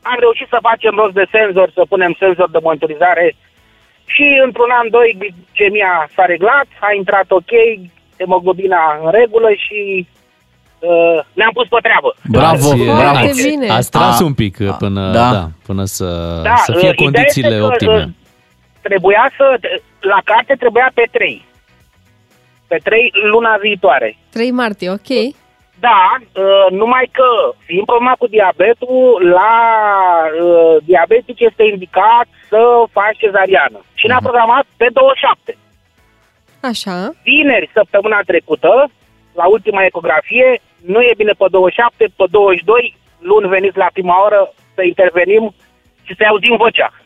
[0.02, 3.36] am reușit să facem rost de senzor, să punem senzor de monitorizare
[4.06, 7.52] și într-un an, doi, glicemia s-a reglat, a intrat ok,
[8.18, 10.08] hemoglobina în regulă și
[10.80, 12.16] uh, ne-am pus pe treabă.
[12.30, 13.18] Bravo, Ați, bravo.
[13.18, 13.70] Ați, bine.
[13.70, 15.32] ați tras A, un pic uh, până, da.
[15.32, 15.48] da.
[15.66, 17.94] până să, Da, să fie uh, ideea condițiile este că, optime.
[18.04, 18.10] uh,
[18.82, 19.60] Trebuia să,
[20.00, 21.46] la carte trebuia pe 3.
[22.68, 24.18] Pe 3 luna viitoare.
[24.30, 25.10] 3 martie, ok.
[25.88, 27.28] Da, uh, numai că,
[27.66, 29.56] fiind problema cu diabetul, la
[30.46, 32.62] uh, diabetic este indicat să
[32.92, 33.80] faci cezariană.
[33.94, 35.58] Și ne-a programat pe 27.
[36.72, 37.12] Așa.
[37.24, 38.90] Vineri, săptămâna trecută,
[39.34, 44.54] la ultima ecografie, nu e bine pe 27, pe 22, luni veniți la prima oră
[44.76, 45.54] să intervenim
[46.04, 46.94] și să auzim vocea.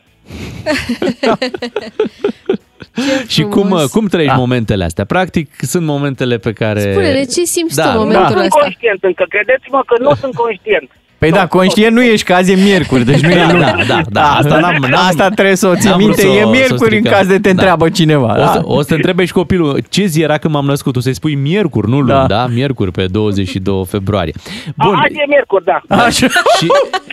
[3.34, 5.04] Și cum, uh, cum trăiești momentele astea?
[5.04, 6.80] Practic, sunt momentele pe care...
[6.80, 8.12] Spune-le, ce simți Da, tu în nu.
[8.12, 8.58] momentul Nu sunt ăsta?
[8.60, 10.90] conștient încă, credeți-mă că nu sunt conștient.
[11.18, 13.60] Păi da, conștient nu ești că azi e miercuri, deci nu e Da, luni.
[13.64, 16.28] da, da, da, asta n-am- n-am- Asta trebuie să o ții n-am vrut minte, să
[16.28, 17.12] o- e să o miercuri în stricăm.
[17.12, 17.50] caz de te Da.
[17.50, 18.32] întreabă cineva.
[18.32, 18.46] O da?
[18.52, 20.92] să, o să te întrebe și copilul ce zi era când m-am născut.
[20.92, 22.24] Tu să-i spui miercuri, nu luni, da?
[22.26, 22.46] Da.
[22.46, 24.32] Miercuri pe 22 februarie.
[24.76, 24.86] Bun.
[24.90, 25.80] Bun, Azi e miercuri, da.
[25.96, 26.26] Așa.
[26.58, 26.66] și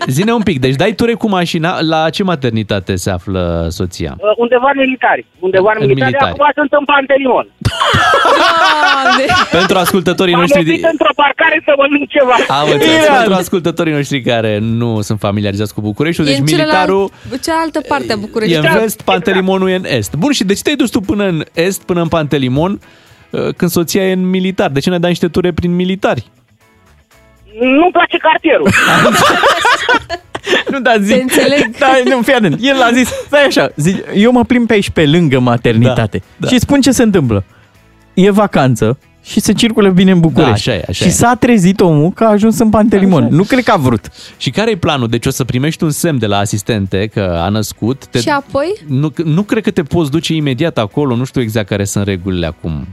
[0.08, 4.14] zine un pic, deci dai ture cu mașina, la ce maternitate se află soția?
[4.18, 5.26] Uh, undeva în militari.
[5.40, 6.12] Undeva în, În militari.
[6.12, 6.32] militari.
[6.32, 7.48] Acum sunt în Pantelimon.
[9.04, 9.26] Doamne!
[9.52, 10.60] Pentru ascultătorii M-am noștri...
[10.60, 12.36] oprit într-o parcare să mănânc ceva.
[12.60, 13.16] Am înțeles, Iran.
[13.18, 17.82] pentru ascultătorii noștri care nu sunt familiarizați cu Bucureștiul, E deci în militarul celălalt, cealaltă
[17.88, 18.56] parte a e București.
[18.56, 20.16] în vest, Pantelimonul e în est.
[20.16, 22.80] Bun, și de ce te-ai dus tu până în est, până în Pantelimon,
[23.30, 24.70] uh, când soția e în militar?
[24.70, 26.32] De ce ne dai niște ture prin militari?
[27.60, 28.70] Nu-mi place cartierul.
[30.70, 31.16] Nu, dar zic...
[31.16, 31.76] Te înțeleg.
[31.80, 32.58] Da, nu, fii atent.
[32.62, 36.24] El a zis, stai așa, zic, eu mă plimb pe aici pe lângă maternitate Da,
[36.38, 36.48] da.
[36.48, 37.44] și spun ce se întâmplă.
[38.14, 40.68] E vacanță și se circulă bine în București.
[40.68, 41.14] Da, așa e, așa și e.
[41.14, 43.28] s-a trezit omul că a ajuns în Pantelimon.
[43.30, 44.10] Nu cred că a vrut.
[44.38, 45.08] Și care e planul?
[45.08, 48.06] Deci o să primești un semn de la asistente că a născut.
[48.06, 48.20] Te...
[48.20, 48.74] Și apoi?
[48.88, 52.46] Nu, nu cred că te poți duce imediat acolo, nu știu exact care sunt regulile
[52.46, 52.88] acum.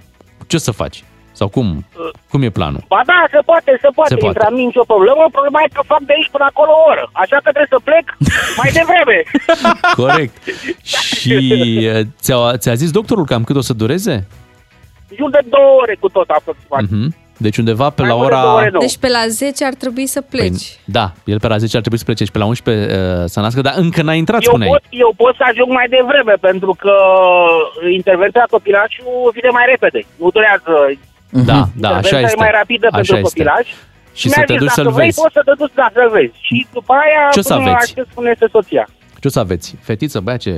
[0.47, 1.05] Ce o să faci?
[1.33, 1.87] Sau cum?
[2.31, 2.85] Cum e planul?
[2.89, 4.27] Ba da, se poate, se poate, Se poate.
[4.27, 5.23] intra, nu nicio problemă.
[5.33, 7.05] Problema e că fac de aici până acolo o oră.
[7.13, 8.05] Așa că trebuie să plec
[8.61, 9.19] mai devreme.
[10.03, 10.35] Corect.
[11.21, 11.37] Și
[11.95, 14.27] uh, ți-a, ți-a zis doctorul cam cât o să dureze?
[15.17, 16.91] Jur de două ore cu tot aproximativ.
[16.91, 17.15] Mhm.
[17.47, 18.57] Deci undeva pe Mai la mult de două ora...
[18.61, 18.79] ore, nu.
[18.79, 20.67] Deci pe la 10 ar trebui să pleci.
[20.69, 23.25] Păi, da, el pe la 10 ar trebui să plece și pe la 11 uh,
[23.35, 24.71] să nască, dar încă n-a intrat, Eu spuneai.
[24.71, 26.95] pot, eu pot să ajung mai devreme, pentru că
[27.99, 30.01] intervenția copilașului vine mai repede.
[30.21, 30.73] Nu durează.
[31.51, 32.37] Da, da, așa intervenția este.
[32.41, 33.29] e mai rapidă Așa pentru este.
[33.29, 33.67] copilaș.
[34.21, 35.21] Și mi-a să te zis, duci dacă să-l vrei, vezi.
[35.23, 36.35] poți să te duci da, să-l vezi.
[36.47, 37.85] Și după aia, Ce o să până aveți?
[37.87, 38.85] aștept spune este soția.
[39.23, 39.67] Ce o să aveți?
[39.89, 40.53] Fetiță, băiat, ce...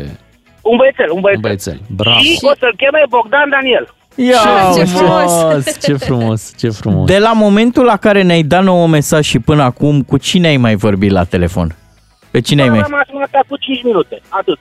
[0.70, 1.40] Un băiețel, un băiețel.
[1.40, 1.78] Un băiețel.
[2.00, 2.18] Bravo.
[2.24, 3.86] Și o să-l cheme Bogdan Daniel.
[4.14, 4.38] Ia,
[4.74, 4.86] ce mă.
[4.86, 7.06] frumos, ce frumos, ce frumos.
[7.06, 10.56] De la momentul la care ne-ai dat nouă mesaj și până acum, cu cine ai
[10.56, 11.76] mai vorbit la telefon?
[12.30, 12.78] Pe cine ai mai...
[12.78, 14.58] Am sunat cu 5 minute, atât.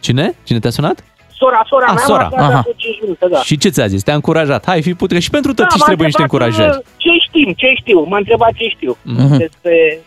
[0.00, 0.34] Cine?
[0.44, 1.04] Cine te-a sunat?
[1.36, 2.62] Sora, sora Ah, mea sora, m-a sunat aha.
[2.62, 3.38] cu 5 minute, da.
[3.38, 4.02] Și ce ți-a zis?
[4.02, 4.66] Te-a încurajat.
[4.66, 5.20] Hai, fi putere.
[5.20, 6.78] Și pentru tătici m-a trebuie niște întrebat, încurajări.
[6.78, 8.96] uh, Ce știm, ce știu, m-a întrebat ce știu.
[9.02, 9.36] Mhm.
[9.36, 10.00] Despre...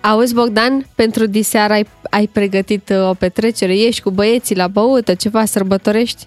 [0.00, 3.72] Auzi, Bogdan, pentru diseară ai, ai pregătit uh, o petrecere?
[3.78, 6.24] Ești cu băieții la băută, ceva, sărbătorești?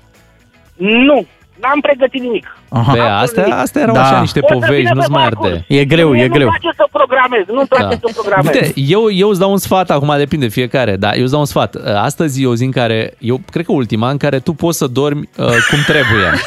[0.77, 1.25] Nu,
[1.61, 2.57] n-am pregătit nimic.
[2.69, 2.91] Aha.
[2.93, 4.01] Pe astea, astea erau Da.
[4.05, 5.51] așa niște O să povești, vină nu-ți pe mai parcurs.
[5.51, 5.65] arde.
[5.67, 6.47] E greu, Mie e greu.
[6.47, 8.53] Nu-mi place să programez, nu-mi place să programez.
[8.53, 11.45] Uite, eu, eu îți dau un sfat, acum depinde fiecare, dar eu îți dau un
[11.45, 11.75] sfat.
[11.95, 14.87] Astăzi e o zi în care, eu cred că ultima, în care tu poți să
[14.87, 16.29] dormi uh, cum trebuie.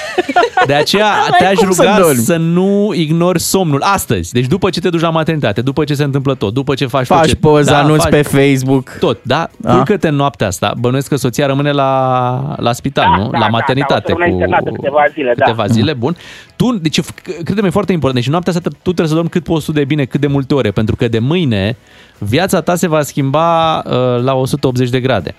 [0.67, 2.21] De aceea N-ai te-aș cum să ruga dormi.
[2.21, 3.83] să, nu ignori somnul.
[3.83, 6.87] Astăzi, deci după ce te duci la maternitate, după ce se întâmplă tot, după ce
[6.87, 8.97] faci, tot Faci ce, poza, anunți faci pe Facebook.
[9.01, 9.49] Tot, da?
[9.57, 9.73] Da.
[9.75, 10.75] Culcă-te în noaptea asta.
[10.79, 13.31] Bănuiesc că soția rămâne la, la spital, Da, nu?
[13.31, 13.95] da, la da, maternitate.
[14.07, 15.45] da, o să rămână internată câteva zile, da.
[15.45, 16.17] câteva zile, bun.
[16.57, 18.21] Tu, deci, f- crede-mi, e foarte important.
[18.25, 20.55] Deci noaptea asta tu trebuie să dormi cât poți tu de bine, cât de multe
[20.55, 21.77] ore, pentru că de mâine
[22.19, 25.35] viața ta se va schimba uh, la 180 de grade.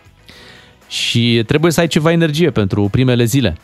[0.88, 3.58] Și trebuie să ai ceva energie pentru primele zile.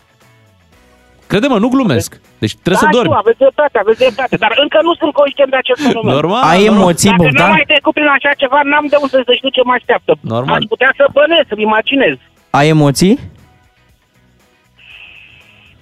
[1.32, 2.10] Crede-mă, nu glumesc.
[2.44, 3.10] Deci trebuie da, să dormi.
[3.10, 6.14] știu, aveți dreptate, aveți dreptate, dar încă nu sunt conștient de acest fenomen.
[6.20, 6.82] Normal, Ai normal.
[6.82, 7.48] emoții, Dacă Bogdan?
[7.50, 10.12] nu mai trecut prin așa ceva, n-am de unde să știu ce mă așteaptă.
[10.36, 10.56] Normal.
[10.60, 12.16] Aș putea să bănesc, să-mi imaginez.
[12.60, 13.14] Ai emoții?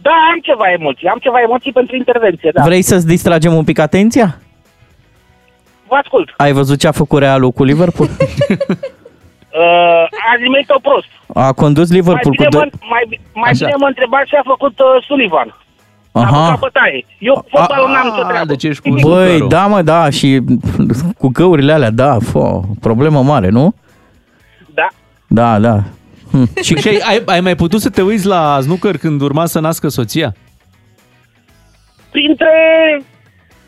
[0.07, 2.61] Da, am ceva emoții, am ceva emoții pentru intervenție, da.
[2.69, 4.27] Vrei să-ți distragem un pic atenția?
[5.89, 6.27] Vă ascult.
[6.37, 8.09] Ai văzut ce a făcut Realul cu Liverpool?
[9.57, 11.09] Uh, azi nimerit-o prost.
[11.33, 12.69] A condus Mai Liverpool cu bine, doi...
[12.71, 13.03] mă, mai,
[13.33, 13.65] mai Așa.
[13.65, 15.49] bine mă întrebați ce a făcut uh, Sullivan.
[16.11, 16.45] A Aha.
[16.45, 17.05] făcut bătaie.
[17.19, 18.45] Eu fotbalul n-am nicio treabă.
[18.45, 19.47] Deci ești cu Băi, snookerul.
[19.47, 20.29] da mă, da, și
[21.17, 23.73] cu găurile alea, da, fo, problemă mare, nu?
[24.73, 24.87] Da.
[25.27, 25.75] Da, da.
[26.31, 26.49] Hm.
[26.67, 29.59] Și că ai, ai, ai mai putut să te uiți la snooker când urma să
[29.59, 30.35] nască soția?
[32.11, 32.51] Printre...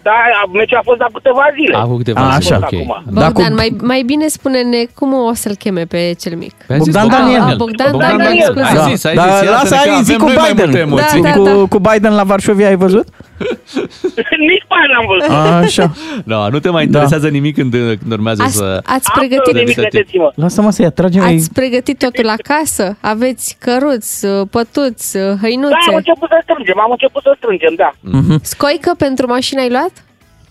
[0.10, 0.18] Da,
[0.60, 1.76] meciul a fost la câteva zile.
[1.84, 2.56] Acum câteva A, zile, așa.
[2.58, 2.74] ok.
[2.74, 2.90] Acum.
[3.20, 6.54] Da, Bogdan, cu- mai, mai bine spune-ne cum o să-l cheme pe cel mic.
[6.68, 7.42] Păi ai zis Bogdan Daniel.
[7.42, 8.46] Ah, Bogdan, Bogdan Daniel, Daniel.
[8.52, 8.66] scuze.
[8.70, 8.86] Ai Da.
[8.92, 10.64] zis, ai da, zis, iată-ne lasă, că ai zi avem cu noi mai Biden.
[10.66, 11.22] multe emoții.
[11.22, 11.52] Da, da.
[11.52, 13.08] Cu, cu Biden la Varșovia ai văzut?
[14.50, 15.32] Nici pe aia n-am văzut.
[15.66, 15.86] Așa.
[16.26, 18.64] Da, nu te mai interesează nimic când, când urmează Ați, să...
[18.86, 20.32] ați Absolut pregătit nimic, credeți-mă.
[20.36, 21.22] Lasă-mă să-i atragem.
[21.24, 22.98] ei- Ați pregătit totul acasă?
[23.02, 25.76] Aveți căruți, pătuți, Da, am hăinuțe?
[26.02, 27.90] început să strângem, am început să strângem, da.
[28.52, 29.94] Scoică pentru mașină ai luat?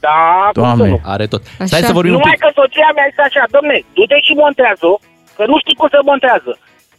[0.07, 0.89] Da, cum să Doamne.
[0.89, 1.01] nu.
[1.15, 1.43] Are tot.
[1.63, 1.67] Așa.
[1.71, 2.43] Stai să vorbim un Numai pic.
[2.45, 4.95] că soția mea este așa, domne, du-te și montează-o,
[5.37, 6.53] că nu știi cum să montează.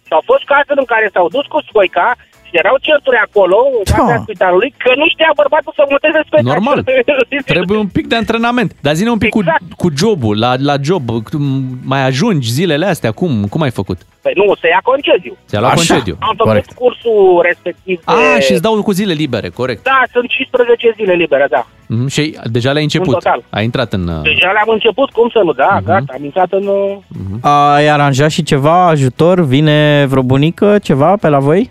[0.08, 3.84] Și au fost cazuri în care s-au dus cu scoica și erau certuri acolo, în
[3.84, 3.96] Da.
[3.96, 6.50] fața spitalului, că nu știa bărbatul să monteze scoica.
[6.54, 6.78] Normal.
[7.56, 8.70] Trebuie un pic de antrenament.
[8.82, 9.60] Dar zine un pic Exact.
[9.60, 11.04] cu, cu jobul, la, la job.
[11.32, 11.44] Cum
[11.84, 13.12] Mai ajungi zilele astea?
[13.12, 13.98] Cum, cum ai făcut?
[14.22, 15.38] Păi nu, să ia concediu.
[15.48, 15.80] Ți-a luat Așa.
[15.88, 16.16] concediu.
[16.20, 16.72] Am făcut Corect.
[16.74, 18.12] cursul respectiv de...
[18.36, 19.84] Ah, și îți dau cu zile libere, corect.
[19.84, 21.68] Da, sunt 15 zile libere, da.
[21.88, 23.08] Mhm, Și ai- deja le-ai început.
[23.08, 23.44] În total.
[23.50, 24.08] Ai intrat în...
[24.08, 25.86] uh, Deja le-am început, cum să nu, da, Mhm.
[25.86, 26.66] gata, am intrat în...
[26.68, 29.40] uh, Ai aranjat și ceva ajutor?
[29.46, 31.70] Vine vreo bunică, ceva pe la voi?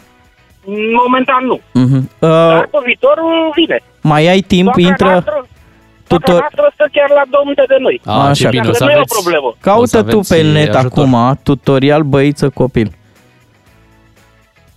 [1.02, 1.56] Momentan nu.
[1.82, 2.02] Uh-huh.
[2.18, 3.78] Uh, Dar pe viitor uh, vine.
[4.00, 5.06] mai ai timp, Soacra intră...
[5.08, 8.00] noastră, soacra tutor- noastră stă chiar la 2 minute de noi.
[8.04, 8.32] A, Așa.
[8.32, 9.14] ce bine, o Dacă să nu e o aveți...
[9.20, 9.46] problemă.
[9.46, 11.04] o să Caută tu aveți pe net ajutor.
[11.04, 12.88] acum tutorial băiță copil.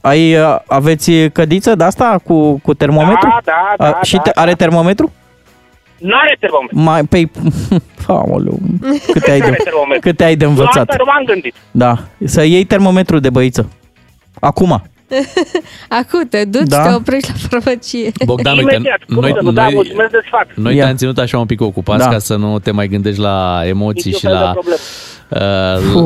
[0.02, 3.28] Ai, uh, aveți cădiță de asta cu, cu termometru?
[3.30, 5.12] Da, da, da, A, și da, te, are termometru?
[5.98, 6.80] N-are termometru.
[6.80, 7.30] Mai, pe
[8.08, 8.58] Aoleu,
[9.14, 10.10] câte ai de, Are termometru.
[10.10, 10.90] câte ai de La învățat?
[10.90, 11.56] asta nu m-am gândit.
[11.72, 13.70] Da, să iei termometru de băiță.
[14.40, 14.82] Acum.
[16.00, 16.82] Acum te duci, Da.
[16.88, 18.12] te oprești la farmacie.
[18.26, 20.48] Bogdan, uite, Imediat, cum noi, să nu, da, noi, mulțumesc de sfat.
[20.56, 20.84] noi Ia.
[20.84, 22.10] te-am ținut așa un pic ocupați Da.
[22.10, 24.78] ca să nu te mai gândești la emoții Niciun și fel de la, problemă.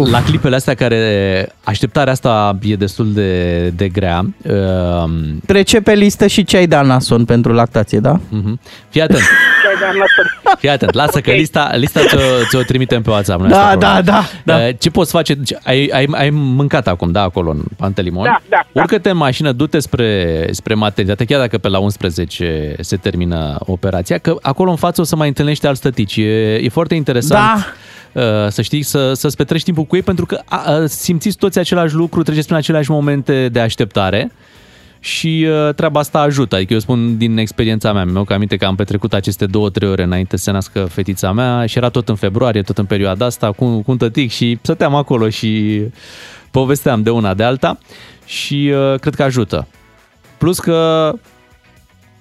[0.03, 4.25] uh, la clipele astea care așteptarea asta e destul de, de grea.
[4.43, 5.09] Uh,
[5.45, 8.19] Trece pe listă și ceai de anason pentru lactație, da?
[8.29, 8.59] mhm.
[8.89, 9.19] Fii atent,
[9.65, 10.55] Ce ai de anasol?
[10.57, 12.19] fii atent, lasă că lista, lista ți-o,
[12.49, 13.41] ți-o trimitem pe WhatsApp.
[13.41, 14.23] nu Da, este da, problemă.
[14.43, 14.67] da, da.
[14.67, 15.33] Uh, Ce poți face?
[15.33, 18.23] Deci, ai, ai, ai mâncat acum, da, acolo în Pantelimon?
[18.23, 18.81] Da, da, da.
[18.95, 24.17] Urcă-te în mașină, du-te spre, spre maternitate, chiar dacă pe la 11 se termină operația,
[24.17, 26.17] că acolo în față o să mai întâlnești alți tătici.
[26.17, 27.75] E, e foarte interesant.
[28.13, 31.59] uh, Să știi, să, să-ți petreci timpul cu ei, pentru că a, a, simțiți toți
[31.59, 34.31] același lucru, treceți prin aceleași momente de așteptare
[34.99, 36.55] și uh, treaba asta ajută.
[36.55, 40.03] Adică eu spun din experiența mea, mi-au aminte că am petrecut aceste două, trei ore
[40.03, 43.51] înainte să se nască fetița mea și era tot în februarie, tot în perioada asta,
[43.51, 45.81] cu, cu un tătic și stăteam acolo și
[46.51, 47.77] povesteam de una de alta
[48.25, 49.67] și uh, cred că ajută.
[50.37, 51.11] Plus că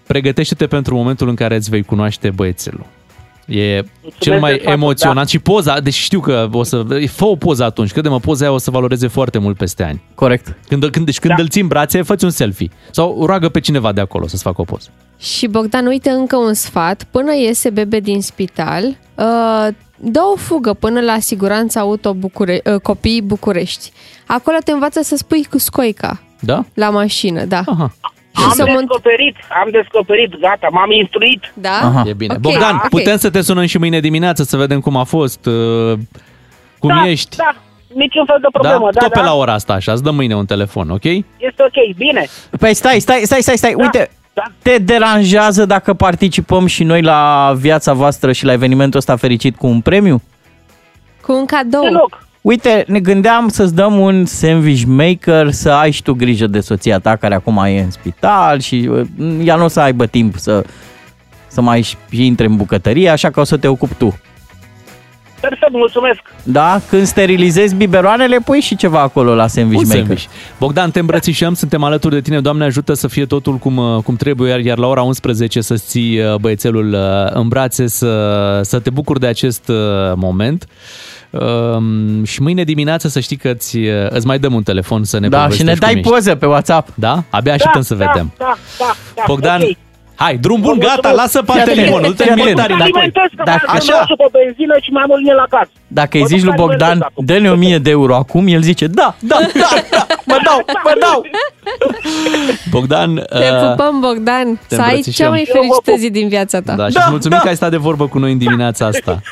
[0.06, 2.86] pregătește-te pentru momentul în care îți vei cunoaște băiețelul.
[3.46, 3.82] E
[4.18, 5.30] cel mai de sfatul, emoționant da.
[5.30, 8.58] și poza, deci știu că o să, fă o poză atunci, crede-mă, poza aia o
[8.58, 10.02] să valoreze foarte mult peste ani.
[10.14, 10.56] Corect.
[10.68, 12.70] Când, când, deci când îl ții în brațe, fă un selfie.
[12.90, 14.88] Sau roagă pe cineva de acolo să-ți facă o poză.
[15.18, 17.04] Și Bogdan, uite încă un sfat.
[17.10, 19.68] Până iese bebe din spital, uh,
[20.04, 23.92] dă o fugă până la siguranța auto Bucure- uh, copiii București.
[24.26, 26.64] Acolo te învață să spui cu scoica Da?
[26.74, 27.60] la mașină, da.
[27.66, 27.94] Aha.
[28.32, 31.52] Am să mă- descoperit, am descoperit, gata, m-am instruit.
[31.54, 31.70] Da?
[31.82, 32.02] Aha.
[32.06, 32.34] E bine.
[32.34, 32.88] Ok, Bogdan, ok.
[32.88, 35.92] putem să te sunăm și mâine dimineață să vedem cum a fost, uh,
[36.78, 37.36] cum da, ești.
[37.36, 37.54] Da,
[37.94, 40.36] niciun fel de problemă, da, Tot da, pe la ora asta, așa, îți dăm mâine
[40.36, 41.04] un telefon, ok?
[41.04, 41.24] este
[41.58, 42.26] ok, bine.
[42.58, 43.74] Păi stai, stai, stai, stai, stai.
[43.74, 44.42] Uite, da.
[44.62, 49.66] te deranjează dacă participăm și noi la viața voastră și la evenimentul ăsta fericit cu
[49.66, 50.22] un premiu?
[51.20, 51.82] Cu un cadou.
[51.82, 52.22] Deloc.
[52.40, 56.98] Uite, ne gândeam să-ți dăm un sandwich maker, să ai și tu grijă de soția
[56.98, 59.06] ta care acum e în spital și uh,
[59.44, 60.64] ea nu o să aibă timp să,
[61.46, 61.96] să mai și
[62.26, 64.18] intre în bucătărie, așa că o să te ocupi tu.
[65.48, 66.20] Perfect, mulțumesc.
[66.42, 66.80] Da?
[66.88, 69.98] Când sterilizezi biberoanele, pui și ceva acolo la sandwich Un maker.
[70.04, 70.24] sandwich.
[70.58, 72.40] Bogdan, te îmbrățișăm, suntem alături de tine.
[72.40, 75.86] Doamne ajută să fie totul cum, uh, cum trebuie, iar, iar la ora 11 să-ți
[75.86, 77.00] ții uh, băiețelul uh,
[77.32, 79.76] în brațe, să, să te bucuri de acest uh,
[80.14, 80.66] moment.
[81.30, 85.18] Um, și mâine dimineață să știi că îți, uh, îți mai dăm un telefon să
[85.18, 86.10] ne Da, și povestești ne dai cum ești.
[86.12, 86.88] poze pe WhatsApp.
[86.94, 87.22] Da?
[87.30, 88.32] Abia așteptăm da, să da, vedem.
[88.38, 89.76] Da, da, da, Bogdan, ok.
[90.22, 91.20] Hai, drum bun, Vă gata, mulțumesc.
[91.22, 92.44] lasă Fii atent, Pantelimonul, du-te fii în atent.
[92.46, 93.00] militari Mă înapoi.
[93.00, 93.94] alimentez că Dacă- Dacă, așa.
[94.02, 94.14] așa.
[94.22, 95.70] pe benzină și mai am o linie la casă.
[95.98, 97.24] Dacă îi Mă zici duc lui la Bogdan, alimentă acum.
[97.30, 101.18] dă-ne 1000 de euro acum, el zice, da, da, da, da, mă dau, mă dau.
[102.70, 105.24] Bogdan, Te uh, pupăm, Bogdan, te să ai îmbrățișăm.
[105.24, 105.98] cea mai Eu vă fericită pup.
[106.00, 106.74] zi din viața ta.
[106.74, 107.42] da, și Da, îți mulțumim da.
[107.42, 109.20] că ai stat de vorbă cu noi în dimineața asta.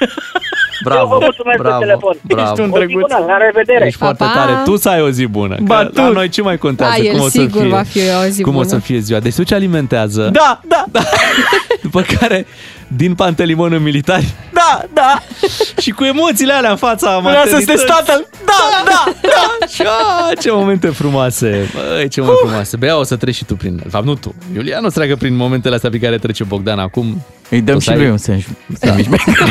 [0.85, 2.15] Bravo, Eu vă mulțumesc bravo, de telefon.
[2.23, 2.51] bravo.
[2.51, 3.01] Ești un O zi drăguț.
[3.11, 3.87] bună, la revedere.
[3.87, 4.33] Ești foarte Pa, pa.
[4.39, 4.53] tare.
[4.65, 5.57] Tu să ai o zi bună.
[5.63, 6.13] Ba, Că la tu.
[6.13, 6.95] noi ce mai contează?
[6.97, 8.69] Da, el cum o să sigur fie, va fi o zi Cum o bună.
[8.69, 9.19] să fie ziua.
[9.21, 10.29] Deci tu ce alimentează?
[10.33, 11.01] Da, da, da,
[11.83, 12.47] După care,
[12.97, 15.19] din Pantelimon în militari da, da.
[15.81, 17.87] și cu emoțiile alea în fața Vrea să maternității.
[17.87, 18.27] te tatăl.
[18.45, 18.53] Da,
[18.85, 19.57] da, da.
[19.67, 21.71] Așa, ce momente frumoase.
[21.75, 22.77] Băi, ce momente frumoase.
[22.77, 23.77] Bea, o să treci și tu prin...
[23.77, 24.35] De fapt, nu tu.
[24.55, 27.23] Iulian o să treacă prin momentele astea pe care trece Bogdan acum.
[27.55, 28.49] Îi dăm O și să ai- lui un sandwich
[28.81, 29.35] sandwich maker.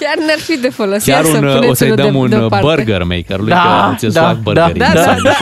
[0.00, 1.02] Chiar n-ar fi de folos.
[1.04, 2.66] Chiar Ia să un, puneți o să-i unul dăm de, un deoparte.
[2.66, 4.78] burger maker lui, Da, că ți-e da, fac burgerii.
[4.78, 5.32] da, da, da.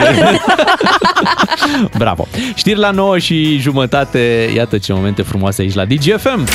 [1.97, 2.27] Bravo.
[2.55, 4.51] Știri la 9 și jumătate.
[4.55, 6.47] Iată ce momente frumoase aici la DGFM.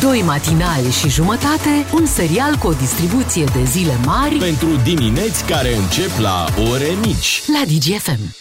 [0.00, 5.68] Doi matinali și jumătate, un serial cu o distribuție de zile mari Pentru dimineți care
[5.76, 7.42] încep la ore mici.
[7.46, 8.34] la DGFM.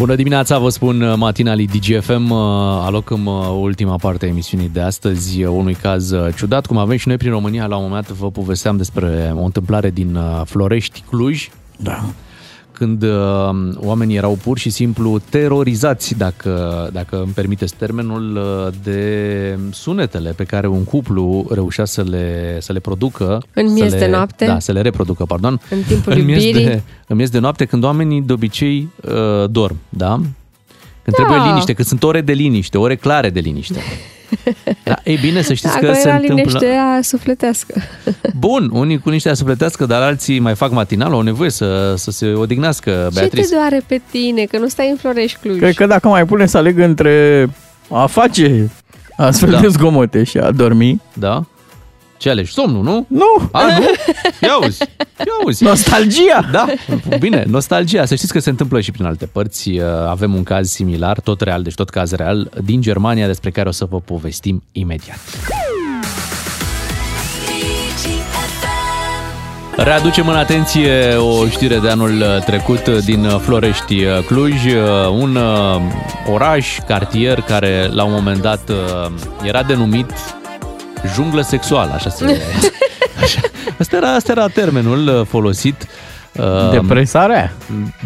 [0.00, 2.30] Bună dimineața, vă spun uh, matinalii DGFM.
[2.30, 2.38] uh,
[2.82, 6.66] Alocăm uh, ultima parte a emisiunii de astăzi uh, unui caz uh, ciudat.
[6.66, 9.90] Cum avem și noi prin România, la un moment dat vă povesteam despre o întâmplare
[9.90, 11.48] din uh, Florești, Cluj.
[11.76, 12.04] Da.
[12.80, 19.58] Când uh, oamenii erau pur și simplu terorizați, dacă, dacă îmi permiteți termenul, uh, de
[19.70, 23.42] sunetele pe care un cuplu reușea să le, să le producă.
[23.54, 24.44] În miez să de le, noapte?
[24.44, 25.60] Da, să le reproducă, pardon.
[25.70, 26.66] În timpul în miez, iubirii?
[26.66, 30.14] de, în miez de noapte, când oamenii de obicei uh, dorm, da?
[31.02, 31.24] Când Da.
[31.24, 33.78] trebuie liniște, când sunt ore de liniște, ore clare de liniște.
[34.84, 36.34] Da, ei bine, să știți Dacă că se era întâmplă...
[36.44, 37.74] liniște aia sufletească.
[38.38, 42.26] Bun, unii cu niște asupletească, dar alții mai fac matinal, au nevoie să, să se
[42.32, 43.54] odihnească, Ce te Beatrice.
[43.54, 44.44] doare pe tine?
[44.44, 45.58] Că nu stai în Florești Cluj.
[45.58, 47.48] Cred că dacă mai pune să aleg între
[47.90, 48.70] a face
[49.16, 49.60] astfel Da.
[49.60, 51.44] de zgomote și a dormi, Da?
[52.20, 52.52] Ce alegi?
[52.52, 53.06] Somnul, nu?
[53.08, 53.84] nu, A, nu?
[54.46, 54.80] Ia auzi,
[55.18, 55.64] ia auzi.
[55.64, 56.48] nostalgia.
[56.52, 56.66] Da,
[57.18, 58.04] bine, nostalgia.
[58.04, 59.70] Să știți că se întâmplă și prin alte părți.
[59.70, 63.68] Uh, Avem un caz similar, tot real, deci tot caz real, din Germania, despre care
[63.68, 65.18] o să vă povestim imediat.
[69.76, 74.54] Readucem în atenție o știre de anul trecut din Florești, Cluj,
[75.10, 75.80] un uh,
[76.32, 79.10] oraș, cartier care la un moment dat uh,
[79.42, 80.10] era denumit
[81.14, 82.24] junglă sexuală, așa se...
[83.22, 83.40] Așa.
[83.78, 85.86] Asta, era, asta era termenul uh, folosit
[86.36, 87.52] uh, Depresarea?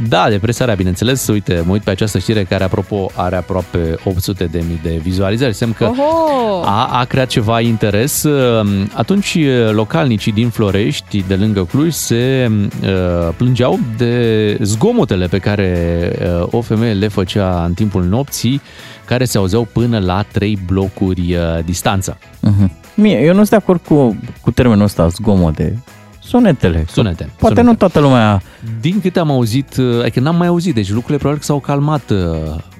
[0.08, 1.26] Da, depresarea, bineînțeles.
[1.26, 5.54] Uite, mă uit pe această știre care, apropo, are aproape 800 de mii de vizualizări.
[5.54, 6.62] Semn că Oho!
[6.64, 8.22] a, a creat ceva interes.
[8.22, 9.38] Uh, Atunci
[9.70, 16.10] localnicii din Florești, de lângă Cluj, se uh, plângeau de zgomotele pe care
[16.40, 18.60] uh, o femeie le făcea în timpul nopții,
[19.04, 22.18] care se auzeau până la 3 blocuri uh, distanță.
[22.18, 22.83] Uh-huh.
[22.94, 25.78] Mie, eu nu sunt de acord cu, cu termenul ăsta, zgomote.
[26.18, 26.84] Sunetele.
[26.88, 27.30] Sunete.
[27.36, 27.62] Poate sunete.
[27.62, 28.42] nu toată lumea...
[28.80, 32.10] Din câte am auzit, uh, adică n-am mai auzit, deci lucrurile probabil că s-au calmat
[32.10, 32.18] uh,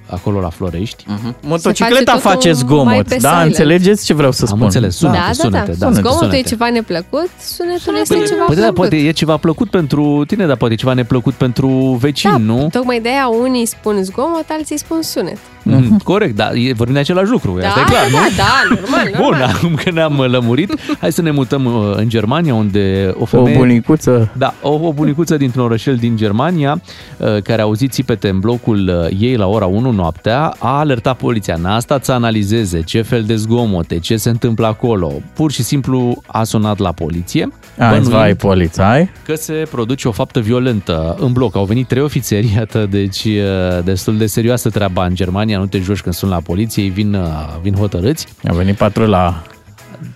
[0.07, 1.05] acolo la Florești.
[1.05, 1.35] Uh-huh.
[1.43, 3.43] Motocicleta face zgomot, da?
[3.43, 4.59] Înțelegeți ce vreau să spun?
[4.59, 5.86] Am înțeles, sunete, da, da, sunete, da.
[5.86, 5.93] da.
[5.93, 6.36] Zgomotul sunete.
[6.36, 8.74] e ceva neplăcut, sunetul este ceva Păi da, plăcut.
[8.74, 11.69] poate e ceva plăcut pentru tine, dar poate e ceva neplăcut pentru
[12.01, 12.69] vecin, da, nu?
[12.73, 15.39] Tocmai de aia unii spun zgomot, alții spun sunet.
[15.65, 18.36] Mm, corect, dar e, vorbim de același lucru, Da, asta e clar, da, nu?
[18.36, 19.55] da, normal, Bun, normal.
[19.55, 23.57] acum că ne-am lămurit, hai să ne mutăm uh, în Germania, unde o femeie...
[23.57, 24.31] O bunicuță.
[24.36, 26.81] Da, o, o bunicuță dintr-un orășel din Germania,
[27.16, 31.16] uh, care a auzit țipete în blocul uh, ei la ora 1 noaptea, a alertat
[31.16, 31.57] poliția.
[31.57, 35.12] N-a stat să analizeze ce fel de zgomote, ce se întâmplă acolo.
[35.35, 37.49] Pur și simplu a sunat la poliție.
[37.78, 39.10] Azi bănuind vai polițai.
[39.24, 41.56] că se produce o faptă violentă în bloc.
[41.56, 45.78] Au venit trei ofițeri, iată, deci e destul de serioasă treaba în Germania, nu te
[45.78, 47.28] joci când sunt la poliție, ei vin, uh,
[47.62, 48.26] vin hotărâți.
[48.48, 49.42] A venit patrula.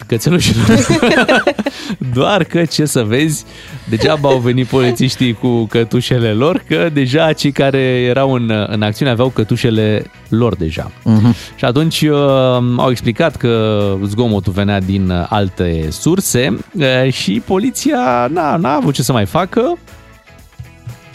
[0.06, 0.66] Cățelușilor.
[2.14, 3.44] Doar că, ce să vezi,
[3.88, 7.78] degeaba au venit polițiștii cu cătușele lor, că deja cei care
[8.08, 10.90] erau în, în acțiune aveau cătușele lor deja.
[11.04, 11.34] Mhm.
[11.56, 12.16] Și atunci uh,
[12.76, 18.94] au explicat că zgomotul venea din uh, alte surse uh, și poliția n-a, n-a avut
[18.94, 19.78] ce să mai facă.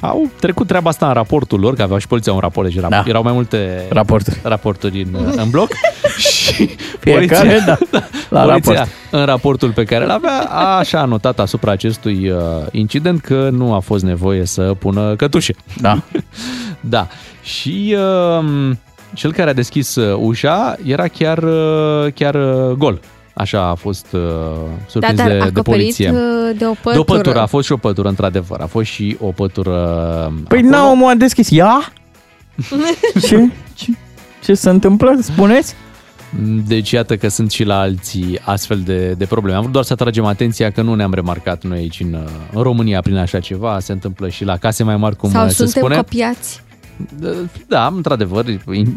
[0.06, 2.88] Au trecut treaba asta în raportul lor, că aveau și poliția un raport, deci era,
[2.88, 3.04] Da.
[3.08, 4.40] erau mai multe Raporturi.
[4.44, 5.68] raporturi în, în bloc
[6.18, 6.70] și
[7.00, 8.00] Fiecare, poliția, da,
[8.30, 8.90] la poliția raport.
[9.12, 12.38] în raportul pe care îl avea a așa a notat asupra acestui uh,
[12.72, 15.56] incident că nu a fost nevoie să pună cătușe.
[15.82, 16.02] Da.
[16.80, 17.08] da.
[17.44, 17.96] Și
[18.40, 18.72] uh,
[19.14, 23.00] cel care a deschis uh, ușa era chiar, uh, chiar uh, gol.
[23.34, 26.12] Așa a fost uh, Da, surprins dar de, de acoperit poliție.
[26.12, 26.94] uh, de o pătură.
[26.94, 28.60] De o pătură, a fost și o pătură, într-adevăr.
[28.62, 31.50] A fost și o pătură Păi n-a omul a deschis.
[31.50, 31.94] Ia?
[33.28, 33.50] ce?
[33.74, 33.92] ce?
[34.44, 35.18] Ce se întâmplă?
[35.22, 35.76] Spuneți?
[36.68, 39.56] Deci iată că sunt și la alții astfel de, de probleme.
[39.56, 42.18] Am vrut doar să atragem atenția că nu ne-am remarcat noi aici în,
[42.54, 43.80] în România prin așa ceva.
[43.80, 45.96] Se întâmplă și la case mai mari, cum Sau se suntem spune.
[45.96, 46.63] copiați.
[47.68, 48.46] Da, într-adevăr,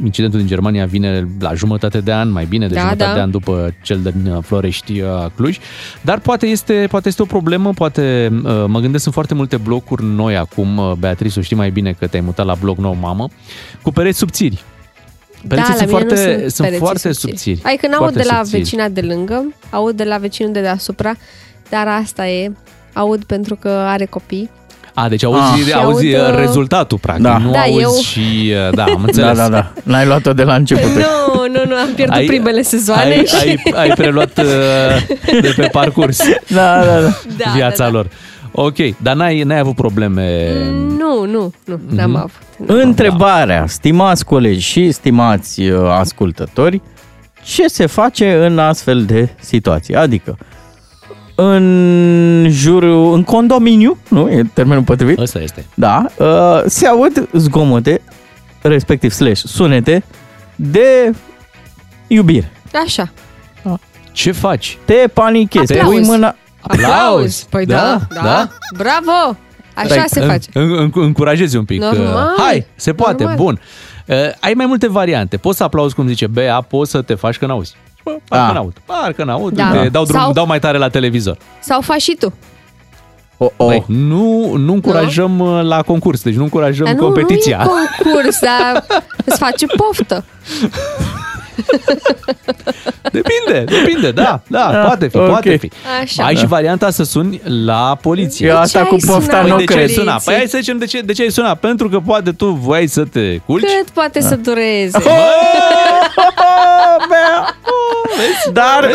[0.05, 3.15] incidentul din Germania vine la jumătate de an, mai bine de Da, jumătate da.
[3.15, 5.59] de an după cel din uh, Florești uh, Cluj,
[6.01, 10.05] dar poate este, poate este o problemă, poate, uh, mă gândesc, sunt foarte multe blocuri
[10.05, 13.29] noi acum, uh, Beatrice, o știi mai bine că te-ai mutat la bloc nou, mamă,
[13.83, 14.63] cu pereți subțiri.
[15.49, 17.61] Pereții da, sunt la mine foarte, nu sunt, sunt pereții foarte subțiri.
[17.63, 18.63] Ai când aud foarte de la subțiri.
[18.63, 21.15] vecina de lângă, aud de la vecinul de deasupra,
[21.71, 22.53] dar asta e,
[22.93, 24.51] aud pentru că are copii.
[24.99, 25.83] A, deci auzi, Ah.
[25.83, 27.25] auzi Și aud, uh, rezultatul, practic.
[27.25, 27.39] Da.
[27.39, 28.53] Nu Da, auzi eu- și...
[28.69, 29.37] uh, Da, am Da, înțeles.
[29.37, 29.73] da, da.
[29.83, 30.91] N-ai luat-o de la început.
[31.37, 33.03] Nu, nu, nu, am pierdut Ai- primele sezoane.
[33.15, 33.35] Ai, și...
[33.37, 34.45] ai, ai preluat uh,
[35.41, 37.09] de pe parcurs Da, da, da.
[37.37, 37.91] Da, viața da, da.
[37.91, 38.07] lor.
[38.53, 40.53] Ok, dar n-ai, n-ai avut probleme...
[40.99, 42.17] Nu, nu, nu, n-am Mhm.
[42.17, 42.81] avut.
[42.83, 46.81] Întrebarea, stimați colegi și stimați uh, ascultători,
[47.43, 49.95] ce se face în astfel de situații?
[49.95, 50.39] Adică,
[51.39, 55.19] în jurul, în condominiu, nu e termenul potrivit?
[55.19, 55.65] Ăsta este.
[55.75, 58.01] Da, uh, se aud zgomote,
[58.63, 60.05] respectiv slash sunete,
[60.57, 61.13] de
[62.07, 62.53] iubire.
[62.87, 63.13] Așa.
[64.13, 64.79] Ce faci?
[64.85, 65.93] Te panichezi, Aplauz.
[65.95, 66.37] pui mâna...
[66.61, 67.43] Aplauz.
[67.51, 68.23] Păi da, Da, da.
[68.23, 68.49] da.
[68.77, 69.37] Bravo!
[69.75, 70.51] Așa Stai, se în- face.
[70.53, 71.81] În, în, încurajezi un pic.
[71.81, 72.33] Normal.
[72.37, 73.37] Uh, Hai, se poate, Normal.
[73.45, 73.61] bun.
[74.07, 75.37] Uh, ai mai multe variante.
[75.37, 77.75] Poți să aplauzi, cum zice Bea, poți să te faci că n-auzi.
[78.07, 78.55] Bă, parcă Ah.
[78.55, 78.73] n-aud.
[78.87, 79.53] Parcă n-aud.
[79.55, 79.71] Da.
[79.75, 81.37] Uite, dau, drum, Sau- dau mai tare la televizor.
[81.61, 82.33] Sau faci și tu.
[83.39, 83.67] Oh, oh.
[83.67, 87.63] Băi, nu, nu încurajăm uh, la concurs, deci nu încurajăm Dar nu, competiția.
[87.65, 88.85] nu e concurs, dar
[89.27, 90.25] îți face poftă.
[93.13, 95.27] Depinde, depinde, da, da, Ah, poate fi, ok.
[95.29, 95.71] poate fi.
[96.03, 96.25] Așa.
[96.25, 98.47] Ai și varianta să suni la poliție.
[98.49, 99.97] Eu asta ce cu ai pofta sunat, nu Păi de ce ai cred.
[99.97, 100.25] sunat?
[100.25, 101.59] Păi hai să zicem de ce, de ce ai sunat.
[101.59, 103.65] Pentru că poate tu voiai să te culci.
[103.79, 104.99] Cât poate să dureze?
[108.53, 108.91] Dar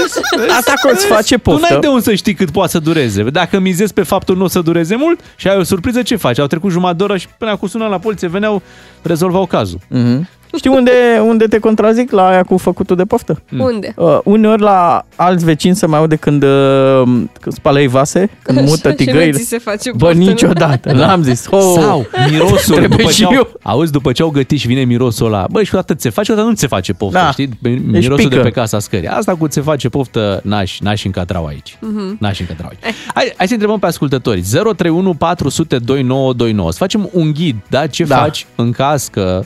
[0.57, 1.77] asta că îți face Tu n-ai poftă.
[1.81, 3.23] de unde să știi cât poate să dureze.
[3.23, 6.39] Dacă mizezi pe faptul nu o să dureze mult și ai o surpriză, ce faci?
[6.39, 8.61] Au trecut jumătate de oră și până acum sună la poliție, veneau,
[9.01, 9.79] rezolvau cazul.
[9.87, 10.27] Mhm.
[10.57, 10.91] Știi unde,
[11.25, 13.41] unde te contrazic la aia cu făcutul de poftă?
[13.59, 13.93] Unde?
[13.97, 17.01] Uh, uneori la alți vecini se mai aude când, uh,
[17.41, 19.37] când spală ei vase, când Așa, mută și nu tigăile.
[19.37, 20.25] ți se face Bă, poftă, nu?
[20.25, 21.47] niciodată, n-am zis.
[21.49, 23.47] Oh, Sau mirosul trebuie după și ce, au, eu.
[23.61, 25.45] auzi, după ce au gătit și vine mirosul ăla.
[25.51, 27.31] Băi, și odată ți se face, odată nu ți se face poftă, Da.
[27.31, 27.49] știi?
[27.85, 28.35] Mirosul pică.
[28.35, 29.07] de pe casa scării.
[29.07, 31.77] Asta cu ți se face poftă, n-aș, n-aș încadrau aici.
[31.81, 32.17] Mhm.
[32.19, 32.95] N-aș încadrau aici.
[33.13, 34.41] Hai, hai să întrebăm pe ascultători.
[34.41, 36.71] 031 400 2929.
[36.71, 37.87] Să facem un ghid, da?
[37.87, 38.15] Ce Da.
[38.17, 39.43] faci în caz că...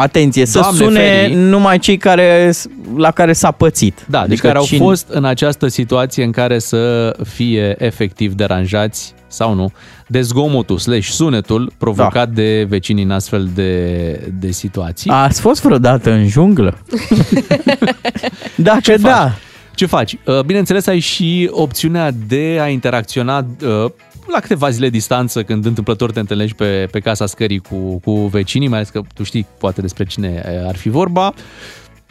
[0.00, 1.34] Atenție, să Doamne sune ferii.
[1.34, 2.52] numai cei care,
[2.96, 4.04] la care s-a pățit.
[4.08, 8.32] Da, deci Adică care au cine- fost în această situație în care să fie efectiv
[8.32, 9.72] deranjați sau nu
[10.06, 12.34] de zgomotul slash sunetul provocat da.
[12.42, 13.92] de vecinii în astfel de,
[14.40, 15.10] de situații.
[15.10, 16.78] Ați fost vreodată în junglă?
[18.54, 19.08] Dacă Ce da.
[19.08, 19.32] faci?
[19.74, 20.16] Ce faci?
[20.24, 23.38] Uh, Bineînțeles, ai și opțiunea de a interacționa
[23.84, 23.90] uh,
[24.32, 28.68] la câteva zile distanță când întâmplător te întâlnești pe, pe casa scării cu, cu vecinii,
[28.68, 31.32] mai ales că tu știi poate despre cine uh, ar fi vorba.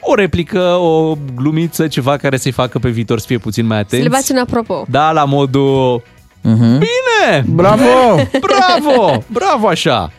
[0.02, 3.84] O replică, o glumiță, ceva care să-i facă pe viitor să fie puțin mai Să
[3.84, 4.06] atenți.
[4.06, 4.86] le bați un apropo.
[4.90, 6.02] Da, la modul...
[6.42, 6.58] Mhm.
[6.78, 7.46] Bine!
[7.48, 7.84] Bravo!
[8.48, 9.24] Bravo!
[9.32, 10.12] Bravo așa!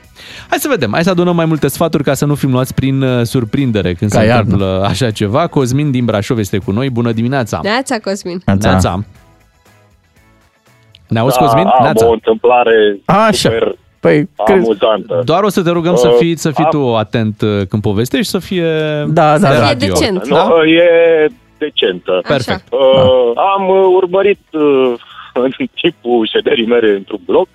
[0.49, 3.03] Hai să vedem, hai să adunăm mai multe sfaturi ca să nu fim luați prin
[3.03, 4.41] uh, surprindere când Ca se iarna.
[4.43, 5.47] întâmplă așa ceva.
[5.47, 6.91] Cosmin din Brașov este cu noi.
[6.91, 7.61] Bună dimineața!
[7.63, 8.43] Neața, Cosmin.
[8.61, 9.05] Neața!
[11.09, 11.65] Ne auzi, Cosmin?
[11.65, 12.07] Da, am Neața.
[12.09, 13.31] o întâmplare Așa.
[13.31, 15.23] super Păi, amuzantă.
[15.25, 17.83] Doar o să te rugăm să Uh, fii, să fii am- tu atent uh, când
[17.83, 18.71] povestești, să fie
[19.09, 19.87] da, de Să fie radio.
[19.89, 20.27] decent.
[20.29, 20.49] Nu, Da?
[20.67, 21.27] e
[21.59, 22.21] decentă.
[22.29, 22.65] Perfect.
[22.73, 24.93] Uh, am uh, urmărit uh,
[25.45, 27.49] în timpul șederii mele într-un bloc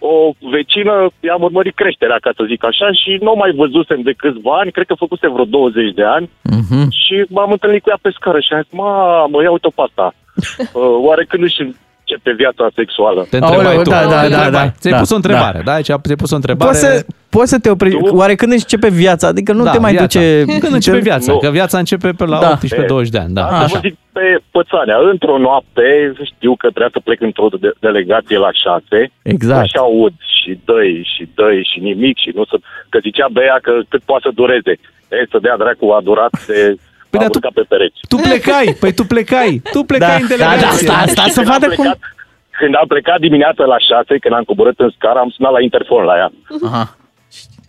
[0.00, 4.12] o vecină, i-am urmărit creșterea, ca să zic așa, și nu o mai văzusem de
[4.16, 6.88] câțiva ani, cred că făcuse vreo 20 de ani, Mhm.
[6.90, 10.14] și m-am întâlnit cu ea pe scară și am zis, mamă, ia uite-o pe asta.
[10.58, 11.62] Uh, oare când își
[12.08, 13.26] începe viața sexuală?
[13.30, 13.90] Te întrebai Aoleu, tu.
[13.90, 14.50] da, da, Te da, întrebai.
[14.50, 15.70] da, Ți-ai da, pus o întrebare, da.
[15.70, 15.74] da?
[15.76, 16.70] Deci ți-ai pus o întrebare.
[16.70, 17.04] Poți să,
[17.36, 17.98] poți să te oprești.
[18.02, 19.26] Oare când începe viața?
[19.26, 20.18] Adică nu da, te mai viața.
[20.20, 20.44] duce...
[20.62, 21.32] Când începe viața?
[21.32, 21.38] Nu.
[21.38, 22.58] Că viața începe pe la Da.
[23.04, 23.32] 18-20 de ani.
[23.34, 23.66] Da, Am așa.
[23.80, 24.96] văzut pe pățanea.
[25.12, 29.10] Într-o noapte știu că trebuia să plec într-o de- delegație la șase.
[29.22, 29.60] Exact.
[29.60, 30.12] Așa aud
[30.42, 32.56] și dăi și dăi și nimic și nu să...
[32.88, 34.72] Că zicea Bea că cât poate să dureze.
[35.16, 36.74] E, să dea dracu a durat de...
[37.10, 37.98] Păi, a dar tu- urcat pe pereți.
[38.08, 40.86] Tu plecai, păi tu plecai, tu plecai Da, în da, delegație.
[40.86, 41.84] da, sta- sta să Când vadă am cum...
[41.84, 42.16] plecat-
[42.58, 46.04] Când am plecat dimineața la șase, când am coborât în scară, am sunat la interfon
[46.04, 46.30] la ea.
[46.66, 46.96] Aha.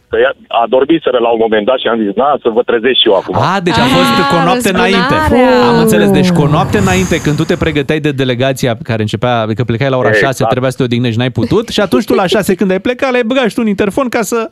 [0.10, 2.98] Că ea a dormiseră la un moment dat și am zis, na, să vă trezesc
[3.02, 3.36] și eu acum.
[3.36, 5.14] A, deci a Ah, fost cu o noapte înainte.
[5.18, 5.68] răzbunarea.
[5.72, 9.46] Am înțeles, deci cu o noapte înainte, când tu te pregăteai de delegația care începea,
[9.56, 10.26] că plecai la ora Exact.
[10.26, 13.12] 6, trebuia să te odihnești, n-ai putut și atunci tu la 6 când ai plecat,
[13.12, 14.50] le-ai băgat și tu un interfon ca să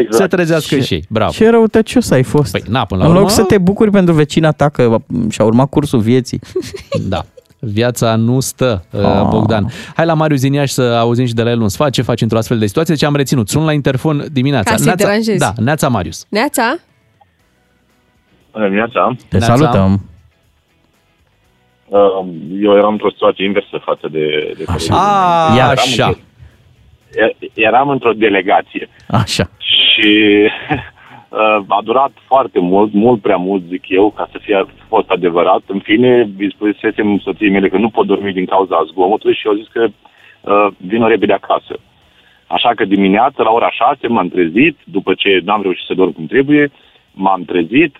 [0.00, 0.14] Exact.
[0.22, 1.04] se trezească și ei.
[1.08, 1.30] Bravo.
[1.30, 2.50] Ce răutăcios ai fost.
[2.52, 4.96] Păi, na, până la în loc urmă- să te bucuri pentru vecina ta că
[5.30, 6.40] și-a urmat cursul vieții.
[7.08, 7.20] Da.
[7.60, 9.26] Viața nu stă, uh, Ah.
[9.30, 9.66] Bogdan.
[9.96, 11.90] Hai la Marius din Iași să auzim și de la el un sfat.
[11.90, 12.94] Ce faci într-o astfel de situație?
[12.94, 13.48] Deci am reținut.
[13.48, 14.70] Sun la interfon dimineața.
[14.70, 15.38] Ca să-i Neața, deranjezi.
[15.38, 16.26] da, Neața Marius.
[16.28, 16.76] Neața?
[18.52, 19.16] Bună dimineața.
[19.28, 19.56] Te Neața.
[19.56, 20.00] salutăm.
[21.88, 21.98] Uh,
[22.62, 24.54] Eu eram într-o situație inversă față de...
[24.56, 25.58] de colegii A, mei.
[25.58, 26.06] Eram așa.
[26.06, 26.20] într-o-
[27.40, 29.50] e- Eram într-o delegație Așa.
[29.58, 30.08] și
[30.44, 30.78] uh,
[31.68, 35.62] a durat foarte mult, mult prea mult, zic eu, ca să fie fost adevărat.
[35.66, 39.54] În fine, îi spusesem soției mele că nu pot dormi din cauza zgomotului și eu
[39.54, 41.78] zis că uh, vină repede acasă.
[42.46, 46.26] Așa că dimineața, la ora 6, m-am trezit, după ce n-am reușit să dorm cum
[46.26, 46.70] trebuie,
[47.12, 47.96] m-am trezit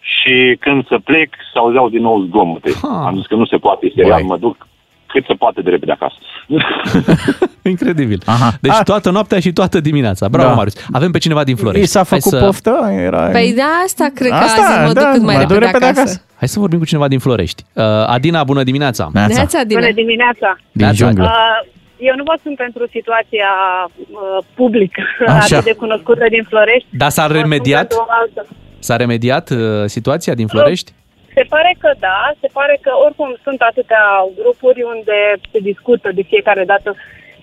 [0.00, 2.70] și când să plec, se auzeau din nou zgomote.
[2.82, 3.04] Ha.
[3.06, 4.28] Am zis că nu se poate, e serial, Băi.
[4.28, 4.67] mă duc
[5.08, 6.14] cât se poate de repede acasă.
[7.72, 8.22] Incredibil.
[8.26, 8.52] Aha.
[8.60, 10.28] Deci A- toată noaptea și toată dimineața.
[10.28, 10.54] Bravo, Da.
[10.54, 10.74] Marius.
[10.92, 11.84] Avem pe cineva din Florești.
[11.84, 12.44] I s-a Hai făcut să...
[12.44, 12.90] poftă?
[12.96, 13.22] Era...
[13.22, 15.64] Păi de asta cred că Asta, azi mă duc da, cât mai mă duc repede,
[15.66, 16.00] repede acasă.
[16.00, 16.22] acasă.
[16.38, 17.62] Hai să vorbim cu cineva din Florești.
[17.72, 19.08] Uh, Adina, bună dimineața.
[19.12, 19.34] Neața.
[19.34, 19.80] Neața, Dina.
[19.80, 20.56] Bună dimineața!
[20.72, 20.96] Din Neața.
[21.04, 21.24] junglă.
[21.24, 21.68] Uh,
[21.98, 23.50] eu nu vă sunt pentru situația
[23.96, 25.56] uh, publică Așa.
[25.56, 26.88] atât de cunoscută din Florești.
[26.90, 27.86] Dar s-a Vă spun remediat?
[27.86, 28.46] pentru o altă.
[28.78, 30.92] S-a remediat uh, situația din Florești?
[31.38, 34.04] Se pare că da, se pare că oricum sunt atâtea
[34.40, 35.16] grupuri unde
[35.52, 36.90] se discută de fiecare dată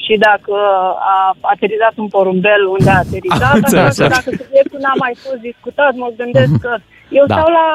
[0.06, 0.56] și dacă
[1.14, 1.18] a
[1.54, 3.98] aterizat un porumbel, unde a aterizat, așa înțeles.
[3.98, 6.72] că dacă subiectul n-a mai fost discutat, mă gândesc că
[7.20, 7.34] eu Da.
[7.36, 7.68] stau la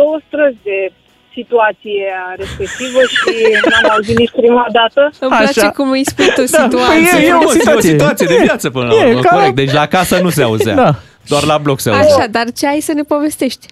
[0.00, 0.78] două străzi de
[1.38, 3.32] situația respectivă și
[3.70, 5.00] n-am auzit nici prima dată.
[5.24, 5.70] Îmi place Așa.
[5.78, 6.86] cum îi spui tu Da, situația.
[6.88, 7.90] păi e- e o Frumos, situație.
[7.90, 9.20] E o situație de viață până la E, urmă.
[9.20, 9.54] ca- Corect.
[9.54, 10.74] Deci la casă nu se auzea.
[10.74, 10.90] Da.
[11.32, 12.14] Doar la bloc se auzea.
[12.16, 13.66] Așa, dar ce ai să ne povestești?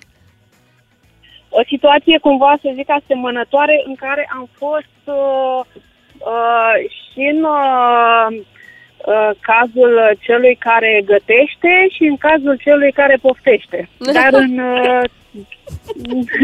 [1.58, 5.60] O situație cumva, să zic, asemănătoare în care am fost uh,
[6.34, 8.26] uh, și în uh,
[9.12, 9.92] uh, cazul
[10.26, 13.78] celui care gătește și în cazul celui care poftește.
[14.16, 15.02] Dar în uh,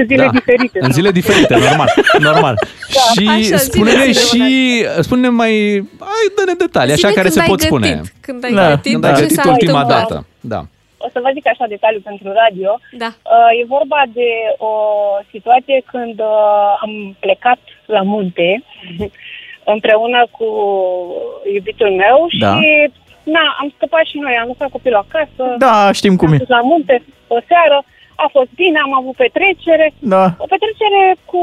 [0.09, 0.31] zile Da.
[0.39, 0.79] diferite.
[0.87, 1.89] În zile diferite, normal.
[2.19, 2.55] normal.
[3.15, 5.55] Și Așa, spune-ne zile, zile, și spune mai
[6.01, 7.73] hai dă-ne detalii, așa Zine care când se ai pot gătit.
[7.73, 8.01] spune.
[8.21, 10.09] Când ai Da, gătit, Când ce ai gătit s-a ultima întâmplat?
[10.09, 10.27] dată.
[10.41, 10.61] Da.
[11.05, 12.71] O să vă zic așa detaliu pentru radio.
[13.03, 13.11] Da.
[13.35, 14.73] Uh, e vorba de o
[15.31, 16.93] situație când uh, am
[17.25, 18.63] plecat la munte
[19.75, 20.47] împreună cu
[21.55, 22.55] iubitul meu și Da.
[23.37, 25.45] na, am scăpat și noi, am lăsat copilul acasă.
[25.59, 26.37] Da, știm cum am e.
[26.37, 27.79] dus la munte o seară,
[28.25, 29.87] a fost bine, am avut petrecere.
[30.15, 30.25] Da.
[30.45, 31.43] O petrecere cu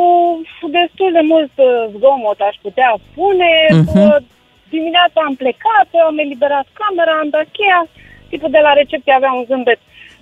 [0.80, 3.52] destul de mult uh, zgomot, aș putea spune.
[3.70, 4.00] Mhm.
[4.00, 4.16] Uh,
[4.78, 7.82] Dimineața am plecat, am eliberat camera, am dat cheia.
[8.30, 9.80] Tipul de la recepție avea un zâmbet,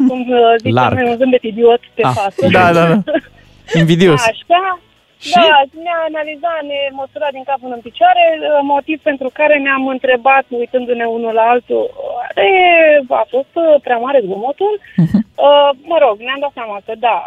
[0.07, 0.95] cum uh, zicem Larg.
[0.97, 2.47] noi, un zâmbet idiot pe Ah, față.
[2.51, 2.95] da, da, da.
[3.81, 4.21] Invidios.
[4.27, 4.79] Așa.
[5.35, 9.87] Da, ne-a analizat, ne măsura din cap până în picioare, uh, motiv pentru care ne-am
[9.87, 11.83] întrebat, uitându-ne unul la altul,
[12.15, 12.49] oare
[13.09, 14.73] a fost uh, prea mare zgomotul?
[15.47, 17.17] Uh, mă rog, ne-am dat seama că da,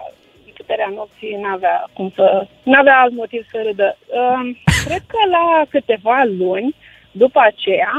[0.56, 3.96] puterea nopții n-avea cum să, n-avea alt motiv să râdă.
[4.20, 4.42] Uh,
[4.86, 6.74] cred că la câteva luni,
[7.10, 7.92] după aceea,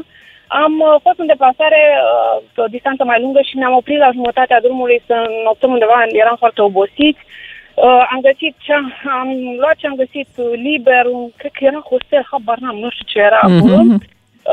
[0.64, 4.12] am uh, fost în deplasare uh, pe o distanță mai lungă și ne-am oprit la
[4.18, 7.22] jumătatea drumului să noptăm undeva, eram foarte obosiți.
[7.74, 9.30] Uh, am găsit ce am, am
[9.62, 13.06] luat ce am găsit uh, liber, un, cred că era hostel, habar n-am, nu știu
[13.12, 13.78] ce era acolo.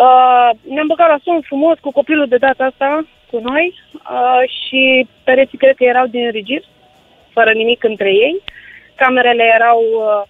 [0.04, 5.06] Uh, ne-am băgat la somn frumos cu copilul de data asta cu noi uh, și
[5.24, 6.62] pereții cred că erau din rigid,
[7.32, 8.42] fără nimic între ei.
[8.94, 10.22] Camerele erau uh,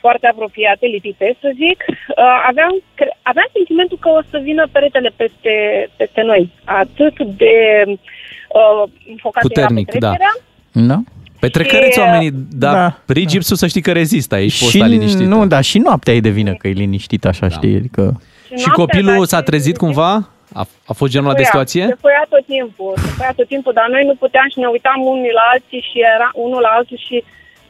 [0.00, 1.78] foarte apropiate, lipite, să zic.
[1.88, 5.52] Uh, aveam, cre- aveam sentimentul că o să vină peretele peste,
[5.96, 6.42] peste noi.
[6.64, 7.54] Atât de
[7.86, 10.10] uh, înfocată Puternic, era da.
[10.10, 10.34] petrecerea.
[10.72, 10.98] Da?
[11.40, 12.78] Petrecăreți Și, oamenii, dar da.
[12.80, 12.96] da.
[13.06, 15.26] rigipsul să știi că rezistă aici, poți Și sta liniștit.
[15.26, 17.54] nu, da, și noaptea e de vină că e liniștit așa, da.
[17.54, 17.76] știi?
[17.76, 18.20] Adică...
[18.56, 20.28] Și copilul s-a trezit cumva?
[20.54, 21.84] A, a fost genul ăla de Foia, situație?
[21.94, 24.98] Se foia tot timpul, se foia tot timpul, dar noi nu puteam și ne uitam
[25.14, 27.16] unii la alții și era unul la altul și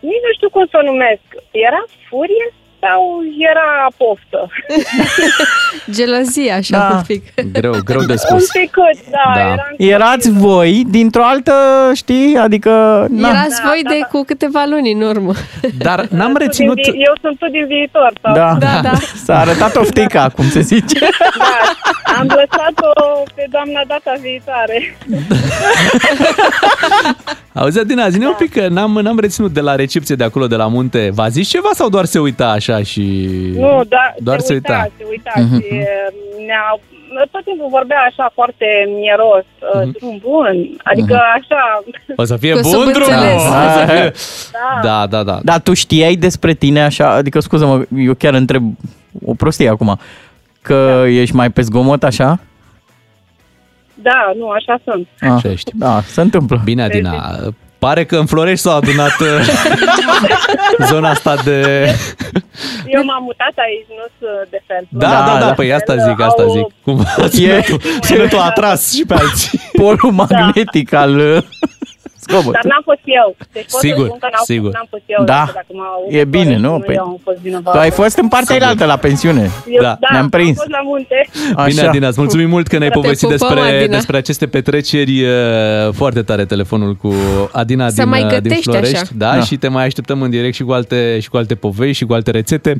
[0.00, 1.26] nici nu știu cum să o numesc.
[1.50, 2.46] Era furie
[2.80, 3.20] sau
[3.50, 4.48] era poftă?
[5.96, 6.94] Gelozie, așa, Da.
[6.96, 7.22] un pic.
[7.52, 8.46] Greu, greu de Un spus.
[8.50, 9.32] picuț, da.
[9.34, 9.40] Da.
[9.40, 9.74] Eram...
[9.78, 11.52] Erați voi dintr-o altă,
[11.94, 12.36] știi?
[12.36, 12.70] Adică...
[13.10, 13.28] Na.
[13.28, 15.32] Erați voi de cu câteva luni în urmă.
[15.86, 16.74] Dar n-am Tu din reținut...
[16.76, 18.12] vi- Eu sunt tu din viitor.
[18.22, 18.34] Sau?
[18.34, 18.56] Da.
[18.58, 18.92] Da, da.
[19.24, 20.98] S-a arătat oftica, cum se zice.
[21.38, 21.58] da.
[22.18, 24.96] Am lăsat-o pe doamna data viitoare.
[27.54, 30.56] Auzi, Adina, zine un pic că n-am, n-am reținut de la recepție de acolo, de
[30.56, 31.10] la munte.
[31.14, 33.26] V-a zis ceva sau doar se uita așa și...
[33.54, 35.64] Nu, da, Doar se, uita, se uita și Mhm.
[36.46, 36.78] ne-a,
[37.30, 38.66] tot timpul vorbea așa foarte
[38.98, 39.44] mieros,
[39.74, 41.82] uh, drum bun, adică așa...
[42.16, 43.12] O să fie Că s-o bun drumul!
[43.12, 43.42] înțeles.
[43.42, 44.12] O să fie...
[44.52, 44.80] Da.
[44.82, 45.38] Da, da, da.
[45.42, 48.62] Dar tu știai despre tine așa, adică scuză-mă, eu chiar întreb
[49.24, 49.98] o prostie acum,
[50.62, 51.08] că da.
[51.08, 52.40] ești mai pe zgomot așa?
[53.94, 55.08] Da, nu, așa sunt.
[55.20, 55.70] Ah, Așa ești.
[55.74, 56.60] Da, se întâmplă.
[56.64, 57.36] Bine, Adina,
[57.80, 59.28] pare că în Florești s-a adunat uh,
[60.90, 61.60] zona asta de...
[62.86, 64.86] Eu m-am mutat aici, nu sunt de fel.
[64.88, 66.66] Da, da, da, da, păi asta zic, asta Au- zic.
[66.84, 69.60] Cum sunetul, sunetul a atras și pe alții.
[69.72, 71.44] Polul magnetic al
[72.30, 72.58] uh, zgomotului.
[72.62, 73.28] Dar n-am fost eu.
[73.56, 74.70] Deci pot Sigur, să spun că n-am, sigur.
[74.76, 75.20] n-am fost eu.
[75.34, 75.42] Da.
[75.46, 76.72] că Dacă m-au E bine, nu?
[76.76, 77.72] nu Păi- eu am fost vinovat.
[77.74, 78.68] Tu ai fost în partea Sigur.
[78.70, 79.44] altă la pensiune.
[79.76, 79.92] Eu, Da.
[80.04, 80.48] da, Ne-am prins.
[80.48, 81.18] am fost la munte.
[81.70, 83.96] Bine, Adina, îți mulțumim mult că ne-ai Te povestit pupăm, despre, Adina.
[83.96, 85.30] despre aceste petreceri uh,
[86.00, 87.14] foarte tare telefonul cu
[87.52, 88.94] Adina Să din, mai uh, din gătești Florești.
[88.96, 89.10] așa.
[89.14, 89.40] Da, Da.
[89.40, 92.12] și te mai așteptăm în direct și cu alte, și cu alte povești și cu
[92.12, 92.78] alte rețete.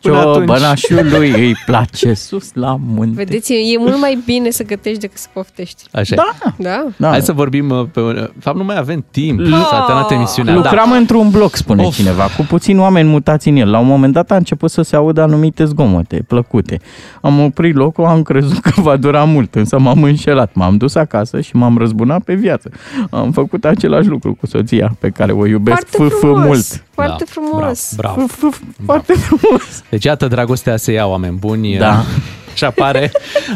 [0.00, 3.12] Ciobănașului îi place sus la munte.
[3.24, 5.82] Vedeți, e mult mai bine să gătești decât să poftești.
[5.92, 6.16] Așa e.
[6.16, 6.52] Da.
[6.56, 6.86] Da?
[6.96, 7.08] Da.
[7.08, 8.00] Hai să vorbim uh, pe...
[8.12, 9.38] De fapt, nu mai avem timp.
[9.38, 10.54] Lu- S-a terminat emisiunea.
[10.54, 11.88] Lucram într-un bloc, spune Of.
[11.88, 11.94] of.
[11.94, 13.70] cineva, cu puțini oameni mutați în el.
[13.70, 16.80] La un moment dat a început să se audă anumite zgomote plăcute.
[17.20, 20.50] Am oprit locul, am crezut că va dura mult, însă m-am înșelat.
[20.54, 22.70] M-am dus acasă și m-am răzbunat pe viață.
[23.10, 26.44] Am făcut același lucru cu soția pe care o iubesc Foarte f frumos.
[26.46, 26.84] mult.
[26.94, 27.92] Foarte Da, frumos.
[27.96, 28.28] Bravo, bravo.
[28.32, 29.82] F- f- Foarte frumos.
[29.90, 31.76] Deci, iată, dragostea se ia, oameni buni.
[31.76, 32.02] Da.
[32.52, 33.10] Așa pare,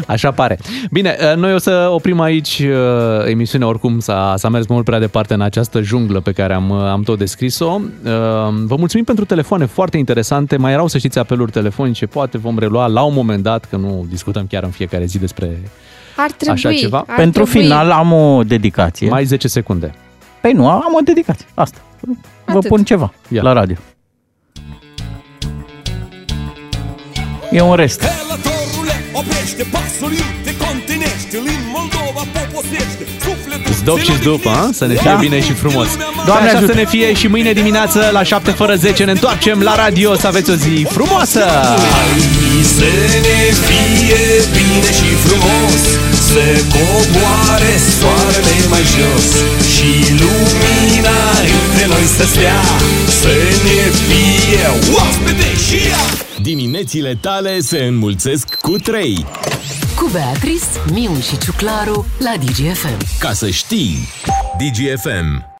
[0.07, 0.59] așa pare.
[0.91, 4.99] Bine, uh, noi o să oprim aici uh, emisiunea, oricum s-a, s-a mers mult prea
[4.99, 7.79] departe în această junglă pe care am, uh, am tot descris-o.
[8.03, 8.11] Uh,
[8.65, 10.57] Vă mulțumim pentru telefoane foarte interesante.
[10.57, 12.05] Mai erau, să știți, apeluri telefonice.
[12.05, 15.61] Poate vom relua la un moment dat, că nu discutăm chiar în fiecare zi despre
[16.15, 16.53] Ar trebui.
[16.55, 17.03] așa ceva.
[17.07, 17.61] Ar Pentru trebui.
[17.61, 19.09] final am o dedicație.
[19.09, 19.93] Mai 10 secunde.
[20.41, 21.45] Păi nu, am o dedicație.
[21.53, 21.77] Asta.
[22.45, 22.67] Vă Atât.
[22.67, 23.41] pun ceva Ia.
[23.41, 23.75] la radio.
[27.51, 27.99] E un rest.
[28.01, 28.54] Călătorule,
[29.19, 30.13] oprește pasul,
[30.45, 34.69] te continești În Moldova poposește Sufletul Zdop și zdop, a?
[34.73, 35.15] Să ne fie Da.
[35.25, 35.87] bine și frumos.
[35.97, 36.71] Doamne Doamne așa ajută.
[36.73, 40.27] să ne fie și mâine dimineață la 7 fără 10 ne întoarcem la radio să
[40.27, 41.43] aveți o zi frumoasă!
[42.77, 42.91] Să
[43.25, 44.23] ne fie
[44.55, 45.81] bine și frumos
[46.31, 49.27] Să coboare soarele mai jos
[49.73, 49.89] Și
[50.21, 51.19] lumina
[51.63, 52.59] între noi să stea
[53.21, 53.33] Să
[53.65, 54.65] ne fie
[54.95, 56.03] oaspete și ea
[56.41, 59.25] Diminețile tale se înmulțesc cu 3.
[59.95, 62.97] Cu Cu Beatrice, Miu și Ciuclaru la DGFM.
[63.19, 64.07] Ca să știi,
[64.57, 65.53] DGFM.